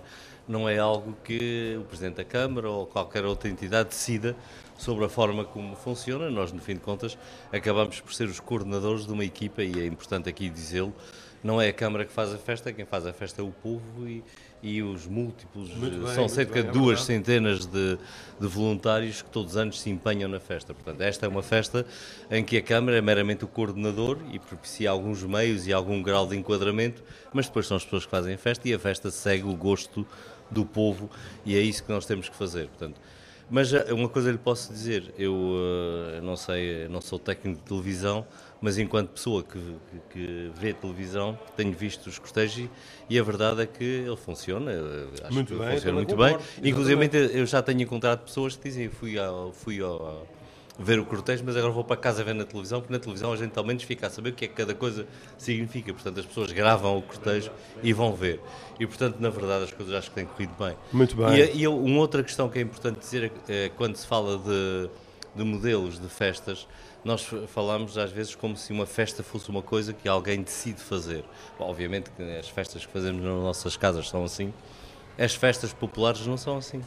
não 0.47 0.67
é 0.67 0.79
algo 0.79 1.15
que 1.23 1.77
o 1.79 1.83
Presidente 1.83 2.15
da 2.15 2.23
Câmara 2.23 2.67
ou 2.67 2.87
qualquer 2.87 3.23
outra 3.23 3.49
entidade 3.49 3.89
decida 3.89 4.35
sobre 4.75 5.05
a 5.05 5.09
forma 5.09 5.45
como 5.45 5.75
funciona. 5.75 6.27
Nós, 6.31 6.51
no 6.51 6.59
fim 6.59 6.73
de 6.73 6.79
contas, 6.79 7.15
acabamos 7.51 8.01
por 8.01 8.15
ser 8.15 8.27
os 8.27 8.39
coordenadores 8.39 9.05
de 9.05 9.13
uma 9.13 9.23
equipa 9.23 9.61
e 9.61 9.79
é 9.79 9.85
importante 9.85 10.27
aqui 10.27 10.49
dizê-lo. 10.49 10.91
Não 11.43 11.61
é 11.61 11.67
a 11.67 11.73
Câmara 11.73 12.03
que 12.05 12.11
faz 12.11 12.33
a 12.33 12.37
festa, 12.37 12.73
quem 12.73 12.85
faz 12.85 13.05
a 13.05 13.13
festa 13.13 13.41
é 13.41 13.43
o 13.43 13.51
povo 13.51 14.07
e, 14.07 14.23
e 14.63 14.81
os 14.81 15.05
múltiplos, 15.05 15.69
bem, 15.71 16.07
são 16.15 16.29
cerca 16.29 16.53
bem, 16.53 16.63
de 16.63 16.69
é 16.69 16.71
duas 16.71 17.01
é 17.01 17.03
centenas 17.03 17.65
de, 17.65 17.97
de, 18.39 18.47
voluntários 18.47 19.21
que 19.21 19.29
todos 19.29 19.51
os 19.51 19.57
anos 19.57 19.81
se 19.81 19.89
empenham 19.89 20.29
na 20.29 20.39
festa. 20.39 20.73
Portanto, 20.73 21.01
esta 21.01 21.25
é 21.25 21.29
uma 21.29 21.43
festa 21.43 21.85
em 22.31 22.45
que 22.45 22.55
a 22.55 22.61
Câmara 22.61 22.97
é 22.97 23.01
meramente 23.01 23.43
o 23.43 23.47
coordenador 23.47 24.17
e 24.31 24.39
propicia 24.39 24.89
alguns 24.89 25.21
meios 25.21 25.67
e 25.67 25.73
algum 25.73 26.01
grau 26.01 26.25
de 26.25 26.37
enquadramento, 26.37 27.03
mas 27.33 27.47
depois 27.47 27.67
são 27.67 27.75
as 27.75 27.83
pessoas 27.83 28.05
que 28.05 28.11
fazem 28.11 28.35
a 28.35 28.37
festa 28.37 28.67
e 28.69 28.73
a 28.73 28.79
festa 28.79 29.11
segue 29.11 29.43
o 29.43 29.53
gosto 29.53 30.07
do 30.49 30.65
povo 30.65 31.09
e 31.45 31.57
é 31.57 31.59
isso 31.59 31.83
que 31.83 31.91
nós 31.91 32.05
temos 32.05 32.29
que 32.29 32.35
fazer. 32.35 32.67
Portanto, 32.69 33.01
mas 33.49 33.73
eh, 33.73 33.93
uma 33.93 34.07
coisa 34.07 34.31
lhe 34.31 34.37
posso 34.37 34.71
dizer, 34.71 35.13
eu 35.17 35.33
uh, 35.33 36.21
não 36.23 36.37
sei, 36.37 36.87
não 36.87 37.01
sou 37.01 37.19
técnico 37.19 37.59
de 37.59 37.65
televisão, 37.65 38.25
mas 38.63 38.77
enquanto 38.77 39.09
pessoa 39.09 39.43
que, 39.43 39.59
que, 40.09 40.49
vê 40.55 40.71
televisão, 40.71 41.37
tenho 41.57 41.73
visto 41.73 42.07
os 42.07 42.17
cortejos 42.17 42.69
e 43.09 43.19
a 43.19 43.21
verdade 43.21 43.61
é 43.61 43.65
que 43.65 43.83
ele 43.83 44.15
funciona. 44.15 44.71
Acho 45.21 45.33
muito 45.33 45.53
que 45.53 45.59
bem, 45.59 45.71
funciona 45.71 45.97
muito 45.97 46.15
bem. 46.15 46.37
Inclusive 46.63 47.09
eu 47.33 47.45
já 47.45 47.61
tenho 47.61 47.81
encontrado 47.81 48.23
pessoas 48.23 48.55
que 48.55 48.69
dizem 48.69 48.89
fui 48.89 49.19
ao, 49.19 49.51
fui 49.51 49.81
ao, 49.81 50.25
ver 50.79 50.97
o 50.97 51.05
cortejo, 51.05 51.43
mas 51.45 51.57
agora 51.57 51.73
vou 51.73 51.83
para 51.83 51.97
casa 51.97 52.23
ver 52.23 52.33
na 52.33 52.45
televisão, 52.45 52.79
porque 52.79 52.93
na 52.93 52.99
televisão 52.99 53.33
a 53.33 53.35
gente 53.35 53.57
ao 53.57 53.65
menos 53.65 53.83
fica 53.83 54.07
a 54.07 54.09
saber 54.09 54.29
o 54.29 54.33
que 54.33 54.45
é 54.45 54.47
que 54.47 54.53
cada 54.53 54.73
coisa 54.73 55.05
significa. 55.37 55.93
Portanto, 55.93 56.21
as 56.21 56.25
pessoas 56.25 56.49
gravam 56.53 56.97
o 56.97 57.01
cortejo 57.01 57.51
e 57.83 57.91
vão 57.91 58.15
ver. 58.15 58.39
E, 58.79 58.87
portanto, 58.87 59.17
na 59.19 59.29
verdade, 59.29 59.65
as 59.65 59.73
coisas 59.73 59.93
acho 59.93 60.07
que 60.07 60.15
têm 60.15 60.25
corrido 60.25 60.53
bem. 60.57 60.77
Muito 60.93 61.17
bem. 61.17 61.35
E, 61.35 61.63
e 61.63 61.67
uma 61.67 61.99
outra 61.99 62.23
questão 62.23 62.47
que 62.47 62.59
é 62.59 62.61
importante 62.61 62.99
dizer 62.99 63.29
é, 63.49 63.65
é 63.65 63.69
quando 63.75 63.97
se 63.97 64.07
fala 64.07 64.37
de, 64.37 64.89
de 65.35 65.43
modelos 65.43 65.99
de 65.99 66.07
festas, 66.07 66.65
nós 67.03 67.27
falamos 67.47 67.97
às 67.97 68.11
vezes 68.11 68.33
como 68.33 68.55
se 68.55 68.71
uma 68.71 68.85
festa 68.85 69.23
fosse 69.23 69.49
uma 69.49 69.61
coisa 69.61 69.93
que 69.93 70.07
alguém 70.07 70.41
decide 70.41 70.79
fazer. 70.79 71.23
Obviamente 71.59 72.09
que 72.11 72.23
as 72.37 72.47
festas 72.47 72.85
que 72.85 72.91
fazemos 72.91 73.21
nas 73.21 73.33
nossas 73.33 73.75
casas 73.75 74.07
são 74.07 74.23
assim, 74.23 74.53
as 75.17 75.35
festas 75.35 75.73
populares 75.73 76.25
não 76.25 76.37
são 76.37 76.57
assim. 76.57 76.81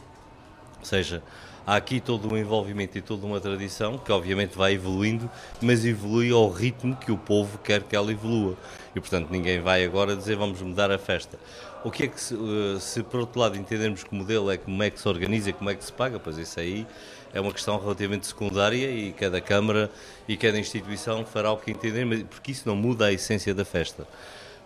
Ou 0.79 0.85
seja, 0.85 1.21
há 1.65 1.75
aqui 1.75 1.99
todo 1.99 2.33
um 2.33 2.37
envolvimento 2.37 2.97
e 2.97 3.01
toda 3.01 3.25
uma 3.25 3.39
tradição 3.39 3.97
que 3.97 4.11
obviamente 4.11 4.57
vai 4.57 4.73
evoluindo, 4.73 5.29
mas 5.61 5.85
evolui 5.85 6.31
ao 6.31 6.49
ritmo 6.49 6.95
que 6.95 7.11
o 7.11 7.17
povo 7.17 7.57
quer 7.59 7.83
que 7.83 7.95
ela 7.95 8.11
evolua. 8.11 8.55
E 8.95 8.99
portanto 8.99 9.29
ninguém 9.29 9.59
vai 9.59 9.83
agora 9.83 10.15
dizer 10.15 10.35
vamos 10.35 10.61
mudar 10.61 10.91
a 10.91 10.97
festa. 10.97 11.37
O 11.83 11.91
que 11.91 12.03
é 12.03 12.07
que 12.07 12.19
se, 12.19 12.33
eh, 12.33 12.79
se 12.79 13.03
por 13.03 13.19
outro 13.19 13.39
lado 13.39 13.55
entendermos 13.55 14.03
que 14.03 14.13
modelo 14.13 14.49
é 14.49 14.57
como 14.57 14.81
é 14.81 14.89
que 14.89 14.99
se 14.99 15.07
organiza, 15.07 15.53
como 15.53 15.69
é 15.69 15.75
que 15.75 15.83
se 15.83 15.93
paga, 15.93 16.19
pois 16.19 16.37
isso 16.37 16.59
aí 16.59 16.87
é 17.33 17.41
uma 17.41 17.51
questão 17.51 17.79
relativamente 17.79 18.27
secundária 18.27 18.89
e 18.89 19.13
cada 19.13 19.39
Câmara 19.41 19.91
e 20.27 20.37
cada 20.37 20.57
instituição 20.57 21.25
fará 21.25 21.51
o 21.51 21.57
que 21.57 21.71
entender, 21.71 22.25
porque 22.25 22.51
isso 22.51 22.67
não 22.67 22.75
muda 22.75 23.05
a 23.05 23.13
essência 23.13 23.53
da 23.53 23.65
festa. 23.65 24.07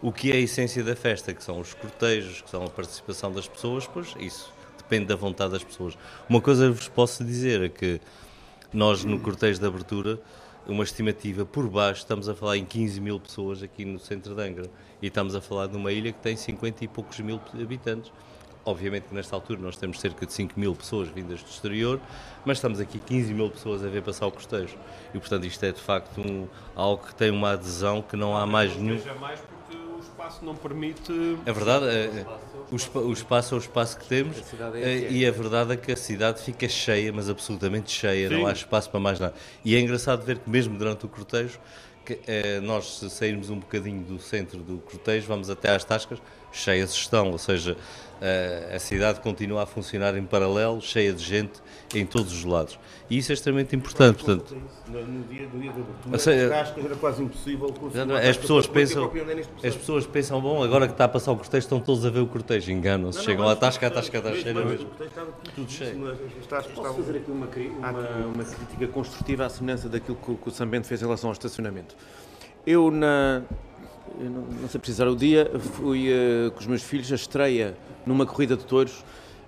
O 0.01 0.11
que 0.11 0.31
é 0.31 0.35
a 0.35 0.39
essência 0.39 0.83
da 0.83 0.95
festa, 0.95 1.33
que 1.33 1.43
são 1.43 1.59
os 1.59 1.73
cortejos, 1.73 2.41
que 2.41 2.49
são 2.49 2.63
a 2.63 2.69
participação 2.69 3.31
das 3.31 3.47
pessoas, 3.47 3.85
pois 3.85 4.15
isso 4.19 4.51
depende 4.77 5.05
da 5.05 5.15
vontade 5.15 5.51
das 5.51 5.63
pessoas. 5.63 5.97
Uma 6.27 6.41
coisa 6.41 6.71
vos 6.71 6.87
posso 6.87 7.23
dizer 7.23 7.61
é 7.61 7.69
que 7.69 8.01
nós 8.73 9.03
no 9.03 9.19
cortejo 9.19 9.59
de 9.59 9.65
abertura, 9.65 10.19
uma 10.67 10.83
estimativa 10.83 11.45
por 11.45 11.67
baixo, 11.69 12.01
estamos 12.01 12.29
a 12.29 12.35
falar 12.35 12.57
em 12.57 12.65
15 12.65 12.99
mil 12.99 13.19
pessoas 13.19 13.61
aqui 13.61 13.85
no 13.85 13.99
centro 13.99 14.35
de 14.35 14.41
Angra 14.41 14.69
e 15.01 15.07
estamos 15.07 15.35
a 15.35 15.41
falar 15.41 15.67
de 15.67 15.75
uma 15.75 15.91
ilha 15.91 16.11
que 16.11 16.19
tem 16.19 16.35
50 16.35 16.83
e 16.83 16.87
poucos 16.87 17.19
mil 17.19 17.39
habitantes. 17.53 18.11
Obviamente 18.63 19.05
que 19.05 19.15
nesta 19.15 19.35
altura 19.35 19.59
nós 19.59 19.75
temos 19.75 19.99
cerca 19.99 20.25
de 20.25 20.33
5 20.33 20.59
mil 20.59 20.75
pessoas 20.75 21.07
vindas 21.09 21.41
do 21.41 21.49
exterior, 21.49 21.99
mas 22.45 22.57
estamos 22.57 22.79
aqui 22.79 22.99
15 22.99 23.33
mil 23.33 23.49
pessoas 23.49 23.83
a 23.83 23.87
ver 23.87 24.03
passar 24.03 24.27
o 24.27 24.31
cortejo. 24.31 24.77
E 25.13 25.19
portanto 25.19 25.45
isto 25.45 25.63
é 25.63 25.71
de 25.71 25.81
facto 25.81 26.21
um, 26.21 26.47
algo 26.75 27.05
que 27.05 27.15
tem 27.15 27.31
uma 27.31 27.51
adesão 27.51 28.01
que 28.01 28.15
não 28.15 28.37
há 28.37 28.45
mais 28.45 28.75
nenhum 28.75 28.99
espaço 30.01 30.45
não 30.45 30.55
permite. 30.55 31.11
É 31.45 31.51
verdade, 31.51 31.85
é, 31.85 32.25
o, 32.71 32.75
espaço 33.11 33.55
é 33.55 33.57
o 33.57 33.59
espaço 33.59 33.97
que 33.97 34.05
temos 34.05 34.37
é 34.75 34.81
é, 34.81 35.11
e 35.11 35.25
a 35.25 35.31
verdade 35.31 35.73
é 35.73 35.77
que 35.77 35.91
a 35.91 35.97
cidade 35.97 36.41
fica 36.41 36.67
cheia, 36.67 37.11
mas 37.11 37.29
absolutamente 37.29 37.91
cheia, 37.91 38.29
Sim. 38.29 38.35
não 38.35 38.47
há 38.47 38.51
espaço 38.51 38.89
para 38.89 38.99
mais 38.99 39.19
nada. 39.19 39.33
E 39.63 39.75
é 39.75 39.79
engraçado 39.79 40.23
ver 40.23 40.39
que 40.39 40.49
mesmo 40.49 40.77
durante 40.77 41.05
o 41.05 41.09
cortejo, 41.09 41.59
que, 42.05 42.19
é, 42.27 42.59
nós 42.59 42.99
se 42.99 43.09
sairmos 43.09 43.49
um 43.49 43.59
bocadinho 43.59 44.03
do 44.03 44.19
centro 44.19 44.59
do 44.59 44.79
cortejo, 44.79 45.27
vamos 45.27 45.49
até 45.49 45.69
às 45.69 45.83
tascas, 45.83 46.19
cheias 46.51 46.93
estão, 46.93 47.31
ou 47.31 47.37
seja, 47.37 47.77
a 48.73 48.79
cidade 48.79 49.19
continua 49.19 49.63
a 49.63 49.65
funcionar 49.65 50.15
em 50.15 50.23
paralelo, 50.23 50.79
cheia 50.79 51.11
de 51.11 51.23
gente 51.23 51.53
em 51.93 52.05
todos 52.05 52.31
os 52.31 52.43
lados. 52.43 52.77
E 53.09 53.17
isso 53.17 53.31
é 53.31 53.33
extremamente 53.33 53.75
importante. 53.75 54.23
Portanto, 54.23 54.55
no 54.87 55.23
dia, 55.23 55.47
no 55.51 55.59
dia 55.59 55.71
da 55.71 55.81
abertura, 55.81 56.85
era 56.85 56.95
quase 56.95 57.23
impossível 57.23 57.73
as 58.29 58.37
pessoas 58.37 58.67
pensam 58.67 59.11
As 59.63 59.75
pessoas 59.75 60.05
pensam, 60.05 60.39
bom, 60.39 60.63
agora 60.63 60.87
que 60.87 60.93
está 60.93 61.05
a 61.05 61.09
passar 61.09 61.31
o 61.31 61.35
cortejo, 61.35 61.63
estão 61.63 61.79
todos 61.79 62.05
a 62.05 62.09
ver 62.09 62.19
o 62.19 62.27
cortejo, 62.27 62.71
enganam-se. 62.71 63.23
Chegam 63.23 63.47
à 63.47 63.55
tasca, 63.55 63.87
a 63.87 63.91
tasca 63.91 64.17
está 64.17 64.33
cheia 64.33 64.53
mesmo. 64.53 64.89
Tudo 65.55 65.71
cheio. 65.71 66.17
Posso 66.47 66.69
fazer 66.69 67.17
aqui 67.17 67.31
uma, 67.31 67.47
uma, 67.47 68.25
uma 68.33 68.43
crítica 68.43 68.87
construtiva 68.87 69.45
à 69.45 69.49
semelhança 69.49 69.89
daquilo 69.89 70.17
que, 70.17 70.35
que 70.35 70.49
o 70.49 70.51
Sambento 70.51 70.87
fez 70.87 71.01
em 71.01 71.05
relação 71.05 71.29
ao 71.29 71.33
estacionamento. 71.33 71.95
Eu, 72.65 72.91
na, 72.91 73.41
eu 74.19 74.29
não, 74.29 74.41
não, 74.41 74.69
sei 74.69 74.79
precisar 74.79 75.07
o 75.07 75.15
dia, 75.15 75.51
fui 75.73 76.09
uh, 76.11 76.51
com 76.51 76.59
os 76.59 76.67
meus 76.67 76.83
filhos 76.83 77.11
a 77.11 77.15
estreia 77.15 77.75
numa 78.05 78.25
corrida 78.25 78.55
de 78.55 78.65
touros. 78.65 79.03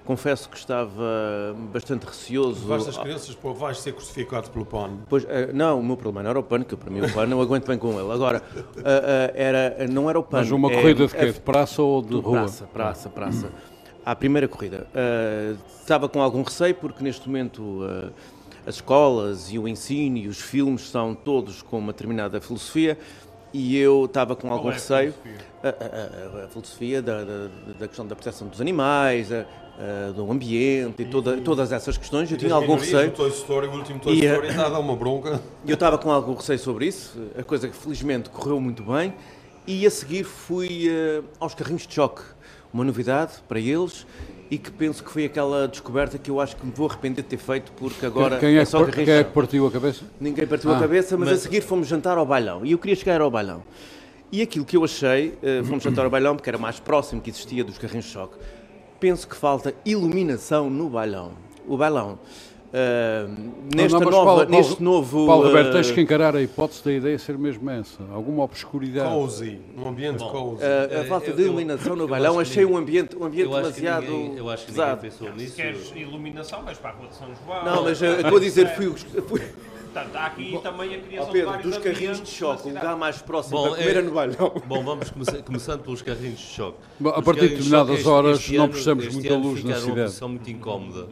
Confesso 0.06 0.50
que 0.50 0.58
estava 0.58 1.56
bastante 1.72 2.06
receoso. 2.06 2.68
Vais 2.68 2.86
as 2.90 2.98
crianças, 2.98 3.34
pô, 3.36 3.54
vais 3.54 3.80
ser 3.80 3.94
crucificado 3.94 4.50
pelo 4.50 4.66
pano. 4.66 5.02
Pois, 5.08 5.24
uh, 5.24 5.28
não, 5.54 5.80
o 5.80 5.84
meu 5.84 5.96
problema 5.96 6.24
não 6.24 6.30
era 6.32 6.40
o 6.40 6.44
pano, 6.44 6.66
que 6.66 6.76
para 6.76 6.92
mim 6.92 7.00
o 7.00 7.14
pano 7.14 7.28
não 7.28 7.42
aguento 7.42 7.68
bem 7.68 7.78
com 7.78 7.92
ele. 7.98 8.12
Agora, 8.12 8.44
uh, 8.54 9.32
era, 9.34 9.88
não 9.90 10.10
era 10.10 10.20
o 10.20 10.24
pano. 10.24 10.44
Mas 10.44 10.52
uma 10.52 10.70
é, 10.70 10.76
corrida 10.76 11.08
de 11.08 11.16
quê? 11.16 11.32
De 11.32 11.40
praça 11.40 11.82
ou 11.82 12.02
de 12.02 12.16
rua? 12.16 12.40
Praça, 12.40 12.66
praça, 12.66 13.10
praça. 13.10 13.52
À 14.06 14.14
primeira 14.14 14.50
corrida. 14.50 14.86
estava 15.80 16.10
com 16.10 16.22
algum 16.22 16.44
receio, 16.44 16.76
porque 16.76 17.02
neste 17.02 17.26
momento 17.26 17.84
as 18.66 18.76
escolas 18.76 19.52
e 19.52 19.58
o 19.58 19.68
ensino 19.68 20.18
e 20.18 20.28
os 20.28 20.42
filmes 20.42 20.90
são 20.90 21.16
todos 21.16 21.62
com 21.62 21.80
uma 21.80 21.94
determinada 21.94 22.42
filosofia 22.42 22.98
e 23.54 23.78
eu 23.78 24.06
estava 24.06 24.36
com 24.36 24.52
algum 24.52 24.70
é 24.70 24.74
receio. 24.74 25.14
A, 25.64 25.68
a, 25.68 26.42
a, 26.42 26.46
a 26.46 26.48
filosofia 26.48 27.02
da, 27.02 27.24
da, 27.24 27.50
da, 27.80 27.88
questão 27.88 28.06
da 28.06 28.16
proteção 28.16 28.48
dos 28.48 28.60
animais, 28.60 29.30
do 30.16 30.32
ambiente 30.32 31.04
e 31.04 31.06
toda, 31.06 31.38
todas 31.38 31.72
essas 31.72 31.98
questões. 31.98 32.32
Eu 32.32 32.38
tinha 32.38 32.54
algum 32.54 32.76
receio. 32.76 33.10
O 33.10 33.12
Toy 33.12 33.30
Story, 33.30 33.68
o 33.68 33.72
último 33.72 34.00
Toy 34.00 34.16
Story 34.16 34.48
está 34.48 34.66
a 34.66 34.70
dar 34.70 34.80
uma 34.80 34.96
bronca. 34.96 35.42
Eu 35.66 35.76
estava 35.76 35.98
com 35.98 36.12
algum 36.12 36.34
receio 36.34 36.60
sobre 36.60 36.88
isso, 36.88 37.18
a 37.38 37.44
coisa 37.44 37.68
que 37.70 37.76
felizmente 37.76 38.30
correu 38.30 38.60
muito 38.60 38.84
bem. 38.84 39.14
E 39.66 39.86
a 39.86 39.90
seguir 39.90 40.26
fui 40.26 40.90
uh, 40.90 41.24
aos 41.40 41.56
carrinhos 41.56 41.88
de 41.88 41.94
choque, 41.94 42.22
uma 42.74 42.84
novidade 42.84 43.36
para 43.48 43.60
eles 43.60 44.06
e 44.50 44.58
que 44.58 44.72
penso 44.72 45.04
que 45.04 45.12
foi 45.12 45.26
aquela 45.26 45.68
descoberta 45.68 46.18
que 46.18 46.30
eu 46.30 46.40
acho 46.40 46.56
que 46.56 46.66
me 46.66 46.72
vou 46.72 46.88
arrepender 46.88 47.24
de 47.24 47.30
ter 47.30 47.38
feito, 47.38 47.72
porque 47.74 48.06
agora 48.06 48.38
quem 48.38 48.58
é, 48.58 48.62
é 48.62 48.66
só 48.66 48.86
Quem 48.86 49.10
é 49.10 49.24
que 49.24 49.32
partiu 49.32 49.68
a 49.68 49.72
cabeça? 49.72 50.04
Ninguém 50.20 50.46
partiu 50.46 50.72
ah, 50.72 50.78
a 50.78 50.80
cabeça, 50.80 51.18
mas, 51.18 51.30
mas, 51.30 51.40
a 51.40 51.42
seguir 51.42 51.62
fomos 51.62 51.88
jantar 51.88 52.18
ao 52.18 52.26
bailão. 52.26 52.66
E 52.66 52.72
eu 52.72 52.78
queria 52.78 52.96
chegar 52.96 53.22
ao 53.22 53.32
bailão. 53.32 53.64
E 54.32 54.42
aquilo 54.42 54.66
que 54.66 54.76
eu 54.76 54.84
achei, 54.84 55.30
uh, 55.30 55.64
fomos 55.64 55.84
jantar 55.84 56.06
ao 56.06 56.12
bailão, 56.12 56.36
porque 56.36 56.50
era 56.50 56.58
mais 56.58 56.80
próximo 56.80 57.22
que 57.22 57.30
existia 57.30 57.64
dos 57.64 57.78
carrinhos 57.78 58.06
de 58.06 58.12
choque. 58.12 58.36
Penso 59.00 59.28
que 59.28 59.36
falta 59.36 59.74
iluminação 59.86 60.70
no 60.70 60.90
bailão. 60.90 61.34
O 61.68 61.78
bailão 61.78 62.20
Uh, 62.74 63.30
nesta 63.76 64.00
não, 64.00 64.10
nova, 64.10 64.26
Paulo, 64.26 64.46
neste 64.50 64.82
novo. 64.82 65.28
Paulo 65.28 65.46
Roberto, 65.46 65.70
uh, 65.70 65.74
tens 65.74 65.92
que 65.92 66.02
encarar 66.02 66.36
a 66.36 66.42
hipótese 66.42 66.84
da 66.84 66.92
ideia 66.92 67.20
ser 67.20 67.38
mesmo 67.38 67.70
essa. 67.70 68.02
Alguma 68.12 68.42
obscuridade. 68.42 69.14
Cozy, 69.14 69.60
um 69.78 69.88
ambiente 69.88 70.18
Bom, 70.18 70.32
cozy. 70.32 70.64
Uh, 70.64 71.02
a 71.02 71.04
falta 71.06 71.32
de 71.32 71.44
iluminação 71.44 71.96
no 71.96 72.08
bailão, 72.08 72.40
achei 72.40 72.66
um 72.66 72.76
ambiente, 72.76 73.16
um 73.16 73.26
ambiente 73.26 73.48
demasiado. 73.52 74.08
Ninguém, 74.08 74.38
eu 74.38 74.50
acho 74.50 74.66
que 74.66 74.72
pesado. 74.72 75.02
pensou 75.02 75.32
nisso. 75.34 75.56
Se 75.56 75.62
queres 75.62 75.94
iluminação, 75.96 76.64
vais 76.64 76.80
para 76.80 76.90
a 76.90 76.94
Rua 76.94 77.10
de 77.10 77.16
São 77.16 77.28
João. 77.46 77.64
Não, 77.64 77.84
mas 77.84 78.02
estou 78.02 78.38
a 78.38 78.40
dizer, 78.40 78.76
fui. 78.76 78.90
fui 79.22 79.42
Portanto, 79.94 80.16
há 80.16 80.26
aqui 80.26 80.52
Bom, 80.52 80.60
também 80.60 80.96
a 80.96 81.00
criação 81.00 81.32
Pedro, 81.32 81.58
de 81.58 81.64
dos 81.64 81.78
carrinhos 81.78 82.22
de 82.24 82.30
choque, 82.32 82.68
o 82.68 82.74
lugar 82.74 82.98
mais 82.98 83.22
próximo 83.22 83.58
Bom, 83.58 83.70
para 83.70 83.78
comer 83.78 83.98
é, 83.98 84.02
no 84.02 84.12
bailão. 84.12 84.52
Bom, 84.66 84.84
vamos 84.84 85.12
começar, 85.12 85.44
começando 85.44 85.84
pelos 85.84 86.02
carrinhos 86.02 86.40
de 86.40 86.46
choque. 86.48 86.80
Bom, 87.00 87.10
a 87.10 87.22
partir 87.22 87.42
de 87.42 87.50
determinadas 87.50 88.08
horas 88.08 88.50
não 88.50 88.68
precisamos 88.68 89.14
muita 89.14 89.36
luz 89.36 89.64
na 89.64 89.76
cidade. 89.76 90.18
uma 90.20 90.30
muito 90.30 90.50
incómoda 90.50 91.08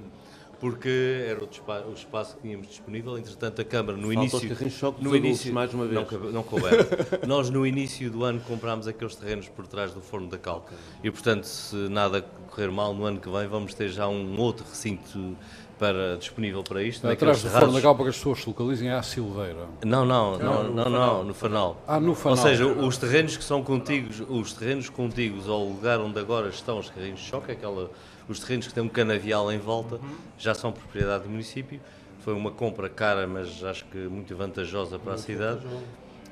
porque 0.62 1.26
era 1.28 1.44
o, 1.44 1.48
espaço, 1.50 1.88
o 1.90 1.94
espaço 1.94 2.36
que 2.36 2.44
tínhamos 2.44 2.68
disponível. 2.68 3.18
Entretanto, 3.18 3.60
a 3.62 3.66
Câmara, 3.66 3.98
no 3.98 4.04
Falta 4.14 4.20
início. 4.20 4.38
os 4.38 4.44
carrinhos 4.48 4.74
de 4.74 4.80
choque 4.80 5.04
no 5.04 5.16
início 5.16 5.52
mais 5.54 5.74
uma 5.74 5.84
vez. 5.86 5.96
Não, 5.96 6.06
cabe- 6.06 6.32
não 6.32 6.44
couberam. 6.44 6.86
Nós, 7.28 7.50
no 7.50 7.66
início 7.66 8.10
do 8.12 8.24
ano, 8.24 8.40
comprámos 8.48 8.88
aqueles 8.88 9.16
terrenos 9.16 9.50
por 9.50 9.66
trás 9.68 9.92
do 9.92 10.00
Forno 10.02 10.28
da 10.30 10.38
Cal. 10.38 10.66
E, 11.04 11.10
portanto, 11.10 11.46
se 11.46 11.76
nada 11.90 12.22
correr 12.52 12.70
mal, 12.72 12.94
no 12.94 13.04
ano 13.06 13.20
que 13.20 13.28
vem, 13.30 13.48
vamos 13.48 13.74
ter 13.74 13.90
já 13.90 14.08
um 14.08 14.40
outro 14.40 14.64
recinto 14.70 15.36
para, 15.80 16.16
disponível 16.18 16.64
para 16.64 16.84
isto. 16.84 17.08
Atrás 17.08 17.42
do. 17.42 17.50
Forno 17.50 17.74
da 17.74 17.80
Gal, 17.80 17.96
para 17.96 18.04
que 18.04 18.10
as 18.12 18.18
pessoas 18.18 18.40
se 18.42 18.48
localizem, 18.48 18.88
é 18.90 18.94
a 18.94 19.02
Silveira. 19.02 19.68
Não, 19.84 20.06
não, 20.06 20.38
não, 20.38 20.64
não, 20.72 20.90
não, 20.90 21.24
no 21.24 21.34
Fanal. 21.34 21.82
Ah, 21.88 22.00
no 22.00 22.14
Fanal. 22.14 22.38
Ou 22.38 22.44
seja, 22.44 22.68
os 22.68 22.98
terrenos 22.98 23.36
que 23.36 23.44
são 23.44 23.64
contíguos, 23.64 24.22
os 24.30 24.54
terrenos 24.54 24.90
contíguos 24.90 25.50
ao 25.50 25.64
lugar 25.66 26.00
onde 26.00 26.20
agora 26.20 26.50
estão 26.50 26.78
os 26.78 26.88
carrinhos 26.92 27.20
de 27.22 27.26
choque, 27.26 27.52
aquela, 27.52 27.90
os 28.32 28.40
terrenos 28.40 28.68
que 28.68 28.74
têm 28.74 28.84
um 28.84 28.90
canavial 28.90 29.52
em 29.52 29.60
volta, 29.60 30.00
já 30.38 30.54
são 30.54 30.72
propriedade 30.72 31.24
do 31.24 31.30
município. 31.30 31.80
Foi 32.24 32.34
uma 32.34 32.52
compra 32.52 32.88
cara, 32.88 33.28
mas 33.28 33.64
acho 33.64 33.86
que 33.86 33.98
muito 33.98 34.36
vantajosa 34.36 35.00
para 35.00 35.14
a 35.14 35.18
cidade. 35.18 35.62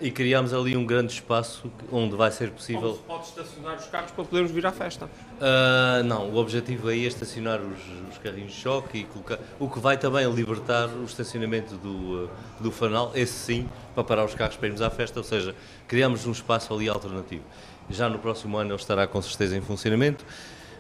E 0.01 0.09
criámos 0.11 0.53
ali 0.53 0.77
um 0.77 0.85
grande 0.85 1.11
espaço 1.11 1.69
onde 1.91 2.15
vai 2.15 2.31
ser 2.31 2.51
possível. 2.51 2.97
Pode 3.05 3.25
estacionar 3.25 3.75
os 3.75 3.85
carros 3.87 4.11
para 4.11 4.23
podermos 4.23 4.49
vir 4.49 4.65
à 4.65 4.71
festa. 4.71 5.09
Ah, 5.41 6.01
não, 6.05 6.29
o 6.29 6.37
objetivo 6.37 6.87
aí 6.87 7.03
é 7.03 7.07
estacionar 7.07 7.59
os, 7.59 8.09
os 8.09 8.17
carrinhos 8.19 8.53
de 8.53 8.59
choque 8.59 8.99
e 8.99 9.03
colocar. 9.03 9.39
O 9.59 9.69
que 9.69 9.77
vai 9.77 9.97
também 9.97 10.31
libertar 10.31 10.87
o 10.87 11.03
estacionamento 11.03 11.75
do, 11.75 12.29
ah, 12.29 12.61
do 12.61 12.71
fanal, 12.71 13.11
esse 13.13 13.33
sim, 13.33 13.69
para 13.93 14.03
parar 14.05 14.23
os 14.23 14.33
carros 14.33 14.55
para 14.55 14.67
irmos 14.67 14.81
à 14.81 14.89
festa, 14.89 15.19
ou 15.19 15.23
seja, 15.23 15.53
criamos 15.85 16.25
um 16.25 16.31
espaço 16.31 16.73
ali 16.73 16.87
alternativo. 16.87 17.43
Já 17.89 18.07
no 18.07 18.19
próximo 18.19 18.57
ano 18.57 18.69
ele 18.69 18.79
estará 18.79 19.05
com 19.05 19.21
certeza 19.21 19.57
em 19.57 19.61
funcionamento. 19.61 20.23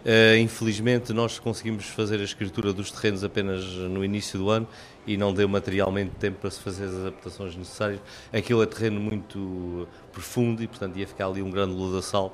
Ah, 0.05 0.37
infelizmente, 0.37 1.13
nós 1.13 1.39
conseguimos 1.39 1.85
fazer 1.85 2.19
a 2.19 2.23
escritura 2.23 2.71
dos 2.73 2.91
terrenos 2.91 3.23
apenas 3.23 3.63
no 3.65 4.03
início 4.03 4.39
do 4.39 4.49
ano 4.49 4.67
e 5.07 5.17
não 5.17 5.33
deu 5.33 5.49
materialmente 5.49 6.11
tempo 6.19 6.37
para 6.41 6.51
se 6.51 6.59
fazer 6.59 6.85
as 6.85 6.93
adaptações 6.93 7.55
necessárias. 7.55 7.99
Aquilo 8.31 8.61
é 8.61 8.65
terreno 8.65 8.99
muito 8.99 9.87
profundo 10.11 10.61
e, 10.61 10.67
portanto, 10.67 10.97
ia 10.97 11.07
ficar 11.07 11.27
ali 11.27 11.41
um 11.41 11.49
grande 11.49 11.73
lodaçal. 11.73 12.33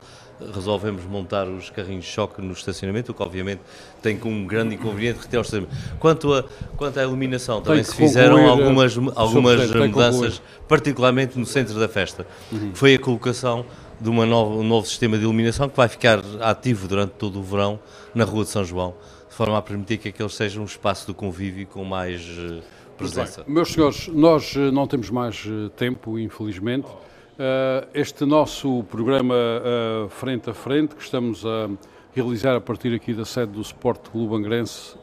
Resolvemos 0.53 1.05
montar 1.05 1.47
os 1.47 1.69
carrinhos 1.69 2.03
de 2.03 2.11
choque 2.11 2.41
no 2.41 2.51
estacionamento, 2.51 3.13
o 3.13 3.15
que 3.15 3.23
obviamente 3.23 3.61
tem 4.01 4.17
como 4.17 4.35
um 4.35 4.45
grande 4.45 4.75
inconveniente 4.75 5.19
retirar 5.21 5.39
o 5.39 5.43
estacionamento. 5.43 5.97
Quanto 5.99 6.33
a, 6.33 6.43
quanto 6.75 6.99
à 6.99 7.03
iluminação, 7.03 7.61
também 7.61 7.83
se 7.83 7.95
fizeram 7.95 8.45
algumas, 8.45 8.93
Sr. 8.93 9.13
algumas 9.15 9.71
mudanças, 9.71 10.41
particularmente 10.67 11.39
no 11.39 11.45
centro 11.45 11.79
da 11.79 11.87
festa. 11.87 12.27
Foi 12.73 12.95
a 12.95 12.99
colocação 12.99 13.65
de 13.99 14.09
uma 14.09 14.25
nova, 14.25 14.55
um 14.55 14.63
novo 14.63 14.85
sistema 14.87 15.17
de 15.17 15.23
iluminação 15.23 15.69
que 15.69 15.77
vai 15.77 15.87
ficar 15.87 16.19
ativo 16.41 16.87
durante 16.87 17.11
todo 17.11 17.39
o 17.39 17.43
verão 17.43 17.79
na 18.13 18.23
Rua 18.23 18.43
de 18.43 18.49
São 18.49 18.63
João, 18.63 18.93
de 19.29 19.35
forma 19.35 19.57
a 19.57 19.61
permitir 19.61 19.97
que 19.97 20.09
aquele 20.09 20.29
seja 20.29 20.59
um 20.59 20.65
espaço 20.65 21.07
de 21.07 21.13
convívio 21.13 21.67
com 21.67 21.83
mais 21.83 22.21
eh, 22.21 22.61
presença. 22.97 23.43
Meus 23.47 23.71
senhores, 23.73 24.07
nós 24.07 24.53
eh, 24.55 24.71
não 24.71 24.87
temos 24.87 25.09
mais 25.09 25.43
eh, 25.45 25.69
tempo, 25.75 26.17
infelizmente. 26.19 26.87
Eh, 27.37 27.87
Este 27.93 28.25
nosso 28.25 28.83
programa 28.89 29.35
Frente 30.09 30.49
a 30.49 30.53
Frente, 30.53 30.95
que 30.95 31.03
estamos 31.03 31.45
a 31.45 31.69
realizar 32.15 32.55
a 32.55 32.61
partir 32.61 32.93
aqui 32.95 33.13
da 33.13 33.25
sede 33.25 33.51
do 33.51 33.61
Sport 33.61 33.99
Clube 34.09 34.35
Angrense, 34.35 34.95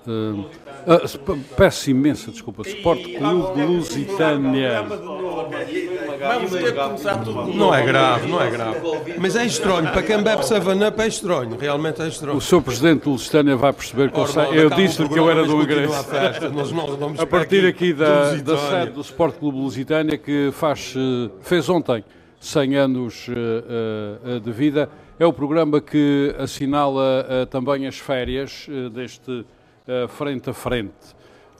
ah, 0.87 1.05
sp- 1.05 1.37
peço 1.55 1.91
imensa 1.91 2.31
desculpa, 2.31 2.63
Sport 2.67 3.03
Clube 3.19 3.63
Lusitânia. 3.67 4.83
Vamos 4.83 6.51
ter 6.53 6.73
que 6.73 6.73
começar 6.73 7.17
tudo. 7.19 7.45
Não 7.55 7.75
é 7.75 7.85
grave, 7.85 8.29
não 8.29 8.41
é 8.43 8.51
grave. 8.51 8.79
Mas 9.19 9.37
é 9.37 9.45
estranho, 9.45 9.91
para 9.93 10.03
quem 10.03 10.23
bebe 10.23 10.43
7-Up 10.43 11.01
é 11.03 11.07
estranho, 11.07 11.57
realmente 11.61 12.01
é 12.01 12.09
estranho. 12.09 12.37
O 12.37 12.41
Sr. 12.41 12.63
Presidente 12.63 13.03
do 13.05 13.11
Lusitânia 13.11 13.57
vai 13.57 13.73
perceber 13.73 14.11
que 14.11 14.19
eu, 14.19 14.27
sei- 14.27 14.43
Ora, 14.43 14.55
eu 14.57 14.71
disse-lhe 14.71 15.09
que 15.09 15.19
eu 15.19 15.31
era 15.31 15.45
do 15.45 15.59
Angrense. 15.61 15.95
a 15.95 16.03
festa. 16.05 16.49
Nós 16.49 16.73
A 17.19 17.27
partir 17.27 17.67
aqui 17.67 17.93
da, 17.93 18.35
da 18.37 18.57
sede 18.57 18.93
do 18.93 19.01
Sport 19.03 19.35
Clube 19.39 19.59
Lusitânia, 19.59 20.17
que 20.17 20.51
faz, 20.53 20.95
eh, 20.97 21.31
fez 21.43 21.69
ontem 21.69 22.03
100 22.43 22.77
anos 22.77 23.27
eh, 23.29 24.37
eh, 24.37 24.41
de 24.41 24.51
vida, 24.51 24.91
é 25.19 25.25
o 25.25 25.33
programa 25.33 25.81
que 25.81 26.35
assinala 26.39 27.25
eh, 27.29 27.47
também 27.47 27.87
as 27.87 27.99
férias 27.99 28.67
deste 28.93 29.45
Frente 30.09 30.51
a 30.51 30.53
Frente. 30.53 30.93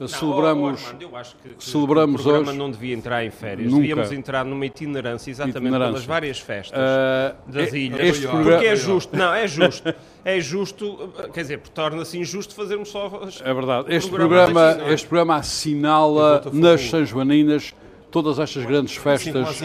Eh, 0.01 0.07
celebramos. 0.07 0.81
Oh, 0.83 0.87
Armando, 0.87 1.35
que, 1.43 1.49
que 1.49 1.63
celebramos 1.63 2.19
o 2.21 2.23
programa 2.23 2.49
hoje- 2.49 2.57
não 2.59 2.69
devia 2.71 2.93
entrar 2.93 3.23
em 3.23 3.29
férias. 3.31 3.69
Nunca. 3.71 3.81
Devíamos 3.81 4.11
entrar 4.11 4.43
numa 4.43 4.65
itinerância 4.65 5.29
exatamente 5.31 5.57
Itinerância. 5.57 5.87
pelas 5.93 6.05
várias 6.05 6.39
festas 6.39 6.79
eh, 6.81 7.35
das 7.47 7.71
e- 7.73 7.77
ilhas. 7.77 8.19
Porque 8.25 8.65
é 8.65 8.75
justo. 8.75 9.15
Não, 9.15 9.33
é 9.33 9.47
justo. 9.47 9.93
É 10.25 10.39
justo, 10.39 11.09
quer 11.33 11.41
dizer, 11.41 11.59
torna-se 11.73 12.17
injusto 12.17 12.55
fazermos 12.55 12.89
só 12.89 13.21
as- 13.23 13.39
É 13.41 13.53
verdade. 13.53 13.93
Este 13.93 14.09
Programa 14.09 14.73
não 14.75 14.87
é? 14.87 14.93
este 14.93 15.07
programa 15.07 15.35
assinala 15.37 16.43
nas. 16.51 16.81
São 16.89 17.05
Joaninas 17.05 17.73
todas 18.13 18.37
estas 18.37 18.63
grandes 18.63 18.95
festas. 18.95 19.59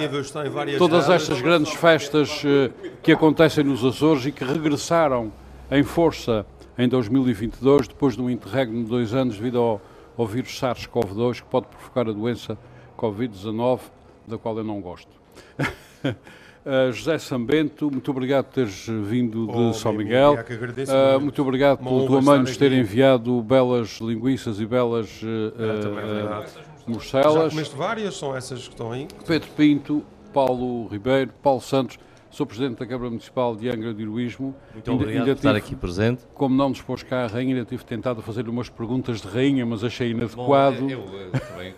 todas 0.79 1.11
estas 1.11 1.43
grandes 1.43 1.75
festas 1.75 2.43
eh, 2.47 2.71
que 3.03 3.13
acontecem 3.13 3.63
nos 3.63 3.85
Açores 3.85 4.25
e 4.25 4.33
que 4.33 4.43
regressaram 4.43 5.31
em 5.71 5.83
força 5.83 6.47
em 6.79 6.89
2022, 6.89 7.89
depois 7.89 8.17
de 8.17 8.23
um 8.23 8.31
interregno 8.31 8.83
de 8.83 8.89
dois 8.89 9.13
anos 9.13 9.37
devido 9.37 9.59
ao, 9.59 9.83
ao 10.17 10.27
vírus 10.27 10.59
SARS-CoV-2, 10.59 11.43
que 11.43 11.49
pode 11.49 11.67
provocar 11.67 12.09
a 12.09 12.13
doença 12.13 12.57
Covid-19, 12.97 13.81
da 14.27 14.39
qual 14.39 14.57
eu 14.57 14.65
não 14.65 14.81
gosto. 14.81 15.11
Eh, 16.67 16.93
José 16.93 17.17
Sambento, 17.19 17.91
muito 17.91 18.11
obrigado 18.11 18.47
por 18.47 18.55
teres 18.55 18.87
vindo 18.87 19.47
de 19.47 19.57
Oh, 19.57 19.73
São 19.73 19.91
Miguel. 19.91 20.37
Eh, 20.37 21.19
muito. 21.19 21.41
obrigado 21.41 21.81
honra 21.81 22.07
tua 22.07 22.21
mãe 22.21 22.41
nos 22.41 22.59
ter 22.59 22.73
enviado 22.73 23.41
belas 23.41 23.99
linguiças 24.03 24.61
e 24.61 24.67
belas 24.67 25.09
eh, 25.25 26.68
verdade. 26.89 27.11
Já 27.11 27.23
morcelas. 27.23 27.53
comeste 27.53 27.77
várias, 27.77 28.17
são 28.17 28.37
essas 28.37 28.63
que 28.67 28.75
estão 28.75 28.93
aí. 28.93 29.07
Pedro 29.27 29.49
Pinto, 29.57 30.05
Paulo 30.33 30.89
Ribeiro, 30.89 31.33
Paulo 31.43 31.61
Santos, 31.61 31.99
sou 32.39 32.47
Presidente 32.47 32.79
da 32.79 32.87
Câmara 32.87 33.11
Municipal 33.11 33.57
de 33.57 33.69
Angra 33.69 33.93
de 33.93 34.01
Heroísmo. 34.01 34.55
Muito 34.73 34.93
obrigado 34.93 35.25
por 35.25 35.33
estar 35.33 35.57
aqui 35.57 35.75
presente. 35.75 36.23
Como 36.35 36.55
não 36.55 36.71
dispôs 36.71 37.03
cá 37.03 37.25
a 37.25 37.27
rainha, 37.27 37.57
ainda 37.57 37.69
tive 37.69 37.85
tentado 37.85 38.23
fazer 38.23 38.49
umas 38.49 38.69
perguntas 38.69 39.21
de 39.21 39.27
rainha, 39.27 39.67
mas 39.67 39.83
achei 39.83 40.15
Bom, 40.15 40.21
inadequado. 40.21 40.89
eu, 40.89 41.01
eu 41.01 41.31
também 41.33 41.75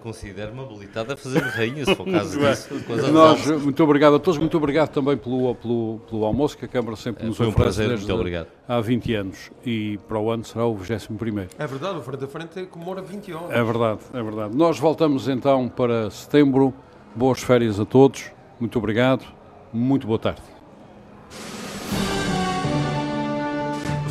considero-me 0.00 0.60
habilitado 0.62 1.12
a 1.12 1.16
fazer 1.16 1.38
rainha, 1.38 1.84
se 1.84 1.94
for 1.94 2.08
o 2.08 2.10
caso 2.10 2.40
disso. 2.40 3.12
Nós, 3.12 3.46
muito 3.62 3.84
obrigado 3.84 4.16
a 4.16 4.18
todos, 4.18 4.36
muito 4.38 4.56
obrigado 4.56 4.88
também 4.90 5.16
pelo, 5.16 5.54
pelo, 5.54 6.00
pelo 6.10 6.24
almoço 6.24 6.58
que 6.58 6.64
a 6.64 6.68
Câmara 6.68 6.96
sempre 6.96 7.22
É, 7.22 7.26
nos 7.28 7.36
foi 7.36 7.46
um 7.46 7.50
oferece 7.50 7.76
prazer, 7.76 7.88
desde 7.90 8.06
muito 8.06 8.18
obrigado. 8.18 8.48
há 8.66 8.80
20 8.80 9.14
anos 9.14 9.50
e 9.64 9.96
para 10.08 10.18
o 10.18 10.28
ano 10.28 10.44
será 10.44 10.66
o 10.66 10.76
21º. 10.76 11.50
É 11.56 11.66
verdade, 11.68 11.98
o 11.98 12.02
Frente 12.02 12.24
a 12.24 12.26
Frente 12.26 12.66
comemora 12.66 13.00
20 13.00 13.30
anos. 13.30 13.50
É 13.52 13.62
verdade, 13.62 14.00
é 14.12 14.22
verdade. 14.24 14.56
Nós 14.56 14.76
voltamos 14.76 15.28
então 15.28 15.68
para 15.68 16.10
setembro. 16.10 16.74
Boas 17.14 17.40
férias 17.40 17.78
a 17.78 17.84
todos. 17.84 18.32
Muito 18.58 18.76
obrigado. 18.76 19.39
Muito 19.72 20.04
boa 20.04 20.18
tarde. 20.18 20.42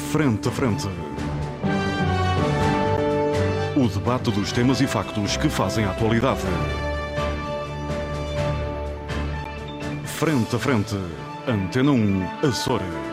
Frente 0.09 0.47
a 0.47 0.51
frente. 0.51 0.87
O 3.75 3.87
debate 3.87 4.31
dos 4.31 4.53
temas 4.53 4.79
e 4.79 4.87
factos 4.87 5.35
que 5.35 5.49
fazem 5.49 5.83
a 5.83 5.91
atualidade. 5.91 6.41
Frente 10.05 10.55
a 10.55 10.59
frente. 10.59 10.95
Antena 11.45 11.91
1, 11.91 12.47
Açores. 12.47 13.08